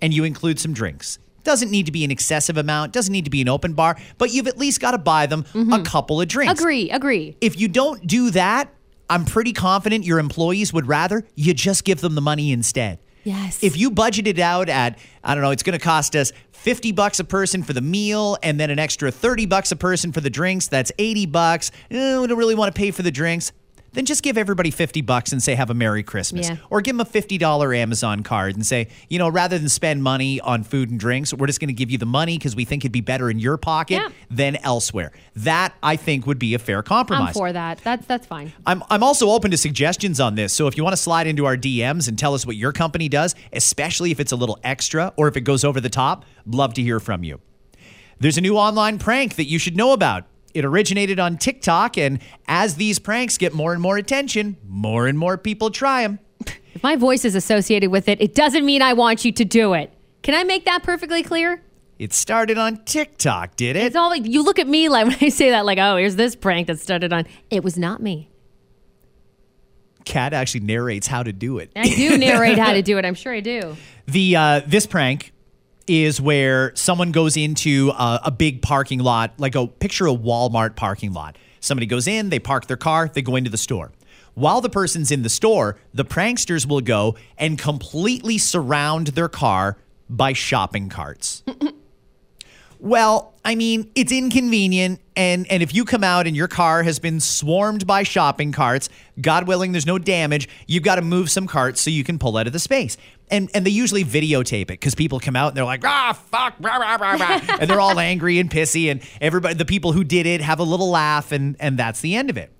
and 0.00 0.12
you 0.12 0.24
include 0.24 0.58
some 0.58 0.72
drinks. 0.72 1.18
Doesn't 1.42 1.70
need 1.70 1.86
to 1.86 1.92
be 1.92 2.04
an 2.04 2.10
excessive 2.10 2.56
amount, 2.56 2.92
doesn't 2.92 3.12
need 3.12 3.24
to 3.24 3.30
be 3.30 3.40
an 3.40 3.48
open 3.48 3.72
bar, 3.72 3.96
but 4.18 4.32
you've 4.32 4.46
at 4.46 4.58
least 4.58 4.80
got 4.80 4.90
to 4.92 4.98
buy 4.98 5.26
them 5.26 5.40
a 5.40 5.58
mm-hmm. 5.58 5.82
couple 5.84 6.20
of 6.20 6.28
drinks. 6.28 6.60
Agree, 6.60 6.90
agree. 6.90 7.36
If 7.40 7.58
you 7.58 7.68
don't 7.68 8.06
do 8.06 8.30
that, 8.30 8.72
I'm 9.10 9.24
pretty 9.24 9.52
confident 9.52 10.04
your 10.06 10.20
employees 10.20 10.72
would 10.72 10.86
rather 10.86 11.26
you 11.34 11.52
just 11.52 11.84
give 11.84 12.00
them 12.00 12.14
the 12.14 12.20
money 12.20 12.52
instead. 12.52 13.00
Yes. 13.24 13.62
If 13.62 13.76
you 13.76 13.90
budget 13.90 14.26
it 14.26 14.38
out 14.38 14.68
at, 14.68 14.98
I 15.22 15.34
don't 15.34 15.42
know, 15.42 15.50
it's 15.50 15.62
going 15.62 15.78
to 15.78 15.84
cost 15.84 16.16
us 16.16 16.32
50 16.52 16.92
bucks 16.92 17.20
a 17.20 17.24
person 17.24 17.62
for 17.62 17.72
the 17.72 17.80
meal 17.80 18.38
and 18.42 18.58
then 18.58 18.70
an 18.70 18.78
extra 18.78 19.10
30 19.10 19.46
bucks 19.46 19.72
a 19.72 19.76
person 19.76 20.12
for 20.12 20.20
the 20.20 20.30
drinks, 20.30 20.68
that's 20.68 20.92
80 20.98 21.26
bucks. 21.26 21.70
Eh, 21.90 22.18
we 22.18 22.26
don't 22.26 22.38
really 22.38 22.54
want 22.54 22.74
to 22.74 22.78
pay 22.78 22.92
for 22.92 23.02
the 23.02 23.10
drinks. 23.10 23.52
Then 23.92 24.06
just 24.06 24.22
give 24.22 24.38
everybody 24.38 24.70
50 24.70 25.00
bucks 25.00 25.32
and 25.32 25.42
say, 25.42 25.54
have 25.56 25.68
a 25.70 25.74
Merry 25.74 26.02
Christmas. 26.02 26.48
Yeah. 26.48 26.56
Or 26.70 26.80
give 26.80 26.96
them 26.96 27.00
a 27.06 27.10
$50 27.10 27.76
Amazon 27.76 28.22
card 28.22 28.54
and 28.54 28.64
say, 28.64 28.88
you 29.08 29.18
know, 29.18 29.28
rather 29.28 29.58
than 29.58 29.68
spend 29.68 30.02
money 30.02 30.40
on 30.40 30.62
food 30.62 30.90
and 30.90 31.00
drinks, 31.00 31.34
we're 31.34 31.48
just 31.48 31.58
going 31.60 31.68
to 31.68 31.74
give 31.74 31.90
you 31.90 31.98
the 31.98 32.06
money 32.06 32.38
because 32.38 32.54
we 32.54 32.64
think 32.64 32.82
it'd 32.84 32.92
be 32.92 33.00
better 33.00 33.28
in 33.30 33.38
your 33.40 33.56
pocket 33.56 33.94
Yeah. 33.94 34.08
than 34.30 34.56
elsewhere. 34.56 35.10
That, 35.36 35.74
I 35.82 35.96
think, 35.96 36.26
would 36.26 36.38
be 36.38 36.54
a 36.54 36.58
fair 36.60 36.82
compromise. 36.82 37.28
I'm 37.28 37.34
for 37.34 37.52
that. 37.52 37.78
That's 37.82 38.06
that's 38.06 38.26
fine. 38.26 38.52
I'm, 38.64 38.82
I'm 38.90 39.02
also 39.02 39.28
open 39.30 39.50
to 39.50 39.56
suggestions 39.56 40.20
on 40.20 40.36
this. 40.36 40.52
So 40.52 40.66
if 40.68 40.76
you 40.76 40.84
want 40.84 40.94
to 40.94 41.02
slide 41.02 41.26
into 41.26 41.44
our 41.46 41.56
DMs 41.56 42.06
and 42.08 42.18
tell 42.18 42.34
us 42.34 42.46
what 42.46 42.56
your 42.56 42.72
company 42.72 43.08
does, 43.08 43.34
especially 43.52 44.10
if 44.12 44.20
it's 44.20 44.32
a 44.32 44.36
little 44.36 44.58
extra 44.62 45.12
or 45.16 45.26
if 45.28 45.36
it 45.36 45.42
goes 45.42 45.64
over 45.64 45.80
the 45.80 45.90
top, 45.90 46.24
love 46.46 46.74
to 46.74 46.82
hear 46.82 47.00
from 47.00 47.24
you. 47.24 47.40
There's 48.20 48.36
a 48.38 48.40
new 48.42 48.56
online 48.56 48.98
prank 48.98 49.36
that 49.36 49.46
you 49.46 49.58
should 49.58 49.76
know 49.76 49.92
about. 49.92 50.26
It 50.54 50.64
originated 50.64 51.20
on 51.20 51.38
TikTok, 51.38 51.96
and 51.96 52.20
as 52.48 52.74
these 52.76 52.98
pranks 52.98 53.38
get 53.38 53.54
more 53.54 53.72
and 53.72 53.80
more 53.80 53.96
attention, 53.96 54.56
more 54.66 55.06
and 55.06 55.18
more 55.18 55.38
people 55.38 55.70
try 55.70 56.02
them. 56.02 56.18
If 56.72 56.84
my 56.84 56.94
voice 56.94 57.24
is 57.24 57.34
associated 57.34 57.90
with 57.90 58.08
it, 58.08 58.20
it 58.20 58.32
doesn't 58.34 58.64
mean 58.64 58.80
I 58.80 58.92
want 58.92 59.24
you 59.24 59.32
to 59.32 59.44
do 59.44 59.74
it. 59.74 59.92
Can 60.22 60.34
I 60.34 60.44
make 60.44 60.66
that 60.66 60.84
perfectly 60.84 61.24
clear? 61.24 61.60
It 61.98 62.12
started 62.12 62.58
on 62.58 62.84
TikTok, 62.84 63.56
did 63.56 63.76
it? 63.76 63.84
It's 63.86 63.96
all 63.96 64.08
like 64.08 64.24
you 64.24 64.42
look 64.42 64.58
at 64.58 64.68
me 64.68 64.88
like 64.88 65.06
when 65.08 65.16
I 65.20 65.28
say 65.30 65.50
that, 65.50 65.66
like, 65.66 65.78
oh, 65.78 65.96
here's 65.96 66.16
this 66.16 66.36
prank 66.36 66.68
that 66.68 66.78
started 66.78 67.12
on. 67.12 67.26
It 67.50 67.64
was 67.64 67.76
not 67.76 68.00
me. 68.00 68.30
Kat 70.04 70.32
actually 70.32 70.60
narrates 70.60 71.06
how 71.06 71.22
to 71.22 71.32
do 71.32 71.58
it. 71.58 71.70
I 71.76 71.88
do 71.88 72.16
narrate 72.16 72.58
how 72.58 72.72
to 72.72 72.82
do 72.82 72.96
it. 72.98 73.04
I'm 73.06 73.14
sure 73.14 73.34
I 73.34 73.40
do. 73.40 73.76
The 74.06 74.36
uh, 74.36 74.60
this 74.66 74.86
prank 74.86 75.32
is 75.90 76.20
where 76.20 76.72
someone 76.76 77.10
goes 77.10 77.36
into 77.36 77.90
a, 77.98 78.20
a 78.26 78.30
big 78.30 78.62
parking 78.62 79.00
lot, 79.00 79.32
like 79.38 79.56
a 79.56 79.66
picture 79.66 80.06
a 80.06 80.14
Walmart 80.14 80.76
parking 80.76 81.12
lot. 81.12 81.36
Somebody 81.58 81.86
goes 81.86 82.06
in, 82.06 82.28
they 82.28 82.38
park 82.38 82.68
their 82.68 82.76
car, 82.76 83.10
they 83.12 83.22
go 83.22 83.34
into 83.34 83.50
the 83.50 83.58
store. 83.58 83.90
While 84.34 84.60
the 84.60 84.70
person's 84.70 85.10
in 85.10 85.22
the 85.22 85.28
store, 85.28 85.78
the 85.92 86.04
pranksters 86.04 86.64
will 86.66 86.80
go 86.80 87.16
and 87.36 87.58
completely 87.58 88.38
surround 88.38 89.08
their 89.08 89.28
car 89.28 89.78
by 90.08 90.32
shopping 90.32 90.88
carts. 90.88 91.42
Well, 92.82 93.34
I 93.44 93.54
mean, 93.56 93.90
it's 93.94 94.10
inconvenient, 94.10 95.00
and 95.14 95.46
and 95.50 95.62
if 95.62 95.74
you 95.74 95.84
come 95.84 96.02
out 96.02 96.26
and 96.26 96.34
your 96.34 96.48
car 96.48 96.82
has 96.82 96.98
been 96.98 97.20
swarmed 97.20 97.86
by 97.86 98.02
shopping 98.04 98.52
carts, 98.52 98.88
God 99.20 99.46
willing, 99.46 99.72
there's 99.72 99.86
no 99.86 99.98
damage. 99.98 100.48
You've 100.66 100.82
got 100.82 100.94
to 100.96 101.02
move 101.02 101.30
some 101.30 101.46
carts 101.46 101.80
so 101.80 101.90
you 101.90 102.04
can 102.04 102.18
pull 102.18 102.36
out 102.38 102.46
of 102.46 102.52
the 102.54 102.58
space. 102.58 102.96
And 103.30 103.50
and 103.54 103.66
they 103.66 103.70
usually 103.70 104.04
videotape 104.04 104.62
it 104.62 104.66
because 104.68 104.94
people 104.94 105.20
come 105.20 105.36
out 105.36 105.48
and 105.48 105.56
they're 105.58 105.64
like, 105.64 105.84
ah, 105.84 106.18
fuck, 106.30 106.54
rah, 106.58 106.76
rah, 106.76 106.96
rah, 106.96 107.12
rah," 107.12 107.40
and 107.60 107.68
they're 107.68 107.80
all 107.80 107.98
angry 108.00 108.38
and 108.38 108.50
pissy, 108.50 108.90
and 108.90 109.02
everybody, 109.20 109.54
the 109.54 109.64
people 109.66 109.92
who 109.92 110.02
did 110.02 110.24
it, 110.26 110.40
have 110.40 110.58
a 110.58 110.64
little 110.64 110.88
laugh, 110.90 111.32
and 111.32 111.56
and 111.60 111.78
that's 111.78 112.00
the 112.00 112.14
end 112.16 112.30
of 112.30 112.36
it. 112.38 112.50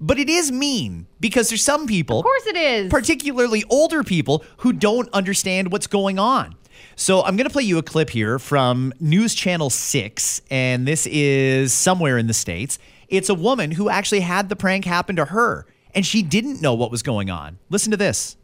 But 0.00 0.18
it 0.18 0.28
is 0.28 0.52
mean 0.52 1.06
because 1.20 1.48
there's 1.48 1.64
some 1.64 1.86
people, 1.86 2.18
Of 2.18 2.24
course 2.24 2.46
it 2.46 2.56
is. 2.56 2.90
particularly 2.90 3.64
older 3.70 4.02
people 4.04 4.44
who 4.58 4.72
don't 4.74 5.08
understand 5.14 5.72
what's 5.72 5.86
going 5.86 6.18
on. 6.18 6.56
So 6.96 7.22
I'm 7.22 7.36
going 7.36 7.46
to 7.46 7.52
play 7.52 7.62
you 7.62 7.78
a 7.78 7.82
clip 7.82 8.10
here 8.10 8.38
from 8.38 8.92
News 9.00 9.34
Channel 9.34 9.70
6, 9.70 10.42
and 10.50 10.86
this 10.86 11.06
is 11.06 11.72
somewhere 11.72 12.18
in 12.18 12.26
the 12.26 12.34
States. 12.34 12.78
It's 13.08 13.28
a 13.28 13.34
woman 13.34 13.70
who 13.72 13.88
actually 13.88 14.20
had 14.20 14.48
the 14.48 14.56
prank 14.56 14.84
happen 14.84 15.16
to 15.16 15.26
her, 15.26 15.66
and 15.94 16.06
she 16.06 16.22
didn't 16.22 16.60
know 16.60 16.74
what 16.74 16.90
was 16.90 17.02
going 17.02 17.30
on. 17.30 17.58
Listen 17.70 17.90
to 17.90 17.96
this. 17.96 18.36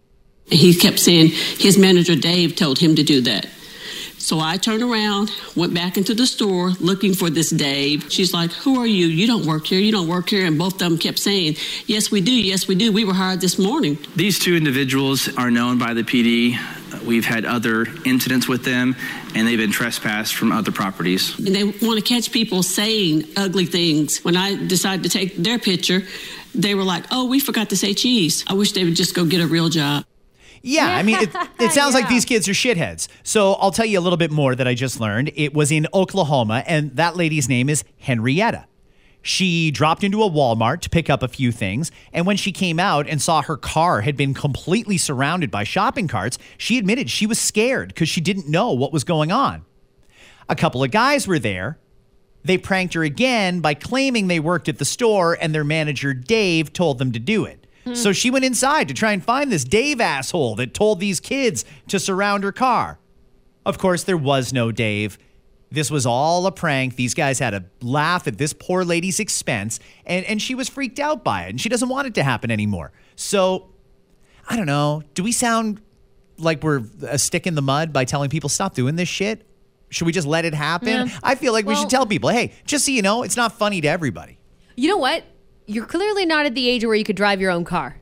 He 0.47 0.75
kept 0.75 0.99
saying 0.99 1.29
his 1.29 1.79
manager 1.79 2.17
Dave 2.17 2.57
told 2.57 2.79
him 2.79 2.97
to 2.97 3.03
do 3.03 3.21
that. 3.23 3.47
So 4.19 4.39
I 4.39 4.59
turned 4.59 4.83
around, 4.83 5.31
went 5.57 5.73
back 5.73 5.97
into 5.97 6.15
the 6.15 6.27
store 6.27 6.71
looking 6.79 7.15
for 7.15 7.31
this 7.31 7.49
Dave. 7.49 8.13
She's 8.13 8.35
like, 8.35 8.53
Who 8.53 8.79
are 8.79 8.87
you? 8.87 9.07
You 9.07 9.27
don't 9.27 9.47
work 9.47 9.67
here. 9.67 9.81
You 9.81 9.93
don't 9.93 10.09
work 10.09 10.29
here. 10.29 10.45
And 10.45 10.59
both 10.59 10.75
of 10.75 10.79
them 10.81 10.99
kept 10.99 11.19
saying, 11.19 11.57
Yes, 11.87 12.11
we 12.11 12.21
do. 12.21 12.33
Yes, 12.33 12.69
we 12.69 12.75
do. 12.75 12.93
We 12.93 13.05
were 13.05 13.15
hired 13.15 13.41
this 13.41 13.59
morning. 13.59 13.99
These 14.17 14.39
two 14.39 14.55
individuals 14.55 15.35
are 15.37 15.51
known 15.51 15.79
by 15.79 15.95
the 15.95 16.03
PD. 16.03 16.59
We've 17.05 17.25
had 17.25 17.45
other 17.45 17.87
incidents 18.05 18.49
with 18.49 18.65
them, 18.65 18.97
and 19.35 19.47
they've 19.47 19.59
been 19.59 19.73
trespassed 19.73 20.35
from 20.35 20.53
other 20.53 20.73
properties. 20.73 21.39
And 21.39 21.55
they 21.55 21.65
want 21.65 21.99
to 21.99 22.03
catch 22.03 22.33
people 22.33 22.63
saying 22.63 23.25
ugly 23.37 23.67
things. 23.67 24.25
When 24.25 24.37
I 24.37 24.55
decided 24.67 25.03
to 25.05 25.09
take 25.09 25.37
their 25.37 25.59
picture, 25.59 26.03
they 26.55 26.75
were 26.75 26.85
like, 26.85 27.05
Oh, 27.11 27.27
we 27.27 27.41
forgot 27.41 27.71
to 27.71 27.77
say 27.77 27.95
cheese. 27.95 28.45
I 28.47 28.55
wish 28.55 28.73
they 28.73 28.85
would 28.85 28.97
just 28.97 29.15
go 29.15 29.25
get 29.25 29.41
a 29.41 29.47
real 29.47 29.69
job. 29.69 30.05
Yeah, 30.63 30.95
I 30.95 31.03
mean, 31.03 31.17
it, 31.17 31.31
it 31.59 31.73
sounds 31.73 31.95
like 31.95 32.09
these 32.09 32.25
kids 32.25 32.49
are 32.49 32.53
shitheads. 32.53 33.09
So 33.23 33.55
I'll 33.55 33.71
tell 33.71 33.87
you 33.87 33.99
a 33.99 34.03
little 34.03 34.19
bit 34.19 34.31
more 34.31 34.55
that 34.55 34.69
I 34.69 34.75
just 34.75 35.01
learned. 35.01 35.33
It 35.35 35.55
was 35.55 35.73
in 35.73 35.87
Oklahoma, 35.95 36.63
and 36.67 36.97
that 36.97 37.17
lady's 37.17 37.49
name 37.49 37.69
is 37.69 37.83
Henrietta. 37.99 38.67
She 39.23 39.71
dropped 39.71 40.03
into 40.03 40.23
a 40.23 40.31
Walmart 40.31 40.81
to 40.81 40.91
pick 40.91 41.11
up 41.11 41.23
a 41.23 41.29
few 41.29 41.53
things, 41.53 41.91
and 42.13 42.27
when 42.27 42.37
she 42.37 42.53
came 42.53 42.81
out 42.81 43.07
and 43.09 43.21
saw 43.21 43.43
her 43.43 43.57
car 43.57 44.01
had 44.01 44.17
been 44.17 44.35
completely 44.35 44.97
surrounded 44.97 45.51
by 45.51 45.65
shopping 45.65 46.09
carts, 46.09 46.39
she 46.57 46.79
admitted 46.79 47.11
she 47.11 47.27
was 47.27 47.39
scared 47.39 47.89
because 47.89 48.09
she 48.09 48.21
didn't 48.21 48.49
know 48.49 48.73
what 48.73 48.93
was 48.93 49.05
going 49.05 49.31
on. 49.31 49.65
A 50.49 50.57
couple 50.57 50.83
of 50.83 50.91
guys 50.91 51.29
were 51.29 51.39
there. 51.39 51.79
They 52.43 52.57
pranked 52.57 52.95
her 52.95 53.05
again 53.05 53.61
by 53.61 53.75
claiming 53.75 54.27
they 54.27 54.41
worked 54.41 54.69
at 54.69 54.79
the 54.79 54.85
store 54.85 55.37
and 55.41 55.55
their 55.55 55.65
manager, 55.65 56.15
Dave, 56.15 56.73
told 56.73 56.99
them 56.99 57.13
to 57.13 57.19
do 57.19 57.45
it. 57.45 57.67
Hmm. 57.85 57.95
So 57.95 58.13
she 58.13 58.31
went 58.31 58.45
inside 58.45 58.89
to 58.89 58.95
try 58.95 59.13
and 59.13 59.23
find 59.23 59.53
this 59.53 59.65
Dave 59.65 60.01
asshole 60.01 60.55
that 60.57 60.73
told 60.73 60.99
these 61.01 61.21
kids 61.21 61.65
to 61.89 62.01
surround 62.01 62.43
her 62.45 62.53
car. 62.53 62.99
Of 63.67 63.79
course, 63.79 64.05
there 64.05 64.17
was 64.17 64.53
no 64.53 64.73
Dave. 64.73 65.19
This 65.71 65.91
was 65.91 66.05
all 66.07 66.47
a 66.47 66.53
prank. 66.53 66.97
These 66.97 67.15
guys 67.15 67.39
had 67.39 67.55
a 67.55 67.65
laugh 67.81 68.27
at 68.27 68.39
this 68.39 68.53
poor 68.53 68.85
lady's 68.85 69.21
expense, 69.21 69.79
and, 70.05 70.25
and 70.27 70.43
she 70.43 70.55
was 70.55 70.69
freaked 70.69 70.99
out 70.99 71.23
by 71.23 71.45
it, 71.45 71.51
and 71.51 71.61
she 71.61 71.69
doesn't 71.69 71.89
want 71.89 72.09
it 72.09 72.15
to 72.15 72.23
happen 72.23 72.51
anymore. 72.51 72.93
So, 73.17 73.71
I 74.49 74.57
don't 74.57 74.67
know. 74.67 75.03
Do 75.15 75.23
we 75.23 75.33
sound 75.33 75.81
like 76.39 76.63
we're 76.63 76.83
a 77.07 77.19
stick 77.19 77.47
in 77.47 77.55
the 77.55 77.63
mud 77.63 77.93
by 77.93 78.05
telling 78.05 78.31
people 78.31 78.49
stop 78.49 78.75
doing 78.75 78.97
this 78.97 79.09
shit? 79.09 79.47
Should 79.91 80.07
we 80.07 80.13
just 80.13 80.27
let 80.27 80.45
it 80.45 80.55
happen? 80.55 81.09
Yeah. 81.09 81.19
I 81.23 81.35
feel 81.35 81.53
like 81.53 81.67
we 81.67 81.75
should 81.75 81.91
tell 81.91 82.07
people, 82.07 82.31
hey, 82.31 82.53
just 82.65 82.87
so 82.87 82.93
you 82.93 83.03
know, 83.03 83.23
it's 83.23 83.37
not 83.37 83.53
funny 83.53 83.81
to 83.81 83.89
everybody. 83.89 84.39
You 84.77 84.89
know 84.89 84.97
what? 84.97 85.25
You're 85.67 85.87
clearly 85.87 86.25
not 86.25 86.47
at 86.47 86.55
the 86.55 86.69
age 86.69 86.85
where 86.85 86.95
you 86.95 87.05
could 87.05 87.17
drive 87.17 87.41
your 87.41 87.51
own 87.51 87.65
car. 87.65 87.97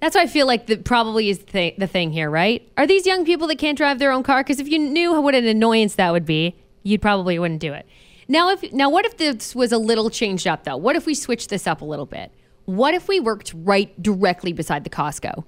That's 0.00 0.14
what 0.14 0.22
I 0.22 0.26
feel 0.26 0.46
like 0.46 0.66
the 0.66 0.76
probably 0.76 1.28
is 1.28 1.38
the 1.38 1.44
thing, 1.44 1.74
the 1.78 1.86
thing 1.86 2.10
here, 2.10 2.28
right? 2.28 2.68
Are 2.76 2.86
these 2.86 3.06
young 3.06 3.24
people 3.24 3.46
that 3.48 3.58
can't 3.58 3.78
drive 3.78 3.98
their 3.98 4.12
own 4.12 4.22
car? 4.22 4.42
Because 4.42 4.60
if 4.60 4.68
you 4.68 4.78
knew 4.78 5.20
what 5.20 5.34
an 5.34 5.46
annoyance 5.46 5.94
that 5.94 6.10
would 6.10 6.26
be, 6.26 6.56
you'd 6.82 7.02
probably 7.02 7.38
wouldn't 7.38 7.60
do 7.60 7.72
it. 7.72 7.86
Now, 8.28 8.50
if 8.50 8.72
now, 8.72 8.88
what 8.88 9.04
if 9.04 9.16
this 9.16 9.54
was 9.54 9.72
a 9.72 9.78
little 9.78 10.08
changed 10.10 10.46
up 10.46 10.64
though? 10.64 10.76
What 10.76 10.96
if 10.96 11.06
we 11.06 11.14
switched 11.14 11.50
this 11.50 11.66
up 11.66 11.80
a 11.80 11.84
little 11.84 12.06
bit? 12.06 12.30
What 12.64 12.94
if 12.94 13.08
we 13.08 13.18
worked 13.20 13.52
right 13.54 14.00
directly 14.00 14.52
beside 14.52 14.84
the 14.84 14.90
Costco, 14.90 15.44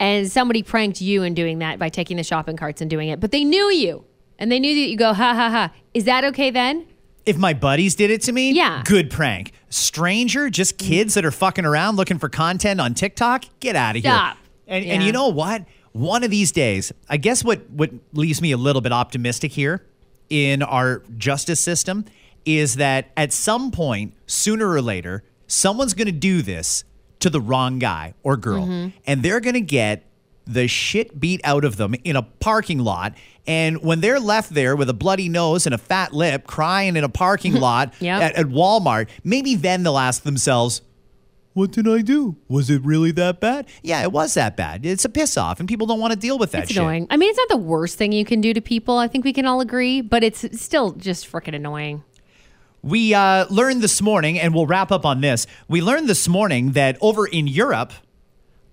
and 0.00 0.30
somebody 0.30 0.62
pranked 0.62 1.00
you 1.00 1.22
in 1.22 1.34
doing 1.34 1.58
that 1.60 1.78
by 1.78 1.88
taking 1.88 2.16
the 2.16 2.22
shopping 2.24 2.56
carts 2.56 2.80
and 2.80 2.88
doing 2.90 3.08
it, 3.08 3.20
but 3.20 3.30
they 3.30 3.44
knew 3.44 3.70
you 3.70 4.04
and 4.38 4.50
they 4.50 4.58
knew 4.58 4.74
that 4.74 4.88
you 4.90 4.96
go 4.96 5.12
ha 5.12 5.34
ha 5.34 5.50
ha. 5.50 5.72
Is 5.94 6.04
that 6.04 6.24
okay 6.24 6.50
then? 6.50 6.86
If 7.26 7.36
my 7.36 7.54
buddies 7.54 7.94
did 7.94 8.10
it 8.10 8.22
to 8.22 8.32
me, 8.32 8.52
Yeah. 8.52 8.82
good 8.84 9.10
prank. 9.10 9.52
Stranger, 9.68 10.48
just 10.48 10.78
kids 10.78 11.14
that 11.14 11.24
are 11.24 11.30
fucking 11.30 11.64
around 11.64 11.96
looking 11.96 12.18
for 12.18 12.28
content 12.28 12.80
on 12.80 12.94
TikTok, 12.94 13.44
get 13.60 13.74
out 13.76 13.96
of 13.96 14.02
here. 14.02 14.12
Stop. 14.12 14.36
And, 14.66 14.84
and 14.84 15.02
you 15.02 15.12
know 15.12 15.28
what? 15.28 15.64
One 15.92 16.22
of 16.24 16.30
these 16.30 16.52
days, 16.52 16.92
I 17.08 17.16
guess 17.16 17.42
what 17.44 17.68
what 17.70 17.90
leaves 18.12 18.40
me 18.42 18.52
a 18.52 18.56
little 18.56 18.82
bit 18.82 18.92
optimistic 18.92 19.52
here 19.52 19.84
in 20.30 20.62
our 20.62 21.02
justice 21.16 21.60
system 21.60 22.04
is 22.44 22.76
that 22.76 23.10
at 23.16 23.32
some 23.32 23.70
point, 23.70 24.14
sooner 24.26 24.68
or 24.70 24.80
later, 24.82 25.24
someone's 25.46 25.94
going 25.94 26.06
to 26.06 26.12
do 26.12 26.42
this 26.42 26.84
to 27.20 27.30
the 27.30 27.40
wrong 27.40 27.78
guy 27.78 28.14
or 28.22 28.36
girl, 28.36 28.66
Mm-hmm. 28.66 28.96
and 29.06 29.22
they're 29.22 29.40
going 29.40 29.54
to 29.54 29.60
get 29.60 30.04
the 30.46 30.68
shit 30.68 31.18
beat 31.18 31.40
out 31.42 31.64
of 31.64 31.76
them 31.76 31.94
in 32.04 32.14
a 32.14 32.22
parking 32.22 32.78
lot. 32.78 33.14
And 33.48 33.82
when 33.82 34.00
they're 34.00 34.20
left 34.20 34.54
there 34.54 34.76
with 34.76 34.88
a 34.88 34.94
bloody 34.94 35.28
nose 35.28 35.66
and 35.66 35.74
a 35.74 35.78
fat 35.78 36.12
lip, 36.12 36.46
crying 36.46 36.94
in 36.96 37.02
a 37.02 37.08
parking 37.08 37.54
lot 37.60 37.92
Yep. 38.00 38.22
at, 38.22 38.34
at 38.36 38.46
Walmart, 38.46 39.08
maybe 39.24 39.56
then 39.56 39.82
they'll 39.82 39.98
ask 39.98 40.22
themselves, 40.22 40.82
what 41.56 41.70
did 41.70 41.88
I 41.88 42.02
do? 42.02 42.36
Was 42.48 42.68
it 42.68 42.84
really 42.84 43.12
that 43.12 43.40
bad? 43.40 43.66
Yeah, 43.82 44.02
it 44.02 44.12
was 44.12 44.34
that 44.34 44.58
bad. 44.58 44.84
It's 44.84 45.06
a 45.06 45.08
piss 45.08 45.38
off, 45.38 45.58
and 45.58 45.66
people 45.66 45.86
don't 45.86 45.98
want 45.98 46.12
to 46.12 46.18
deal 46.18 46.38
with 46.38 46.50
that 46.50 46.58
shit. 46.58 46.64
It's 46.64 46.72
shit. 46.72 46.82
annoying. 46.82 47.06
I 47.08 47.16
mean, 47.16 47.30
it's 47.30 47.38
not 47.38 47.48
the 47.48 47.56
worst 47.56 47.96
thing 47.96 48.12
you 48.12 48.26
can 48.26 48.42
do 48.42 48.52
to 48.52 48.60
people. 48.60 48.98
I 48.98 49.08
think 49.08 49.24
we 49.24 49.32
can 49.32 49.46
all 49.46 49.62
agree, 49.62 50.02
but 50.02 50.22
it's 50.22 50.44
still 50.60 50.92
just 50.92 51.32
freaking 51.32 51.54
annoying. 51.54 52.04
We 52.82 53.14
uh, 53.14 53.46
learned 53.48 53.80
this 53.80 54.02
morning, 54.02 54.38
and 54.38 54.54
we'll 54.54 54.66
wrap 54.66 54.92
up 54.92 55.06
on 55.06 55.22
this. 55.22 55.46
We 55.66 55.80
learned 55.80 56.10
this 56.10 56.28
morning 56.28 56.72
that 56.72 56.98
over 57.00 57.26
in 57.26 57.46
Europe, 57.46 57.94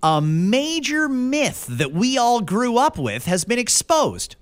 a 0.04 0.20
major 0.20 1.08
myth 1.08 1.66
that 1.70 1.94
we 1.94 2.18
all 2.18 2.42
grew 2.42 2.78
up 2.78 2.98
with 2.98 3.28
has 3.28 3.46
been 3.46 3.60
exposed. 3.60 4.36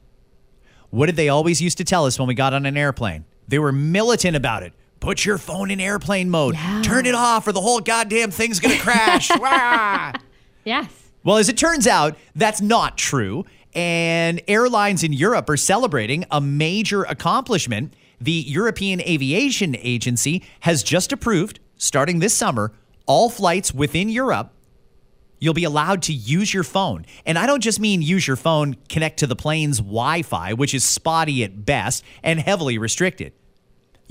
What 0.89 1.05
did 1.05 1.15
they 1.15 1.29
always 1.29 1.61
used 1.61 1.77
to 1.77 1.83
tell 1.83 2.07
us 2.07 2.17
when 2.17 2.27
we 2.27 2.33
got 2.33 2.55
on 2.55 2.65
an 2.65 2.75
airplane? 2.75 3.25
They 3.47 3.59
were 3.59 3.71
militant 3.71 4.35
about 4.35 4.63
it. 4.63 4.73
Put 5.01 5.25
your 5.25 5.39
phone 5.39 5.71
in 5.71 5.79
airplane 5.81 6.29
mode. 6.29 6.55
Turn 6.83 7.07
it 7.07 7.15
off, 7.15 7.47
or 7.47 7.51
the 7.51 7.59
whole 7.59 7.79
goddamn 7.81 8.29
thing's 8.29 8.59
gonna 8.59 8.77
crash. 8.77 9.31
Wah! 9.39 10.13
Yes. 10.63 10.87
Well, 11.23 11.37
as 11.37 11.49
it 11.49 11.57
turns 11.57 11.87
out, 11.87 12.17
that's 12.35 12.61
not 12.61 12.99
true. 12.99 13.43
And 13.73 14.41
airlines 14.47 15.03
in 15.03 15.11
Europe 15.11 15.49
are 15.49 15.57
celebrating 15.57 16.25
a 16.29 16.39
major 16.39 17.01
accomplishment. 17.01 17.95
The 18.19 18.31
European 18.31 19.01
Aviation 19.01 19.75
Agency 19.77 20.43
has 20.61 20.83
just 20.83 21.11
approved, 21.11 21.59
starting 21.77 22.19
this 22.19 22.35
summer, 22.35 22.71
all 23.07 23.31
flights 23.31 23.73
within 23.73 24.07
Europe. 24.07 24.53
You'll 25.39 25.55
be 25.55 25.63
allowed 25.63 26.03
to 26.03 26.13
use 26.13 26.53
your 26.53 26.63
phone. 26.63 27.07
And 27.25 27.39
I 27.39 27.47
don't 27.47 27.61
just 27.61 27.79
mean 27.79 28.03
use 28.03 28.27
your 28.27 28.35
phone, 28.35 28.75
connect 28.87 29.17
to 29.19 29.27
the 29.27 29.35
plane's 29.35 29.79
Wi 29.79 30.21
Fi, 30.21 30.53
which 30.53 30.75
is 30.75 30.83
spotty 30.83 31.43
at 31.43 31.65
best 31.65 32.03
and 32.21 32.39
heavily 32.39 32.77
restricted 32.77 33.33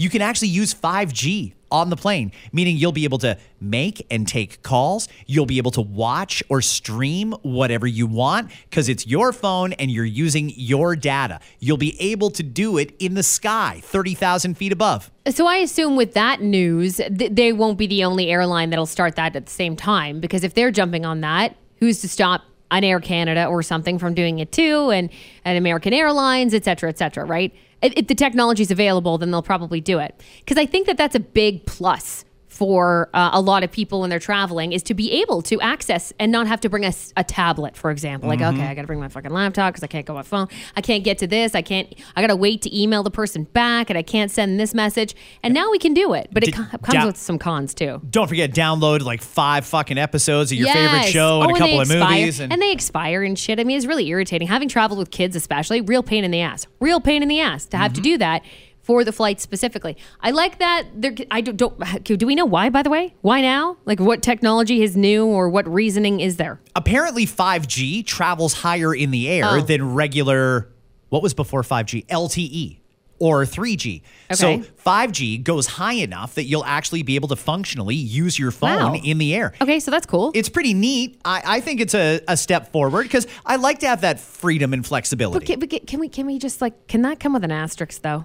you 0.00 0.08
can 0.08 0.22
actually 0.22 0.48
use 0.48 0.72
5G 0.72 1.52
on 1.70 1.90
the 1.90 1.96
plane, 1.96 2.32
meaning 2.52 2.78
you'll 2.78 2.90
be 2.90 3.04
able 3.04 3.18
to 3.18 3.36
make 3.60 4.06
and 4.10 4.26
take 4.26 4.62
calls. 4.62 5.08
You'll 5.26 5.44
be 5.44 5.58
able 5.58 5.72
to 5.72 5.82
watch 5.82 6.42
or 6.48 6.62
stream 6.62 7.32
whatever 7.42 7.86
you 7.86 8.06
want 8.06 8.50
because 8.70 8.88
it's 8.88 9.06
your 9.06 9.30
phone 9.30 9.74
and 9.74 9.90
you're 9.90 10.06
using 10.06 10.52
your 10.56 10.96
data. 10.96 11.38
You'll 11.58 11.76
be 11.76 12.00
able 12.00 12.30
to 12.30 12.42
do 12.42 12.78
it 12.78 12.96
in 12.98 13.12
the 13.12 13.22
sky, 13.22 13.80
30,000 13.84 14.54
feet 14.54 14.72
above. 14.72 15.10
So 15.28 15.46
I 15.46 15.56
assume 15.56 15.96
with 15.96 16.14
that 16.14 16.40
news, 16.40 16.96
th- 16.96 17.32
they 17.32 17.52
won't 17.52 17.76
be 17.76 17.86
the 17.86 18.04
only 18.04 18.30
airline 18.30 18.70
that'll 18.70 18.86
start 18.86 19.16
that 19.16 19.36
at 19.36 19.44
the 19.44 19.52
same 19.52 19.76
time 19.76 20.18
because 20.18 20.44
if 20.44 20.54
they're 20.54 20.70
jumping 20.70 21.04
on 21.04 21.20
that, 21.20 21.56
who's 21.76 22.00
to 22.00 22.08
stop 22.08 22.42
an 22.70 22.84
Air 22.84 23.00
Canada 23.00 23.46
or 23.46 23.62
something 23.62 23.98
from 23.98 24.14
doing 24.14 24.38
it 24.38 24.50
too, 24.50 24.90
and 24.90 25.10
and 25.44 25.58
American 25.58 25.92
Airlines, 25.92 26.54
et 26.54 26.64
cetera, 26.64 26.88
et 26.88 26.98
cetera, 26.98 27.24
right? 27.24 27.52
If, 27.82 28.06
the 28.06 28.14
technology 28.14 28.62
is 28.62 28.70
available, 28.70 29.18
then 29.18 29.30
they'll 29.30 29.42
probably 29.42 29.80
do 29.80 29.98
it. 29.98 30.22
Because 30.40 30.58
I 30.58 30.66
think 30.66 30.86
that 30.86 30.96
that's 30.96 31.14
a 31.14 31.20
big 31.20 31.66
plus 31.66 32.24
for 32.60 33.08
uh, 33.14 33.30
a 33.32 33.40
lot 33.40 33.64
of 33.64 33.72
people 33.72 34.02
when 34.02 34.10
they're 34.10 34.18
traveling 34.18 34.72
is 34.72 34.82
to 34.82 34.92
be 34.92 35.10
able 35.22 35.40
to 35.40 35.58
access 35.62 36.12
and 36.18 36.30
not 36.30 36.46
have 36.46 36.60
to 36.60 36.68
bring 36.68 36.84
a 36.84 37.24
tablet, 37.24 37.74
for 37.74 37.90
example. 37.90 38.28
Like, 38.28 38.42
okay, 38.42 38.66
I 38.66 38.74
got 38.74 38.82
to 38.82 38.86
bring 38.86 39.00
my 39.00 39.08
fucking 39.08 39.30
laptop 39.30 39.72
because 39.72 39.82
I 39.82 39.86
can't 39.86 40.04
go 40.04 40.12
on 40.12 40.18
my 40.18 40.22
phone. 40.22 40.46
I 40.76 40.82
can't 40.82 41.02
get 41.02 41.16
to 41.20 41.26
this. 41.26 41.54
I 41.54 41.62
can't. 41.62 41.88
I 42.14 42.20
got 42.20 42.26
to 42.26 42.36
wait 42.36 42.60
to 42.62 42.78
email 42.78 43.02
the 43.02 43.10
person 43.10 43.44
back, 43.44 43.88
and 43.88 43.96
I 43.98 44.02
can't 44.02 44.30
send 44.30 44.60
this 44.60 44.74
message. 44.74 45.14
And 45.42 45.54
now 45.54 45.70
we 45.70 45.78
can 45.78 45.94
do 45.94 46.12
it, 46.12 46.28
but 46.32 46.46
it 46.46 46.52
co- 46.54 46.66
comes 46.82 47.06
with 47.06 47.16
some 47.16 47.38
cons 47.38 47.72
too. 47.72 48.02
Don't 48.10 48.28
forget, 48.28 48.50
download 48.52 49.00
like 49.00 49.22
five 49.22 49.64
fucking 49.64 49.96
episodes 49.96 50.52
of 50.52 50.58
your 50.58 50.68
favorite 50.68 50.98
Yes. 50.98 51.08
show 51.08 51.40
and 51.40 51.52
Oh, 51.52 51.54
a 51.54 51.58
couple 51.58 51.80
of 51.80 51.90
expire. 51.90 52.18
movies. 52.20 52.40
And, 52.40 52.60
they 52.60 52.72
expire 52.72 53.22
and 53.22 53.38
shit. 53.38 53.58
I 53.58 53.64
mean, 53.64 53.78
it's 53.78 53.86
really 53.86 54.06
irritating. 54.08 54.48
Having 54.48 54.68
traveled 54.68 54.98
with 54.98 55.10
kids, 55.10 55.34
especially, 55.34 55.80
real 55.80 56.02
pain 56.02 56.24
in 56.24 56.30
the 56.30 56.42
ass. 56.42 56.66
Real 56.78 57.00
pain 57.00 57.22
in 57.22 57.28
the 57.28 57.40
ass 57.40 57.64
to 57.64 57.76
Mm-hmm. 57.78 57.82
have 57.82 57.92
to 57.94 58.00
do 58.02 58.18
that 58.18 58.42
for 58.82 59.04
the 59.04 59.12
flight 59.12 59.40
specifically. 59.40 59.96
I 60.20 60.30
like 60.30 60.58
that. 60.58 60.84
There, 60.94 61.14
I 61.30 61.40
don't, 61.40 61.56
don't. 61.56 62.02
Do 62.04 62.26
we 62.26 62.34
know 62.34 62.46
why? 62.46 62.70
By 62.70 62.82
the 62.82 62.90
way, 62.90 63.14
why 63.20 63.40
now? 63.40 63.76
Like, 63.84 64.00
what 64.00 64.22
technology 64.22 64.82
is 64.82 64.96
new, 64.96 65.26
or 65.26 65.48
what 65.48 65.68
reasoning 65.72 66.20
is 66.20 66.36
there? 66.36 66.60
apparently 66.76 67.26
5G 67.26 68.04
travels 68.06 68.54
higher 68.54 68.94
in 68.94 69.10
the 69.10 69.28
air 69.28 69.44
Oh. 69.46 69.60
than 69.60 69.94
regular 69.94 70.68
what 71.10 71.22
was 71.22 71.34
before 71.34 71.62
5G 71.62 72.06
LTE 72.06 72.78
or 73.18 73.44
3G. 73.44 74.00
Okay. 74.32 74.34
So 74.34 74.58
5G 74.82 75.42
goes 75.44 75.66
high 75.66 75.92
enough 75.94 76.36
that 76.36 76.44
you'll 76.44 76.64
actually 76.64 77.02
be 77.02 77.16
able 77.16 77.28
to 77.28 77.36
functionally 77.36 77.96
use 77.96 78.38
your 78.38 78.50
phone 78.50 78.92
Wow. 78.92 79.00
in 79.04 79.18
the 79.18 79.34
air. 79.34 79.52
Okay, 79.60 79.78
so 79.78 79.90
that's 79.90 80.06
cool. 80.06 80.30
It's 80.34 80.48
pretty 80.48 80.72
neat. 80.72 81.20
I, 81.24 81.42
I 81.44 81.60
think 81.60 81.80
it's 81.82 81.94
a, 81.94 82.20
a 82.28 82.36
step 82.36 82.72
forward 82.72 83.02
because 83.02 83.26
I 83.44 83.56
like 83.56 83.80
to 83.80 83.88
have 83.88 84.00
that 84.02 84.20
freedom 84.20 84.72
and 84.72 84.86
flexibility. 84.86 85.38
But 85.40 85.46
can, 85.46 85.58
but 85.60 85.68
can- 85.68 85.80
can 85.86 86.00
we 86.00 86.08
can 86.08 86.24
we 86.26 86.38
just 86.38 86.62
like 86.62 86.86
can 86.86 87.02
that 87.02 87.20
come 87.20 87.34
with 87.34 87.44
an 87.44 87.52
asterisk 87.52 88.00
though? 88.00 88.24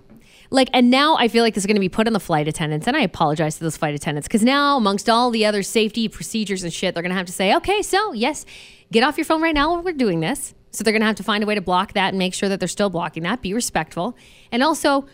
Like 0.49 0.69
and 0.73 0.89
now 0.89 1.15
I 1.17 1.27
feel 1.27 1.43
like 1.43 1.53
this 1.53 1.63
is 1.63 1.65
going 1.67 1.75
to 1.75 1.81
be 1.81 1.89
put 1.89 2.07
on 2.07 2.13
the 2.13 2.19
flight 2.19 2.47
attendants 2.47 2.87
and 2.87 2.95
I 2.95 3.01
apologize 3.01 3.57
to 3.57 3.63
those 3.63 3.77
flight 3.77 3.95
attendants 3.95 4.27
because 4.27 4.43
now 4.43 4.77
amongst 4.77 5.09
all 5.09 5.31
the 5.31 5.45
other 5.45 5.63
safety 5.63 6.07
procedures 6.07 6.63
and 6.63 6.71
shit 6.71 6.93
they're 6.93 7.03
going 7.03 7.11
to 7.11 7.17
have 7.17 7.25
to 7.27 7.33
say 7.33 7.55
okay 7.55 7.81
so 7.81 8.13
yes 8.13 8.45
get 8.91 9.03
off 9.03 9.17
your 9.17 9.25
phone 9.25 9.41
right 9.41 9.55
now 9.55 9.73
while 9.73 9.81
we're 9.81 9.93
doing 9.93 10.19
this 10.19 10.53
so 10.71 10.83
they're 10.83 10.93
going 10.93 11.01
to 11.01 11.07
have 11.07 11.15
to 11.15 11.23
find 11.23 11.43
a 11.43 11.47
way 11.47 11.55
to 11.55 11.61
block 11.61 11.93
that 11.93 12.09
and 12.09 12.19
make 12.19 12.33
sure 12.33 12.49
that 12.49 12.59
they're 12.59 12.67
still 12.67 12.89
blocking 12.89 13.23
that 13.23 13.41
be 13.41 13.53
respectful 13.53 14.15
and 14.51 14.61
also 14.61 15.05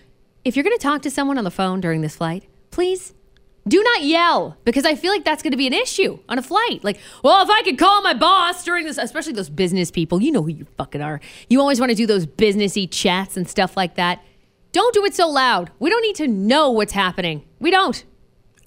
if 0.44 0.56
you're 0.56 0.64
going 0.64 0.78
to 0.78 0.82
talk 0.82 1.02
to 1.02 1.10
someone 1.10 1.38
on 1.38 1.44
the 1.44 1.52
phone 1.52 1.80
during 1.80 2.02
this 2.02 2.16
flight 2.18 2.46
please 2.72 3.14
do 3.68 3.82
not 3.84 4.04
yell 4.04 4.58
because 4.66 4.86
I 4.86 4.96
feel 4.96 5.12
like 5.12 5.24
that's 5.24 5.44
going 5.44 5.52
to 5.52 5.58
be 5.58 5.68
an 5.68 5.74
issue 5.74 6.18
on 6.28 6.40
a 6.40 6.42
flight. 6.42 6.84
Like, 6.84 7.00
well, 7.24 7.44
if 7.44 7.50
I 7.50 7.62
could 7.62 7.78
call 7.78 8.02
my 8.02 8.14
boss 8.14 8.64
during 8.64 8.86
this, 8.86 8.98
especially 8.98 9.34
those 9.34 9.50
business 9.50 9.92
people, 9.92 10.22
you 10.22 10.32
know 10.32 10.42
who 10.42 10.50
you 10.50 10.66
fucking 10.78 11.02
are. 11.02 11.22
You 11.48 11.60
always 11.62 11.80
want 11.80 11.92
to 11.92 11.96
do 11.96 12.08
those 12.08 12.26
businessy 12.26 12.90
chats 12.90 13.38
and 13.38 13.48
stuff 13.48 13.78
like 13.78 13.96
that. 13.96 14.24
Don't 14.72 14.94
do 14.94 15.04
it 15.06 15.14
so 15.14 15.30
loud. 15.30 15.72
We 15.80 15.90
don't 15.90 16.02
need 16.02 16.16
to 16.16 16.28
know 16.28 16.72
what's 16.72 16.94
happening. 16.94 17.44
We 17.60 17.72
don't. 17.72 18.04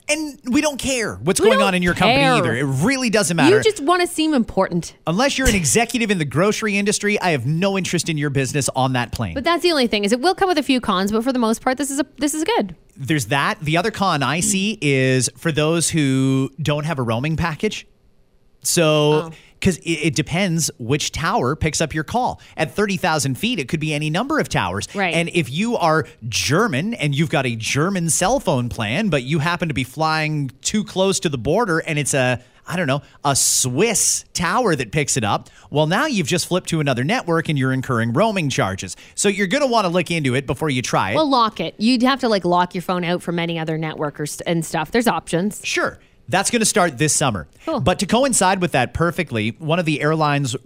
and 0.07 0.39
we 0.51 0.61
don't 0.61 0.79
care 0.79 1.15
what's 1.17 1.41
We 1.41 1.49
going 1.49 1.63
on 1.63 1.75
in 1.75 1.83
your 1.83 1.95
company 1.95 2.21
care. 2.25 2.35
either. 2.35 2.55
It 2.55 2.65
really 2.65 3.09
doesn't 3.09 3.35
matter. 3.39 3.57
You 3.57 3.63
just 3.63 3.81
want 3.83 4.03
to 4.03 4.07
seem 4.07 4.35
important. 4.35 4.95
Unless 5.07 5.39
you're 5.39 5.49
an 5.49 5.55
executive 5.55 6.11
in 6.11 6.19
the 6.19 6.27
grocery 6.27 6.77
industry, 6.77 7.19
I 7.23 7.31
have 7.31 7.47
no 7.47 7.79
interest 7.79 8.11
in 8.11 8.19
your 8.19 8.29
business 8.29 8.69
on 8.77 8.93
that 8.93 9.13
plane. 9.13 9.33
But 9.33 9.45
that's 9.45 9.63
the 9.63 9.71
only 9.71 9.87
thing 9.87 10.05
is 10.05 10.13
it 10.13 10.21
will 10.21 10.35
come 10.35 10.49
with 10.49 10.59
a 10.59 10.63
few 10.63 10.79
cons, 10.79 11.11
but 11.11 11.25
for 11.25 11.33
the 11.33 11.39
most 11.39 11.63
part, 11.63 11.79
this 11.79 11.91
is 11.91 12.01
a 12.01 12.07
this 12.19 12.35
is 12.35 12.45
good. 12.45 12.77
there's 12.99 13.27
that. 13.27 13.59
The 13.61 13.79
other 13.79 13.91
con 13.91 14.23
I 14.23 14.41
see 14.41 14.79
is 14.83 15.31
for 15.39 15.51
those 15.51 15.89
who 15.89 16.51
don't 16.61 16.85
have 16.85 16.99
a 16.99 17.03
roaming 17.03 17.37
package. 17.39 17.87
Oh. 18.77 19.31
Because 19.65 19.79
it, 19.79 19.91
it 20.09 20.15
depends 20.15 20.71
which 20.79 21.11
tower 21.11 21.57
picks 21.57 21.81
up 21.81 21.95
your 21.95 22.05
call. 22.05 22.39
At 22.55 22.73
30,000 22.73 23.37
feet, 23.37 23.59
it 23.59 23.67
could 23.67 23.81
be 23.81 23.95
any 23.95 24.11
number 24.11 24.39
of 24.39 24.51
towers. 24.51 24.95
Right. 24.95 25.15
And 25.15 25.31
if 25.33 25.51
you 25.51 25.79
are 25.79 26.07
German 26.29 26.93
and 26.93 27.15
you've 27.15 27.31
got 27.31 27.47
a 27.47 27.57
German 27.57 28.11
cell 28.11 28.41
phone 28.41 28.69
plan, 28.69 29.09
but 29.09 29.23
you 29.23 29.39
happen 29.39 29.69
to 29.69 29.75
be 29.75 29.83
flying 29.85 30.51
too 30.61 30.85
close 30.85 31.19
to 31.21 31.31
the 31.31 31.39
border 31.39 31.79
and 31.79 31.99
it's 31.99 32.13
a, 32.13 32.43
I 32.67 32.77
don't 32.77 32.87
know, 32.87 33.01
a 33.25 33.35
Swiss 33.35 34.27
tower 34.35 34.77
that 34.77 34.93
picks 34.93 35.17
it 35.17 35.25
up. 35.25 35.49
Well, 35.71 35.87
now 35.87 36.05
you've 36.05 36.27
just 36.27 36.47
flipped 36.47 36.69
to 36.69 36.81
another 36.81 37.03
network 37.03 37.49
and 37.49 37.59
you're 37.59 37.73
incurring 37.73 38.13
roaming 38.13 38.51
charges. 38.51 38.97
So 39.15 39.31
you're 39.31 39.47
going 39.47 39.63
to 39.63 39.67
want 39.67 39.87
to 39.87 39.89
look 39.89 40.11
into 40.11 40.35
it 40.35 40.47
before 40.47 40.69
you 40.69 40.83
try 40.83 41.13
it. 41.13 41.15
Well, 41.15 41.29
lock 41.29 41.59
it. 41.59 41.75
You'd 41.79 42.03
have 42.03 42.21
to 42.21 42.29
like 42.29 42.45
lock 42.45 42.75
your 42.75 42.83
phone 42.83 43.03
out 43.03 43.23
from 43.23 43.39
any 43.39 43.59
other 43.59 43.79
network 43.79 44.19
st- 44.19 44.43
and 44.47 44.63
stuff. 44.63 44.91
There's 44.91 45.09
options. 45.09 45.63
Sure. 45.65 45.99
That's 46.29 46.51
going 46.51 46.61
to 46.61 46.67
start 46.67 46.99
this 46.99 47.15
summer. 47.15 47.49
Cool. 47.65 47.81
But 47.81 47.99
to 47.99 48.07
coincide 48.07 48.61
with 48.61 48.73
that 48.73 48.95
perfectly, 48.95 49.51
one 49.59 49.79
of 49.79 49.85
the 49.85 50.01
airlines 50.01 50.57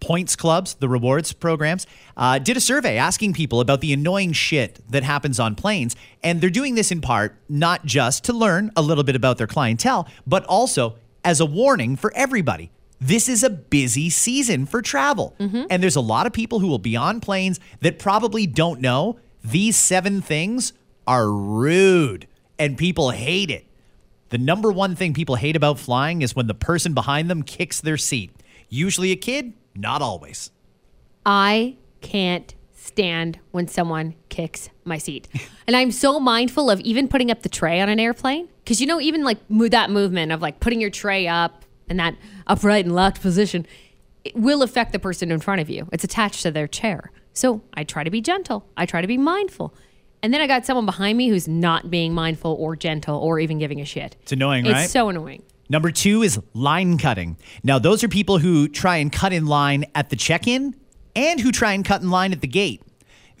points 0.00 0.36
clubs, 0.36 0.74
the 0.74 0.88
rewards 0.88 1.32
programs, 1.32 1.86
uh, 2.16 2.38
did 2.38 2.56
a 2.56 2.60
survey 2.60 2.96
asking 2.96 3.32
people 3.32 3.60
about 3.60 3.80
the 3.80 3.92
annoying 3.92 4.32
shit 4.32 4.80
that 4.90 5.02
happens 5.02 5.40
on 5.40 5.54
planes. 5.54 5.96
And 6.22 6.40
they're 6.40 6.50
doing 6.50 6.74
this 6.74 6.92
in 6.92 7.00
part 7.00 7.34
not 7.48 7.84
just 7.84 8.24
to 8.24 8.32
learn 8.32 8.70
a 8.76 8.82
little 8.82 9.04
bit 9.04 9.16
about 9.16 9.38
their 9.38 9.46
clientele, 9.46 10.06
but 10.26 10.44
also 10.44 10.96
as 11.24 11.40
a 11.40 11.46
warning 11.46 11.96
for 11.96 12.12
everybody. 12.14 12.70
This 13.00 13.28
is 13.28 13.42
a 13.42 13.50
busy 13.50 14.08
season 14.10 14.64
for 14.64 14.80
travel. 14.80 15.34
And 15.70 15.82
there's 15.82 15.96
a 15.96 16.00
lot 16.00 16.26
of 16.26 16.32
people 16.32 16.60
who 16.60 16.66
will 16.68 16.78
be 16.78 16.96
on 16.96 17.20
planes 17.20 17.58
that 17.80 17.98
probably 17.98 18.46
don't 18.46 18.80
know 18.80 19.18
these 19.44 19.76
seven 19.76 20.22
things 20.22 20.72
are 21.06 21.30
rude 21.30 22.26
and 22.58 22.78
people 22.78 23.10
hate 23.10 23.50
it. 23.50 23.66
The 24.30 24.38
number 24.38 24.72
one 24.72 24.96
thing 24.96 25.14
people 25.14 25.36
hate 25.36 25.56
about 25.56 25.78
flying 25.78 26.22
is 26.22 26.34
when 26.34 26.46
the 26.46 26.54
person 26.54 26.94
behind 26.94 27.30
them 27.30 27.42
kicks 27.42 27.80
their 27.80 27.96
seat. 27.96 28.32
Usually 28.68 29.12
a 29.12 29.16
kid, 29.16 29.52
not 29.74 30.02
always. 30.02 30.50
I 31.24 31.76
can't 32.00 32.54
stand 32.74 33.38
when 33.50 33.68
someone 33.68 34.14
kicks 34.28 34.70
my 34.84 34.98
seat. 34.98 35.28
and 35.66 35.76
I'm 35.76 35.90
so 35.90 36.18
mindful 36.18 36.70
of 36.70 36.80
even 36.80 37.08
putting 37.08 37.30
up 37.30 37.42
the 37.42 37.48
tray 37.48 37.80
on 37.80 37.88
an 37.88 38.00
airplane. 38.00 38.48
Because, 38.64 38.80
you 38.80 38.86
know, 38.86 39.00
even 39.00 39.22
like 39.22 39.38
mo- 39.48 39.68
that 39.68 39.90
movement 39.90 40.32
of 40.32 40.42
like 40.42 40.60
putting 40.60 40.80
your 40.80 40.90
tray 40.90 41.28
up 41.28 41.64
and 41.88 41.98
that 42.00 42.16
upright 42.46 42.84
and 42.84 42.94
locked 42.94 43.20
position, 43.20 43.66
it 44.24 44.34
will 44.34 44.62
affect 44.62 44.92
the 44.92 44.98
person 44.98 45.30
in 45.30 45.40
front 45.40 45.60
of 45.60 45.70
you. 45.70 45.88
It's 45.92 46.04
attached 46.04 46.42
to 46.42 46.50
their 46.50 46.66
chair. 46.66 47.12
So 47.32 47.62
I 47.74 47.84
try 47.84 48.02
to 48.02 48.10
be 48.10 48.20
gentle, 48.20 48.66
I 48.76 48.86
try 48.86 49.00
to 49.02 49.06
be 49.06 49.18
mindful. 49.18 49.74
And 50.26 50.34
then 50.34 50.40
I 50.40 50.48
got 50.48 50.66
someone 50.66 50.86
behind 50.86 51.16
me 51.16 51.28
who's 51.28 51.46
not 51.46 51.88
being 51.88 52.12
mindful 52.12 52.54
or 52.54 52.74
gentle 52.74 53.16
or 53.16 53.38
even 53.38 53.60
giving 53.60 53.80
a 53.80 53.84
shit. 53.84 54.16
It's 54.22 54.32
annoying, 54.32 54.66
It's 54.66 54.72
right? 54.74 54.90
so 54.90 55.08
annoying. 55.08 55.44
Number 55.68 55.92
two 55.92 56.22
is 56.24 56.40
line 56.52 56.98
cutting. 56.98 57.36
Now, 57.62 57.78
those 57.78 58.02
are 58.02 58.08
people 58.08 58.38
who 58.38 58.66
try 58.66 58.96
and 58.96 59.12
cut 59.12 59.32
in 59.32 59.46
line 59.46 59.84
at 59.94 60.10
the 60.10 60.16
check 60.16 60.48
in 60.48 60.74
and 61.14 61.38
who 61.38 61.52
try 61.52 61.74
and 61.74 61.84
cut 61.84 62.02
in 62.02 62.10
line 62.10 62.32
at 62.32 62.40
the 62.40 62.48
gate. 62.48 62.82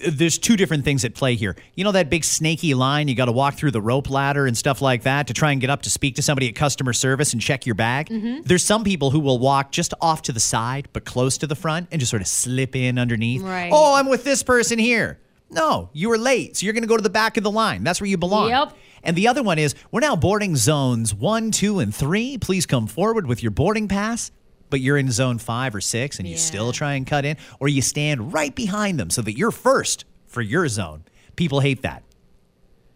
Uh, 0.00 0.10
there's 0.12 0.38
two 0.38 0.56
different 0.56 0.84
things 0.84 1.04
at 1.04 1.16
play 1.16 1.34
here. 1.34 1.56
You 1.74 1.82
know 1.82 1.90
that 1.90 2.08
big 2.08 2.22
snaky 2.22 2.72
line 2.74 3.08
you 3.08 3.16
got 3.16 3.24
to 3.24 3.32
walk 3.32 3.54
through 3.54 3.72
the 3.72 3.80
rope 3.82 4.08
ladder 4.08 4.46
and 4.46 4.56
stuff 4.56 4.80
like 4.80 5.02
that 5.02 5.26
to 5.26 5.34
try 5.34 5.50
and 5.50 5.60
get 5.60 5.70
up 5.70 5.82
to 5.82 5.90
speak 5.90 6.14
to 6.14 6.22
somebody 6.22 6.48
at 6.48 6.54
customer 6.54 6.92
service 6.92 7.32
and 7.32 7.42
check 7.42 7.66
your 7.66 7.74
bag? 7.74 8.10
Mm-hmm. 8.10 8.42
There's 8.42 8.62
some 8.64 8.84
people 8.84 9.10
who 9.10 9.18
will 9.18 9.40
walk 9.40 9.72
just 9.72 9.92
off 10.00 10.22
to 10.22 10.32
the 10.32 10.38
side 10.38 10.86
but 10.92 11.04
close 11.04 11.36
to 11.38 11.48
the 11.48 11.56
front 11.56 11.88
and 11.90 11.98
just 11.98 12.10
sort 12.10 12.22
of 12.22 12.28
slip 12.28 12.76
in 12.76 12.96
underneath. 12.96 13.42
Right. 13.42 13.70
Oh, 13.72 13.96
I'm 13.96 14.08
with 14.08 14.22
this 14.22 14.44
person 14.44 14.78
here. 14.78 15.18
No, 15.50 15.90
you 15.92 16.08
were 16.08 16.18
late, 16.18 16.56
so 16.56 16.64
you're 16.66 16.72
going 16.72 16.82
to 16.82 16.88
go 16.88 16.96
to 16.96 17.02
the 17.02 17.10
back 17.10 17.36
of 17.36 17.44
the 17.44 17.50
line. 17.50 17.84
That's 17.84 18.00
where 18.00 18.08
you 18.08 18.16
belong. 18.18 18.48
Yep. 18.50 18.72
And 19.04 19.16
the 19.16 19.28
other 19.28 19.42
one 19.42 19.58
is 19.58 19.74
we're 19.92 20.00
now 20.00 20.16
boarding 20.16 20.56
zones 20.56 21.14
one, 21.14 21.50
two, 21.52 21.78
and 21.78 21.94
three. 21.94 22.36
Please 22.38 22.66
come 22.66 22.86
forward 22.88 23.26
with 23.26 23.42
your 23.42 23.52
boarding 23.52 23.86
pass. 23.88 24.32
But 24.68 24.80
you're 24.80 24.96
in 24.98 25.12
zone 25.12 25.38
five 25.38 25.76
or 25.76 25.80
six 25.80 26.18
and 26.18 26.26
you 26.26 26.36
still 26.36 26.72
try 26.72 26.94
and 26.94 27.06
cut 27.06 27.24
in, 27.24 27.36
or 27.60 27.68
you 27.68 27.80
stand 27.82 28.32
right 28.32 28.52
behind 28.52 28.98
them 28.98 29.10
so 29.10 29.22
that 29.22 29.36
you're 29.38 29.52
first 29.52 30.04
for 30.26 30.42
your 30.42 30.66
zone. 30.66 31.04
People 31.36 31.60
hate 31.60 31.82
that. 31.82 32.02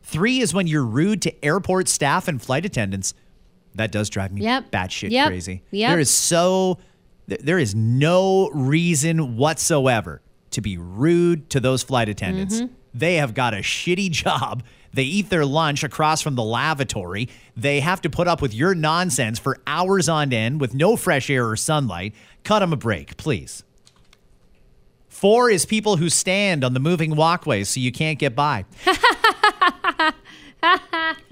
Three 0.03 0.41
is 0.41 0.53
when 0.53 0.67
you're 0.67 0.85
rude 0.85 1.23
to 1.23 1.45
airport 1.45 1.89
staff 1.89 2.27
and 2.27 2.43
flight 2.43 2.65
attendants. 2.65 3.15
That 3.77 3.93
does 3.93 4.11
drive 4.11 4.33
me 4.33 4.43
Yep. 4.43 4.73
batshit 4.73 5.11
Yep. 5.13 5.29
crazy. 5.29 5.63
Yep. 5.71 5.91
There 5.91 6.01
is 6.01 6.11
so, 6.11 6.79
there 7.29 7.61
is 7.61 7.77
no 7.77 8.51
reason 8.53 9.37
whatsoever 9.37 10.23
to 10.53 10.61
be 10.61 10.79
rude 10.79 11.51
to 11.51 11.61
those 11.61 11.83
flight 11.83 12.09
attendants. 12.09 12.61
Mm-hmm. 12.61 12.75
They 12.95 13.17
have 13.17 13.35
got 13.35 13.55
a 13.55 13.59
shitty 13.59 14.11
job. 14.13 14.63
They 14.93 15.05
eat 15.05 15.31
their 15.31 15.47
lunch 15.47 15.85
across 15.85 16.21
from 16.21 16.35
the 16.35 16.43
lavatory. 16.43 17.29
They 17.57 17.81
have 17.81 18.01
to 18.03 18.11
put 18.11 18.27
up 18.27 18.43
with 18.43 18.53
your 18.53 18.75
nonsense 18.75 19.39
for 19.39 19.59
hours 19.67 20.09
on 20.09 20.33
end 20.33 20.61
with 20.61 20.75
no 20.75 20.97
fresh 20.97 21.31
air 21.31 21.49
or 21.49 21.57
sunlight. 21.57 22.15
Cut 22.43 22.59
them 22.61 22.73
a 22.73 22.77
break, 22.77 23.17
please. 23.17 23.63
Four 25.09 25.51
is 25.51 25.67
people 25.67 25.97
who 25.97 26.09
stand 26.09 26.65
on 26.65 26.73
the 26.73 26.81
moving 26.81 27.15
walkways 27.15 27.69
so 27.69 27.79
you 27.79 27.93
can't 27.93 28.19
get 28.19 28.35
by. 28.35 28.65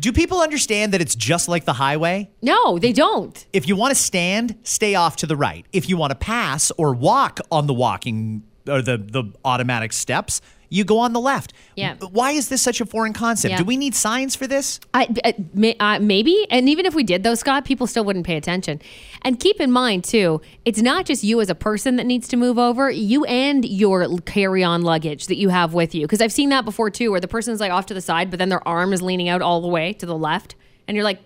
Do 0.00 0.12
people 0.12 0.40
understand 0.40 0.92
that 0.92 1.00
it's 1.00 1.14
just 1.14 1.48
like 1.48 1.64
the 1.64 1.72
highway? 1.72 2.30
No, 2.40 2.78
they 2.78 2.92
don't. 2.92 3.46
If 3.52 3.66
you 3.66 3.76
want 3.76 3.90
to 3.90 4.00
stand, 4.00 4.56
stay 4.62 4.94
off 4.94 5.16
to 5.16 5.26
the 5.26 5.36
right. 5.36 5.66
If 5.72 5.88
you 5.88 5.96
want 5.96 6.12
to 6.12 6.16
pass 6.16 6.70
or 6.78 6.94
walk 6.94 7.40
on 7.50 7.66
the 7.66 7.74
walking 7.74 8.42
or 8.68 8.82
the, 8.82 8.98
the 8.98 9.24
automatic 9.44 9.92
steps, 9.92 10.40
you 10.70 10.84
go 10.84 10.98
on 10.98 11.14
the 11.14 11.20
left. 11.20 11.54
Yeah. 11.76 11.96
Why 11.96 12.32
is 12.32 12.50
this 12.50 12.60
such 12.60 12.80
a 12.82 12.86
foreign 12.86 13.14
concept? 13.14 13.52
Yeah. 13.52 13.56
Do 13.56 13.64
we 13.64 13.76
need 13.76 13.94
signs 13.94 14.36
for 14.36 14.46
this? 14.46 14.80
I, 14.92 15.08
uh, 15.24 15.32
may, 15.54 15.74
uh, 15.80 15.98
maybe, 15.98 16.46
and 16.50 16.68
even 16.68 16.84
if 16.84 16.94
we 16.94 17.04
did 17.04 17.22
though, 17.22 17.34
Scott, 17.34 17.64
people 17.64 17.86
still 17.86 18.04
wouldn't 18.04 18.26
pay 18.26 18.36
attention. 18.36 18.80
And 19.22 19.40
keep 19.40 19.60
in 19.60 19.72
mind 19.72 20.04
too, 20.04 20.42
it's 20.66 20.82
not 20.82 21.06
just 21.06 21.24
you 21.24 21.40
as 21.40 21.48
a 21.48 21.54
person 21.54 21.96
that 21.96 22.04
needs 22.04 22.28
to 22.28 22.36
move 22.36 22.58
over. 22.58 22.90
You 22.90 23.24
and 23.24 23.64
your 23.64 24.18
carry-on 24.20 24.82
luggage 24.82 25.26
that 25.28 25.38
you 25.38 25.48
have 25.48 25.72
with 25.72 25.94
you, 25.94 26.02
because 26.02 26.20
I've 26.20 26.32
seen 26.32 26.50
that 26.50 26.66
before 26.66 26.90
too, 26.90 27.10
where 27.10 27.20
the 27.20 27.28
person's 27.28 27.60
like 27.60 27.72
off 27.72 27.86
to 27.86 27.94
the 27.94 28.02
side, 28.02 28.28
but 28.28 28.38
then 28.38 28.50
their 28.50 28.66
arm 28.68 28.92
is 28.92 29.00
leaning 29.00 29.30
out 29.30 29.40
all 29.40 29.62
the 29.62 29.68
way 29.68 29.94
to 29.94 30.06
the 30.06 30.16
left, 30.16 30.54
and 30.86 30.94
you're 30.94 31.04
like. 31.04 31.20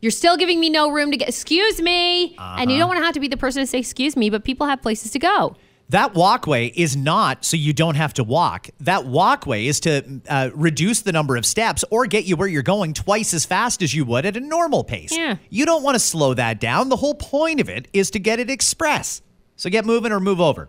You're 0.00 0.12
still 0.12 0.36
giving 0.36 0.60
me 0.60 0.70
no 0.70 0.92
room 0.92 1.10
to 1.10 1.16
get. 1.16 1.28
Excuse 1.28 1.82
me, 1.82 2.36
and 2.38 2.70
you 2.70 2.78
don't 2.78 2.86
want 2.86 3.00
to 3.00 3.04
have 3.04 3.14
to 3.14 3.20
be 3.20 3.26
the 3.26 3.36
person 3.36 3.64
to 3.64 3.66
say 3.66 3.80
excuse 3.80 4.16
me, 4.16 4.30
but 4.30 4.44
people 4.44 4.68
have 4.68 4.80
places 4.80 5.10
to 5.10 5.18
go. 5.18 5.56
That 5.90 6.14
walkway 6.14 6.66
is 6.66 6.96
not 6.96 7.46
so 7.46 7.56
you 7.56 7.72
don't 7.72 7.94
have 7.94 8.12
to 8.14 8.24
walk. 8.24 8.68
That 8.80 9.06
walkway 9.06 9.66
is 9.66 9.80
to 9.80 10.20
uh, 10.28 10.50
reduce 10.54 11.00
the 11.00 11.12
number 11.12 11.36
of 11.36 11.46
steps 11.46 11.82
or 11.90 12.06
get 12.06 12.24
you 12.26 12.36
where 12.36 12.48
you're 12.48 12.62
going 12.62 12.92
twice 12.92 13.32
as 13.32 13.46
fast 13.46 13.80
as 13.80 13.94
you 13.94 14.04
would 14.04 14.26
at 14.26 14.36
a 14.36 14.40
normal 14.40 14.84
pace. 14.84 15.16
Yeah. 15.16 15.36
You 15.48 15.64
don't 15.64 15.82
want 15.82 15.94
to 15.94 15.98
slow 16.00 16.34
that 16.34 16.60
down. 16.60 16.90
The 16.90 16.96
whole 16.96 17.14
point 17.14 17.60
of 17.60 17.70
it 17.70 17.88
is 17.94 18.10
to 18.10 18.18
get 18.18 18.38
it 18.38 18.50
express. 18.50 19.22
So 19.56 19.70
get 19.70 19.86
moving 19.86 20.12
or 20.12 20.20
move 20.20 20.40
over. 20.42 20.68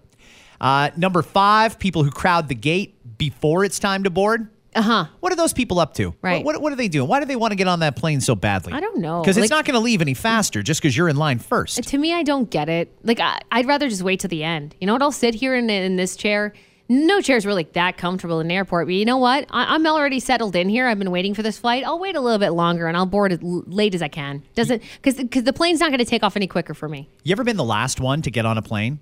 Uh, 0.61 0.91
number 0.95 1.21
five, 1.21 1.79
people 1.79 2.03
who 2.03 2.11
crowd 2.11 2.47
the 2.47 2.55
gate 2.55 3.17
before 3.17 3.65
it's 3.65 3.79
time 3.79 4.03
to 4.05 4.09
board. 4.09 4.49
Uh 4.75 4.81
huh. 4.83 5.05
What 5.19 5.31
are 5.33 5.35
those 5.35 5.53
people 5.53 5.79
up 5.79 5.95
to? 5.95 6.13
Right. 6.21 6.45
What, 6.45 6.55
what, 6.55 6.61
what 6.61 6.73
are 6.73 6.75
they 6.75 6.87
doing? 6.87 7.07
Why 7.09 7.19
do 7.19 7.25
they 7.25 7.35
want 7.35 7.51
to 7.51 7.55
get 7.55 7.67
on 7.67 7.79
that 7.79 7.95
plane 7.95 8.21
so 8.21 8.35
badly? 8.35 8.73
I 8.73 8.79
don't 8.79 8.97
know. 8.99 9.21
Because 9.21 9.35
Like- 9.35 9.45
it's 9.45 9.51
not 9.51 9.65
going 9.65 9.73
to 9.73 9.79
leave 9.79 10.01
any 10.01 10.13
faster 10.13 10.61
just 10.61 10.79
because 10.81 10.95
you're 10.95 11.09
in 11.09 11.15
line 11.15 11.39
first. 11.39 11.83
To 11.83 11.97
me, 11.97 12.13
I 12.13 12.23
don't 12.23 12.49
get 12.49 12.69
it. 12.69 12.93
Like, 13.03 13.19
I, 13.19 13.39
I'd 13.51 13.65
rather 13.65 13.89
just 13.89 14.03
wait 14.03 14.19
to 14.21 14.27
the 14.27 14.43
end. 14.43 14.75
You 14.79 14.87
know 14.87 14.93
what? 14.93 15.01
I'll 15.01 15.11
sit 15.11 15.33
here 15.35 15.55
in, 15.55 15.69
in 15.69 15.95
this 15.95 16.15
chair. 16.15 16.53
No 16.91 17.21
chair's 17.21 17.45
really 17.45 17.67
that 17.73 17.97
comfortable 17.97 18.39
in 18.39 18.47
an 18.47 18.51
airport, 18.51 18.87
but 18.87 18.95
you 18.95 19.05
know 19.05 19.17
what? 19.17 19.45
I, 19.51 19.75
I'm 19.75 19.85
already 19.85 20.19
settled 20.19 20.55
in 20.55 20.69
here. 20.69 20.87
I've 20.87 20.97
been 20.97 21.11
waiting 21.11 21.35
for 21.35 21.43
this 21.43 21.59
flight. 21.59 21.83
I'll 21.85 21.99
wait 21.99 22.15
a 22.15 22.19
little 22.19 22.39
bit 22.39 22.49
longer 22.49 22.87
and 22.87 22.97
I'll 22.97 23.05
board 23.05 23.31
as 23.31 23.39
late 23.43 23.93
as 23.93 24.01
I 24.01 24.07
can. 24.07 24.41
Doesn't 24.55 24.81
because 25.01 25.15
because 25.17 25.43
the 25.43 25.53
plane's 25.53 25.79
not 25.79 25.89
going 25.89 25.99
to 25.99 26.05
take 26.05 26.23
off 26.23 26.35
any 26.35 26.47
quicker 26.47 26.73
for 26.73 26.89
me. 26.89 27.07
You 27.23 27.31
ever 27.33 27.43
been 27.43 27.57
the 27.57 27.63
last 27.63 27.99
one 27.99 28.23
to 28.23 28.31
get 28.31 28.45
on 28.47 28.57
a 28.57 28.63
plane? 28.63 28.99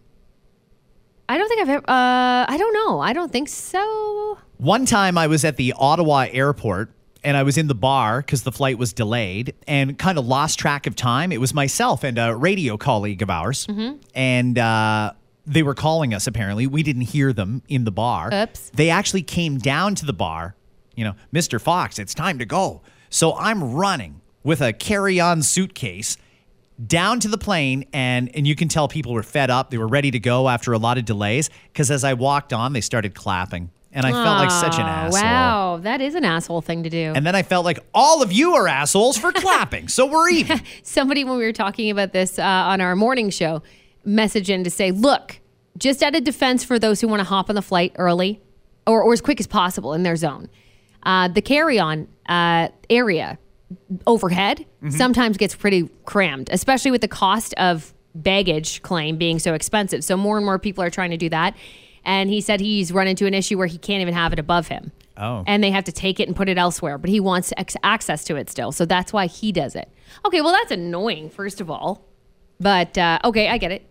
I 1.30 1.38
don't 1.38 1.48
think 1.48 1.62
I've 1.62 1.70
ever. 1.70 1.90
Uh, 1.90 2.46
I 2.50 2.58
don't 2.58 2.74
know. 2.74 3.00
I 3.00 3.14
don't 3.14 3.32
think 3.32 3.48
so. 3.48 4.38
One 4.58 4.86
time 4.86 5.18
I 5.18 5.28
was 5.28 5.46
at 5.46 5.58
the 5.58 5.74
Ottawa 5.78 6.26
airport 6.32 6.92
and 7.24 7.38
I 7.38 7.44
was 7.44 7.58
in 7.58 7.68
the 7.68 7.76
bar 7.76 8.22
because 8.22 8.44
the 8.44 8.52
flight 8.52 8.78
was 8.78 8.92
delayed 8.94 9.54
and 9.68 9.98
kind 9.98 10.18
of 10.18 10.26
lost 10.26 10.58
track 10.58 10.88
of 10.88 10.96
time. 10.96 11.32
It 11.32 11.40
was 11.40 11.54
myself 11.54 12.04
and 12.04 12.18
a 12.18 12.36
radio 12.36 12.78
colleague 12.78 13.22
of 13.22 13.30
ours. 13.30 13.68
And 14.16 14.58
uh, 14.58 15.14
they 15.46 15.62
were 15.62 15.76
calling 15.76 16.14
us, 16.14 16.26
apparently. 16.26 16.66
We 16.66 16.82
didn't 16.84 17.04
hear 17.04 17.34
them 17.34 17.62
in 17.68 17.84
the 17.84 17.92
bar. 17.92 18.34
Oops. 18.34 18.72
They 18.74 18.90
actually 18.90 19.24
came 19.24 19.58
down 19.60 19.96
to 19.96 20.06
the 20.06 20.14
bar, 20.14 20.56
you 20.96 21.04
know, 21.04 21.14
Mr. 21.34 21.62
Fox, 21.62 22.00
it's 22.00 22.14
time 22.14 22.40
to 22.40 22.46
go. 22.46 22.82
So 23.10 23.36
I'm 23.36 23.74
running 23.74 24.22
with 24.44 24.62
a 24.62 24.74
carry 24.74 25.20
on 25.20 25.44
suitcase 25.44 26.18
down 26.86 27.20
to 27.20 27.28
the 27.28 27.38
plane 27.38 27.86
and 27.92 28.34
and 28.36 28.48
you 28.48 28.56
can 28.56 28.68
tell 28.68 28.88
people 28.88 29.12
were 29.12 29.24
fed 29.24 29.50
up 29.50 29.72
they 29.72 29.80
were 29.80 29.88
ready 29.88 30.12
to 30.12 30.20
go 30.20 30.48
after 30.48 30.74
a 30.74 30.78
lot 30.78 30.96
of 31.00 31.06
delays 31.06 31.50
because 31.74 31.90
as 31.90 32.04
i 32.04 32.14
walked 32.14 32.54
on 32.54 32.72
they 32.74 32.82
started 32.82 33.16
clapping 33.16 33.72
and 33.92 34.06
i 34.06 34.12
felt 34.12 34.38
like 34.40 34.52
such 34.52 34.76
an 34.80 34.86
asshole. 34.86 35.22
Wow, 35.22 35.78
that 35.84 36.02
is 36.02 36.16
an 36.16 36.26
asshole 36.26 36.62
thing 36.62 36.84
to 36.84 36.90
do. 36.90 37.14
and 37.16 37.26
then 37.26 37.36
i 37.36 37.44
felt 37.44 37.66
like 37.66 37.80
all 37.94 38.22
of 38.22 38.32
you 38.32 38.54
are 38.56 38.68
assholes 38.68 39.18
for 39.18 39.32
clapping. 39.44 39.88
So 39.88 40.06
we're 40.06 40.30
even. 40.30 40.62
Somebody 40.84 41.24
when 41.24 41.38
we 41.38 41.44
were 41.46 41.54
talking 41.54 41.90
about 41.90 42.14
this 42.14 42.38
uh, 42.40 42.44
on 42.44 42.82
our 42.82 42.96
morning 42.96 43.30
show 43.30 43.64
message 44.06 44.50
in 44.50 44.64
to 44.64 44.70
say 44.70 44.92
look 44.92 45.40
just 45.78 46.02
out 46.02 46.16
of 46.16 46.24
defense 46.24 46.64
for 46.64 46.80
those 46.80 47.02
who 47.02 47.08
want 47.08 47.20
to 47.20 47.26
hop 47.26 47.50
on 47.50 47.56
the 47.56 47.62
flight 47.62 47.94
early 47.98 48.42
or, 48.86 49.04
or 49.04 49.14
as 49.14 49.22
quick 49.22 49.40
as 49.40 49.48
possible 49.48 49.94
in 49.94 50.04
their 50.04 50.16
zone 50.16 50.50
uh, 51.04 51.28
the 51.28 51.42
carry-on 51.42 52.08
uh, 52.30 52.70
area 52.90 53.38
overhead 54.06 54.66
sometimes 54.90 55.36
gets 55.38 55.56
pretty 55.56 55.90
crammed 56.06 56.50
especially 56.54 56.90
with 56.90 57.02
the 57.02 57.08
cost 57.08 57.54
of 57.56 57.94
baggage 58.16 58.82
claim 58.82 59.18
being 59.18 59.40
so 59.40 59.54
expensive. 59.54 60.04
So 60.04 60.18
more 60.18 60.38
and 60.38 60.46
more 60.46 60.60
people 60.60 60.84
are 60.84 60.90
trying 60.90 61.12
to 61.12 61.18
do 61.18 61.30
that 61.30 61.56
and 62.08 62.30
he 62.32 62.42
said 62.42 62.60
he's 62.60 62.92
run 62.92 63.08
into 63.08 63.28
an 63.28 63.36
issue 63.36 63.56
where 63.60 63.68
he 63.68 63.78
can't 63.78 64.02
even 64.02 64.16
have 64.16 64.34
it 64.34 64.40
above 64.40 64.68
him 64.70 64.92
Oh. 65.20 65.44
and 65.48 65.64
they 65.64 65.72
have 65.72 65.84
to 65.86 65.92
take 65.92 66.20
it 66.20 66.28
and 66.28 66.36
put 66.36 66.48
it 66.50 66.58
elsewhere 66.58 66.98
but 66.98 67.10
he 67.10 67.20
wants 67.20 67.52
ex- 67.58 67.76
access 67.84 68.24
to 68.26 68.36
it 68.36 68.50
still 68.50 68.72
so 68.72 68.86
that's 68.86 69.12
why 69.14 69.26
he 69.28 69.52
does 69.52 69.76
it 69.76 69.90
okay 70.26 70.42
well 70.42 70.52
that's 70.54 70.72
annoying 70.72 71.30
first 71.30 71.62
of 71.62 71.70
all 71.70 72.06
But 72.60 72.98
uh, 72.98 73.20
okay, 73.24 73.50
I 73.50 73.58
get 73.60 73.72
it. 73.72 73.84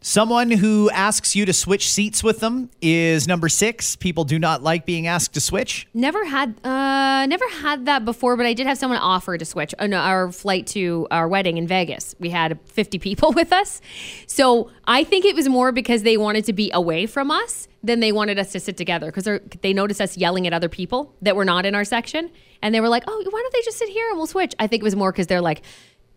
Someone 0.00 0.52
who 0.52 0.88
asks 0.90 1.34
you 1.34 1.44
to 1.44 1.52
switch 1.52 1.90
seats 1.90 2.22
with 2.22 2.38
them 2.38 2.70
is 2.80 3.26
number 3.26 3.48
six. 3.48 3.96
People 3.96 4.22
do 4.22 4.38
not 4.38 4.62
like 4.62 4.86
being 4.86 5.08
asked 5.08 5.34
to 5.34 5.40
switch. 5.40 5.88
Never 5.92 6.24
had 6.24 6.54
uh 6.64 7.26
never 7.26 7.48
had 7.48 7.86
that 7.86 8.04
before, 8.04 8.36
but 8.36 8.46
I 8.46 8.54
did 8.54 8.68
have 8.68 8.78
someone 8.78 9.00
offer 9.00 9.36
to 9.36 9.44
switch 9.44 9.74
on 9.80 9.92
our 9.92 10.30
flight 10.30 10.68
to 10.68 11.08
our 11.10 11.26
wedding 11.26 11.58
in 11.58 11.66
Vegas. 11.66 12.14
We 12.20 12.30
had 12.30 12.60
50 12.66 12.98
people 13.00 13.32
with 13.32 13.52
us. 13.52 13.80
So, 14.28 14.70
I 14.86 15.02
think 15.02 15.24
it 15.24 15.34
was 15.34 15.48
more 15.48 15.72
because 15.72 16.04
they 16.04 16.16
wanted 16.16 16.44
to 16.44 16.52
be 16.52 16.70
away 16.72 17.06
from 17.06 17.30
us 17.30 17.66
than 17.82 18.00
they 18.00 18.12
wanted 18.12 18.38
us 18.38 18.52
to 18.52 18.60
sit 18.60 18.76
together 18.76 19.12
because 19.12 19.40
they 19.62 19.72
noticed 19.72 20.00
us 20.00 20.16
yelling 20.16 20.46
at 20.46 20.52
other 20.52 20.68
people 20.68 21.12
that 21.22 21.36
were 21.36 21.44
not 21.44 21.66
in 21.66 21.74
our 21.74 21.84
section 21.84 22.30
and 22.62 22.74
they 22.74 22.80
were 22.80 22.88
like, 22.88 23.04
"Oh, 23.06 23.16
why 23.30 23.40
don't 23.42 23.52
they 23.52 23.62
just 23.62 23.78
sit 23.78 23.88
here 23.88 24.08
and 24.08 24.16
we'll 24.16 24.26
switch?" 24.26 24.54
I 24.58 24.66
think 24.68 24.82
it 24.82 24.84
was 24.84 24.96
more 24.96 25.12
cuz 25.12 25.26
they're 25.26 25.40
like 25.40 25.62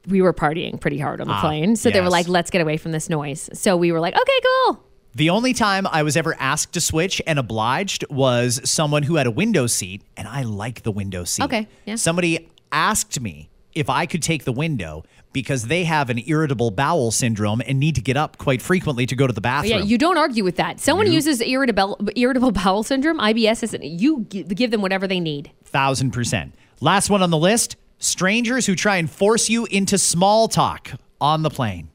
we 0.07 0.21
were 0.21 0.33
partying 0.33 0.79
pretty 0.79 0.97
hard 0.97 1.21
on 1.21 1.27
the 1.27 1.33
Ah, 1.33 1.41
plane. 1.41 1.75
So 1.75 1.89
they 1.89 2.01
were 2.01 2.09
like, 2.09 2.27
"Let's 2.27 2.49
get 2.49 2.61
away 2.61 2.77
from 2.77 2.91
this 2.91 3.09
noise." 3.09 3.49
So 3.53 3.77
we 3.77 3.91
were 3.91 3.99
like, 3.99 4.15
"Okay, 4.15 4.39
cool." 4.65 4.83
The 5.13 5.29
only 5.29 5.53
time 5.53 5.85
I 5.87 6.03
was 6.03 6.15
ever 6.15 6.35
asked 6.39 6.73
to 6.73 6.81
switch 6.81 7.21
and 7.27 7.37
obliged 7.37 8.05
was 8.09 8.61
someone 8.63 9.03
who 9.03 9.15
had 9.15 9.27
a 9.27 9.31
window 9.31 9.67
seat, 9.67 10.01
and 10.15 10.27
I 10.27 10.43
like 10.43 10.83
the 10.83 10.91
window 10.91 11.25
seat. 11.25 11.43
Okay, 11.43 11.67
yeah. 11.85 11.95
Somebody 11.95 12.47
asked 12.71 13.19
me 13.19 13.49
if 13.75 13.89
I 13.89 14.05
could 14.05 14.23
take 14.23 14.45
the 14.45 14.51
window 14.53 15.03
because 15.33 15.67
they 15.67 15.83
have 15.85 16.09
an 16.09 16.21
irritable 16.27 16.71
bowel 16.71 17.09
syndrome 17.11 17.61
and 17.65 17.79
need 17.79 17.95
to 17.95 18.01
get 18.01 18.17
up 18.17 18.37
quite 18.37 18.61
frequently 18.61 19.05
to 19.05 19.15
go 19.15 19.27
to 19.27 19.33
the 19.33 19.39
bathroom. 19.41 19.79
Yeah, 19.79 19.83
you 19.85 19.97
don't 19.97 20.17
argue 20.17 20.43
with 20.43 20.57
that. 20.57 20.79
Someone 20.79 21.09
uses 21.11 21.41
irritable 21.41 21.99
irritable 22.15 22.51
bowel 22.51 22.83
syndrome, 22.83 23.19
IBS, 23.19 23.63
is 23.63 23.75
you 23.81 24.21
give 24.29 24.71
them 24.71 24.81
whatever 24.81 25.07
they 25.07 25.19
need. 25.19 25.51
Thousand 25.65 26.11
percent. 26.11 26.53
Last 26.79 27.09
one 27.09 27.21
on 27.21 27.29
the 27.29 27.37
list 27.37 27.75
strangers 28.01 28.65
who 28.65 28.75
try 28.75 28.97
and 28.97 29.09
force 29.09 29.49
you 29.49 29.65
into 29.65 29.97
small 29.97 30.47
talk 30.49 30.91
on 31.21 31.43
the 31.43 31.49
plane. 31.49 31.89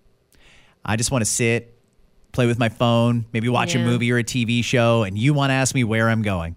I 0.85 0.97
just 0.97 1.11
want 1.11 1.23
to 1.23 1.31
sit, 1.31 1.77
play 2.33 2.47
with 2.47 2.59
my 2.59 2.69
phone, 2.69 3.27
maybe 3.33 3.49
watch 3.49 3.75
a 3.75 3.79
movie 3.79 4.11
or 4.13 4.19
a 4.19 4.25
TV 4.25 4.65
show, 4.65 5.03
and 5.03 5.19
you 5.19 5.35
want 5.35 5.51
to 5.51 5.55
ask 5.55 5.75
me 5.75 5.85
where 5.85 6.09
I'm 6.09 6.23
going 6.23 6.57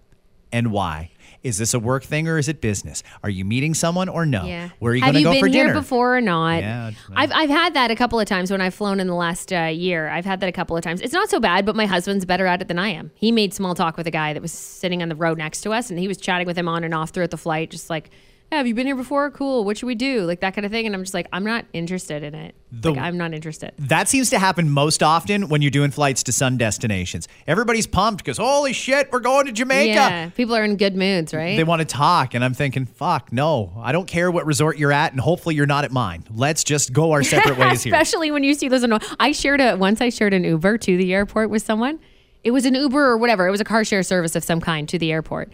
and 0.52 0.70
why. 0.72 1.10
Is 1.42 1.56
this 1.56 1.72
a 1.72 1.78
work 1.78 2.04
thing 2.04 2.28
or 2.28 2.36
is 2.36 2.48
it 2.48 2.60
business? 2.60 3.02
Are 3.22 3.30
you 3.30 3.46
meeting 3.46 3.72
someone 3.72 4.10
or 4.10 4.26
no? 4.26 4.44
Yeah. 4.44 4.68
Where 4.78 4.92
are 4.92 4.94
you 4.94 5.00
going 5.00 5.14
to 5.14 5.22
go 5.22 5.30
for 5.30 5.32
dinner? 5.32 5.46
Have 5.46 5.54
you 5.54 5.58
been 5.58 5.66
here 5.68 5.74
before 5.74 6.16
or 6.18 6.20
not? 6.20 6.60
Yeah, 6.60 6.90
I've 7.14 7.32
I've 7.32 7.48
had 7.48 7.72
that 7.74 7.90
a 7.90 7.96
couple 7.96 8.20
of 8.20 8.26
times 8.26 8.50
when 8.50 8.60
I've 8.60 8.74
flown 8.74 9.00
in 9.00 9.06
the 9.06 9.14
last 9.14 9.50
uh, 9.50 9.64
year. 9.64 10.10
I've 10.10 10.26
had 10.26 10.40
that 10.40 10.50
a 10.50 10.52
couple 10.52 10.76
of 10.76 10.84
times. 10.84 11.00
It's 11.00 11.14
not 11.14 11.30
so 11.30 11.40
bad, 11.40 11.64
but 11.64 11.74
my 11.74 11.86
husband's 11.86 12.26
better 12.26 12.46
at 12.46 12.60
it 12.60 12.68
than 12.68 12.78
I 12.78 12.88
am. 12.90 13.10
He 13.14 13.32
made 13.32 13.54
small 13.54 13.74
talk 13.74 13.96
with 13.96 14.06
a 14.06 14.10
guy 14.10 14.34
that 14.34 14.42
was 14.42 14.52
sitting 14.52 15.00
on 15.02 15.08
the 15.08 15.16
row 15.16 15.32
next 15.32 15.62
to 15.62 15.72
us, 15.72 15.88
and 15.88 15.98
he 15.98 16.08
was 16.08 16.18
chatting 16.18 16.46
with 16.46 16.58
him 16.58 16.68
on 16.68 16.84
and 16.84 16.92
off 16.92 17.10
throughout 17.10 17.30
the 17.30 17.38
flight, 17.38 17.70
just 17.70 17.88
like. 17.88 18.10
"Yeah, 18.50 18.58
Have 18.58 18.66
you 18.66 18.74
been 18.74 18.86
here 18.86 18.96
before? 18.96 19.30
Cool. 19.30 19.64
What 19.64 19.78
should 19.78 19.86
we 19.86 19.94
do? 19.94 20.22
Like 20.22 20.40
that 20.40 20.54
kind 20.54 20.64
of 20.66 20.72
thing. 20.72 20.86
And 20.86 20.94
I'm 20.94 21.02
just 21.02 21.14
like, 21.14 21.26
I'm 21.32 21.44
not 21.44 21.64
interested 21.72 22.22
in 22.22 22.34
it. 22.34 22.54
The- 22.72 22.92
like, 22.92 23.00
I'm 23.00 23.16
not 23.16 23.32
interested. 23.34 23.72
That 23.78 24.08
seems 24.08 24.30
to 24.30 24.38
happen 24.38 24.70
most 24.70 25.02
often 25.02 25.48
when 25.48 25.62
you're 25.62 25.70
doing 25.70 25.90
flights 25.90 26.22
to 26.24 26.32
sun 26.32 26.56
destinations. 26.58 27.28
Everybody's 27.46 27.86
pumped 27.86 28.24
because, 28.24 28.38
holy 28.38 28.72
shit, 28.72 29.10
we're 29.12 29.20
going 29.20 29.46
to 29.46 29.52
Jamaica. 29.52 29.92
Yeah, 29.94 30.28
people 30.30 30.54
are 30.54 30.64
in 30.64 30.76
good 30.76 30.94
moods, 30.96 31.32
right? 31.34 31.56
They 31.56 31.64
want 31.64 31.80
to 31.80 31.84
talk, 31.86 32.34
and 32.34 32.44
I'm 32.44 32.54
thinking, 32.54 32.86
fuck, 32.86 33.32
no. 33.32 33.72
I 33.78 33.92
don't 33.92 34.06
care 34.06 34.30
what 34.30 34.46
resort 34.46 34.78
you're 34.78 34.92
at, 34.92 35.12
and 35.12 35.20
hopefully 35.20 35.54
you're 35.54 35.66
not 35.66 35.84
at 35.84 35.90
mine. 35.92 36.24
Let's 36.32 36.62
just 36.64 36.92
go 36.92 37.12
our 37.12 37.22
separate 37.34 37.58
ways 37.58 37.82
here. 37.82 37.92
Especially 37.94 38.30
when 38.30 38.44
you 38.44 38.54
see 38.54 38.68
those. 38.68 38.84
I 39.18 39.32
shared 39.32 39.60
a 39.60 39.76
once. 39.76 40.00
I 40.00 40.08
shared 40.10 40.32
an 40.34 40.44
Uber 40.44 40.78
to 40.78 40.96
the 40.96 41.12
airport 41.14 41.50
with 41.50 41.62
someone. 41.62 41.98
It 42.44 42.52
was 42.52 42.64
an 42.64 42.74
Uber 42.74 43.00
or 43.10 43.16
whatever. 43.16 43.46
It 43.46 43.50
was 43.50 43.60
a 43.60 43.64
car 43.64 43.84
share 43.84 44.02
service 44.02 44.34
of 44.36 44.42
some 44.44 44.60
kind 44.60 44.88
to 44.88 44.98
the 44.98 45.12
airport, 45.12 45.52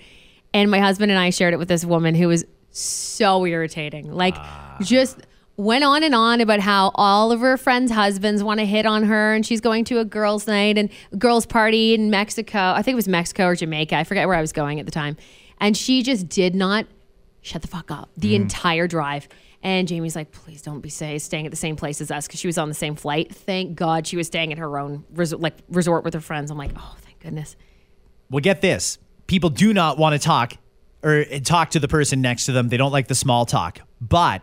and 0.54 0.70
my 0.70 0.78
husband 0.80 1.10
and 1.10 1.18
I 1.18 1.30
shared 1.30 1.52
it 1.54 1.58
with 1.58 1.68
this 1.68 1.84
woman 1.84 2.14
who 2.14 2.28
was 2.28 2.44
so 2.78 3.46
irritating. 3.46 4.12
Like, 4.12 4.36
just 4.82 5.18
went 5.56 5.84
on 5.84 6.02
and 6.02 6.14
on 6.14 6.40
about 6.40 6.60
how 6.60 6.92
all 6.94 7.32
of 7.32 7.40
her 7.40 7.56
friends' 7.56 7.90
husbands 7.90 8.42
want 8.42 8.60
to 8.60 8.66
hit 8.66 8.86
on 8.86 9.04
her, 9.04 9.34
and 9.34 9.44
she's 9.44 9.60
going 9.60 9.84
to 9.86 9.98
a 9.98 10.04
girls' 10.04 10.46
night 10.46 10.76
and 10.76 10.90
girls' 11.18 11.46
party 11.46 11.94
in 11.94 12.10
Mexico. 12.10 12.58
I 12.58 12.82
think 12.82 12.92
it 12.92 12.96
was 12.96 13.08
Mexico 13.08 13.46
or 13.46 13.54
Jamaica. 13.54 13.96
I 13.96 14.04
forget 14.04 14.26
where 14.26 14.36
I 14.36 14.40
was 14.40 14.52
going 14.52 14.80
at 14.80 14.86
the 14.86 14.92
time, 14.92 15.16
and 15.58 15.76
she 15.76 16.02
just 16.02 16.28
did 16.28 16.54
not 16.54 16.86
shut 17.42 17.62
the 17.62 17.68
fuck 17.68 17.90
up 17.90 18.10
the 18.16 18.32
mm. 18.32 18.42
entire 18.42 18.86
drive. 18.86 19.28
And 19.62 19.88
Jamie's 19.88 20.14
like, 20.14 20.30
please 20.30 20.62
don't 20.62 20.80
be 20.80 20.90
say, 20.90 21.18
staying 21.18 21.46
at 21.46 21.50
the 21.50 21.56
same 21.56 21.76
place 21.76 22.00
as 22.00 22.10
us 22.10 22.26
because 22.26 22.38
she 22.38 22.46
was 22.46 22.58
on 22.58 22.68
the 22.68 22.74
same 22.74 22.94
flight. 22.94 23.34
Thank 23.34 23.74
God 23.74 24.06
she 24.06 24.16
was 24.16 24.26
staying 24.26 24.52
at 24.52 24.58
her 24.58 24.78
own 24.78 25.04
resort, 25.12 25.40
like 25.40 25.54
resort 25.68 26.04
with 26.04 26.14
her 26.14 26.20
friends. 26.20 26.50
I'm 26.50 26.58
like, 26.58 26.72
oh, 26.76 26.96
thank 27.00 27.18
goodness. 27.20 27.56
Well, 28.30 28.40
get 28.40 28.60
this. 28.60 28.98
People 29.26 29.50
do 29.50 29.72
not 29.72 29.98
want 29.98 30.12
to 30.12 30.24
talk 30.24 30.54
or 31.06 31.24
uh, 31.32 31.38
talk 31.38 31.70
to 31.70 31.80
the 31.80 31.88
person 31.88 32.20
next 32.20 32.46
to 32.46 32.52
them. 32.52 32.68
They 32.68 32.76
don't 32.76 32.92
like 32.92 33.06
the 33.06 33.14
small 33.14 33.46
talk. 33.46 33.80
But 34.00 34.42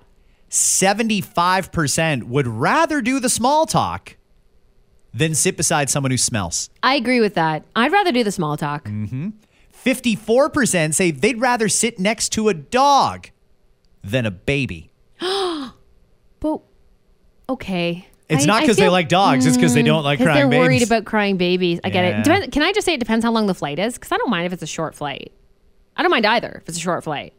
75% 0.49 2.23
would 2.23 2.47
rather 2.47 3.01
do 3.01 3.19
the 3.19 3.29
small 3.29 3.65
talk 3.65 4.15
than 5.13 5.35
sit 5.35 5.57
beside 5.57 5.89
someone 5.89 6.11
who 6.11 6.17
smells. 6.17 6.69
I 6.81 6.95
agree 6.95 7.19
with 7.19 7.35
that. 7.35 7.65
I'd 7.75 7.91
rather 7.91 8.11
do 8.11 8.23
the 8.23 8.31
small 8.31 8.55
talk. 8.55 8.85
54% 8.85 10.93
say 10.93 11.11
they'd 11.11 11.39
rather 11.39 11.67
sit 11.67 11.99
next 11.99 12.29
to 12.29 12.49
a 12.49 12.53
dog 12.53 13.29
than 14.03 14.25
a 14.25 14.31
baby. 14.31 14.91
But 16.39 16.59
okay. 17.47 18.05
It's 18.27 18.43
I- 18.43 18.47
not 18.47 18.61
because 18.61 18.75
they 18.75 18.89
like 18.89 19.07
dogs, 19.07 19.45
it's 19.45 19.55
because 19.55 19.73
they 19.73 19.81
don't 19.81 20.03
like 20.03 20.19
crying 20.19 20.49
they're 20.49 20.59
worried 20.59 20.79
babies. 20.79 20.89
about 20.89 21.05
crying 21.05 21.37
babies. 21.37 21.79
I 21.85 21.89
get 21.89 22.03
it. 22.03 22.23
Depends, 22.25 22.47
can 22.51 22.63
I 22.63 22.73
just 22.73 22.83
say 22.83 22.95
it 22.95 22.99
depends 22.99 23.23
how 23.23 23.31
long 23.31 23.47
the 23.47 23.53
flight 23.53 23.79
is? 23.79 23.93
Because 23.93 24.11
I 24.11 24.17
don't 24.17 24.29
mind 24.29 24.45
if 24.45 24.51
it's 24.51 24.61
a 24.61 24.67
short 24.67 24.93
flight. 24.93 25.31
I 25.95 26.01
don't 26.01 26.11
mind 26.11 26.25
either 26.25 26.59
if 26.61 26.69
it's 26.69 26.77
a 26.77 26.81
short 26.81 27.03
flight. 27.03 27.33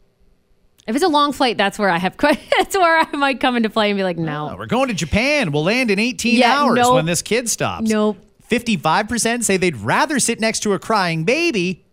If 0.86 0.94
it's 0.94 1.04
a 1.04 1.08
long 1.08 1.32
flight, 1.32 1.56
that's 1.56 1.78
where 1.78 1.88
I 1.88 1.96
have. 1.96 2.14
That's 2.18 2.76
where 2.76 2.98
I 2.98 3.16
might 3.16 3.40
come 3.40 3.56
into 3.56 3.70
play 3.70 3.88
and 3.90 3.96
be 3.96 4.02
like, 4.04 4.18
no. 4.18 4.50
Oh, 4.52 4.56
we're 4.56 4.66
going 4.66 4.88
to 4.88 4.94
Japan. 4.94 5.50
We'll 5.50 5.64
land 5.64 5.90
in 5.90 5.98
18 5.98 6.36
Yeah, 6.38 6.52
hours 6.60 6.76
nope. 6.76 6.94
when 6.96 7.06
this 7.06 7.22
kid 7.22 7.48
stops. 7.48 7.88
Nope. 7.88 8.18
55% 8.50 9.44
say 9.44 9.56
they'd 9.56 9.76
rather 9.78 10.20
sit 10.20 10.40
next 10.40 10.60
to 10.60 10.74
a 10.74 10.78
crying 10.78 11.24
baby 11.24 11.86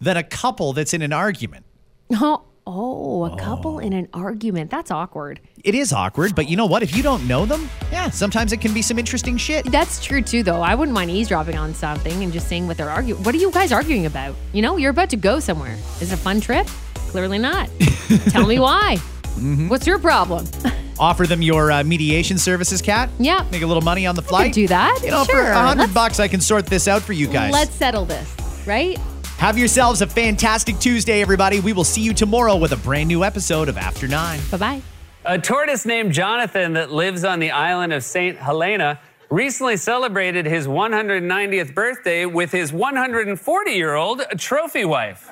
than 0.00 0.16
a 0.16 0.22
couple 0.22 0.72
that's 0.72 0.94
in 0.94 1.02
an 1.02 1.12
argument. 1.12 1.64
Oh, 2.12 2.44
oh, 2.72 3.24
a 3.24 3.36
couple 3.36 3.78
in 3.78 3.92
an 3.92 4.08
argument. 4.14 4.70
That's 4.70 4.90
awkward. 4.90 5.40
It 5.64 5.74
is 5.74 5.92
awkward, 5.92 6.34
but 6.34 6.48
you 6.48 6.56
know 6.56 6.66
what? 6.66 6.82
If 6.82 6.96
you 6.96 7.02
don't 7.02 7.26
know 7.26 7.44
them, 7.46 7.68
yeah, 7.92 8.08
sometimes 8.10 8.52
it 8.52 8.60
can 8.60 8.72
be 8.72 8.82
some 8.82 8.98
interesting 8.98 9.36
shit. 9.36 9.64
That's 9.70 10.02
true 10.04 10.22
too, 10.22 10.42
though. 10.42 10.62
I 10.62 10.74
wouldn't 10.74 10.94
mind 10.94 11.10
eavesdropping 11.10 11.58
on 11.58 11.74
something 11.74 12.22
and 12.22 12.32
just 12.32 12.48
seeing 12.48 12.66
what 12.66 12.76
they're 12.76 12.90
arguing. 12.90 13.22
What 13.24 13.34
are 13.34 13.38
you 13.38 13.50
guys 13.50 13.72
arguing 13.72 14.06
about? 14.06 14.34
You 14.52 14.62
know, 14.62 14.76
you're 14.76 14.90
about 14.90 15.10
to 15.10 15.16
go 15.16 15.40
somewhere. 15.40 15.74
Is 16.00 16.12
it 16.12 16.14
a 16.14 16.16
fun 16.16 16.40
trip? 16.40 16.66
Clearly 16.94 17.38
not. 17.38 17.68
Tell 18.28 18.46
me 18.46 18.58
why. 18.58 18.96
Mm-hmm. 18.98 19.68
What's 19.68 19.86
your 19.86 19.98
problem? 19.98 20.46
Offer 20.98 21.26
them 21.26 21.40
your 21.40 21.72
uh, 21.72 21.82
mediation 21.82 22.36
services, 22.36 22.82
Cat. 22.82 23.08
Yeah. 23.18 23.46
Make 23.50 23.62
a 23.62 23.66
little 23.66 23.82
money 23.82 24.06
on 24.06 24.14
the 24.14 24.22
flight. 24.22 24.52
do 24.52 24.68
that. 24.68 25.00
You 25.02 25.10
know, 25.10 25.24
for 25.24 25.32
Sure. 25.32 25.50
a 25.50 25.54
hundred 25.66 25.94
bucks, 25.94 26.20
I 26.20 26.28
can 26.28 26.40
sort 26.40 26.66
this 26.66 26.86
out 26.88 27.00
for 27.02 27.14
you 27.14 27.26
guys. 27.26 27.52
Let's 27.52 27.74
settle 27.74 28.04
this, 28.04 28.36
right? 28.66 28.98
Have 29.40 29.56
yourselves 29.56 30.02
a 30.02 30.06
fantastic 30.06 30.78
Tuesday, 30.78 31.22
everybody. 31.22 31.60
We 31.60 31.72
will 31.72 31.82
see 31.82 32.02
you 32.02 32.12
tomorrow 32.12 32.56
with 32.56 32.72
a 32.72 32.76
brand 32.76 33.08
new 33.08 33.24
episode 33.24 33.70
of 33.70 33.78
After 33.78 34.06
Nine. 34.06 34.38
Bye 34.50 34.56
bye. 34.58 34.82
A 35.24 35.38
tortoise 35.38 35.86
named 35.86 36.12
Jonathan 36.12 36.74
that 36.74 36.92
lives 36.92 37.24
on 37.24 37.40
the 37.40 37.50
island 37.50 37.94
of 37.94 38.04
St. 38.04 38.36
Helena 38.36 39.00
recently 39.30 39.78
celebrated 39.78 40.44
his 40.44 40.66
190th 40.66 41.74
birthday 41.74 42.26
with 42.26 42.52
his 42.52 42.70
140 42.70 43.70
year 43.70 43.94
old 43.94 44.20
trophy 44.36 44.84
wife. 44.84 45.30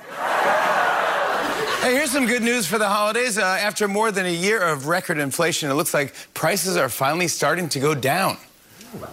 Hey, 1.82 1.92
here's 1.92 2.10
some 2.10 2.24
good 2.24 2.42
news 2.42 2.66
for 2.66 2.78
the 2.78 2.88
holidays. 2.88 3.36
Uh, 3.36 3.42
after 3.42 3.86
more 3.88 4.10
than 4.10 4.24
a 4.24 4.34
year 4.34 4.62
of 4.62 4.86
record 4.86 5.18
inflation, 5.18 5.70
it 5.70 5.74
looks 5.74 5.92
like 5.92 6.14
prices 6.32 6.78
are 6.78 6.88
finally 6.88 7.28
starting 7.28 7.68
to 7.68 7.78
go 7.78 7.94
down. 7.94 8.38
So, 9.02 9.06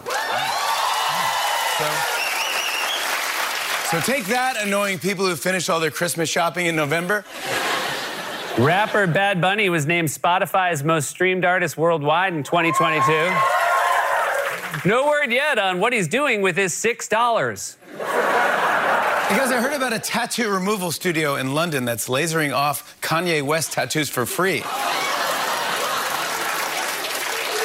so 3.91 3.99
take 4.01 4.25
that, 4.25 4.57
annoying 4.59 4.99
people 4.99 5.25
who 5.25 5.35
finish 5.35 5.69
all 5.69 5.79
their 5.79 5.91
Christmas 5.91 6.29
shopping 6.29 6.65
in 6.65 6.75
November. 6.75 7.23
Rapper 8.57 9.05
Bad 9.05 9.41
Bunny 9.41 9.69
was 9.69 9.85
named 9.85 10.07
Spotify's 10.07 10.83
most 10.83 11.09
streamed 11.09 11.43
artist 11.43 11.77
worldwide 11.77 12.33
in 12.33 12.41
2022. 12.41 13.11
No 14.87 15.07
word 15.07 15.31
yet 15.31 15.59
on 15.59 15.79
what 15.79 15.93
he's 15.93 16.07
doing 16.07 16.41
with 16.41 16.55
his 16.55 16.73
$6. 16.73 17.77
Because 19.27 19.51
I 19.51 19.59
heard 19.59 19.73
about 19.73 19.93
a 19.93 19.99
tattoo 19.99 20.49
removal 20.49 20.91
studio 20.91 21.35
in 21.35 21.53
London 21.53 21.83
that's 21.83 22.07
lasering 22.07 22.55
off 22.55 22.99
Kanye 23.01 23.41
West 23.41 23.73
tattoos 23.73 24.09
for 24.09 24.25
free. 24.25 24.59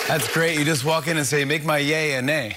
That's 0.09 0.33
great. 0.33 0.59
You 0.59 0.65
just 0.65 0.85
walk 0.85 1.07
in 1.07 1.19
and 1.19 1.27
say, 1.27 1.45
make 1.45 1.65
my 1.65 1.79
yay 1.79 2.15
a 2.15 2.23
nay. 2.23 2.57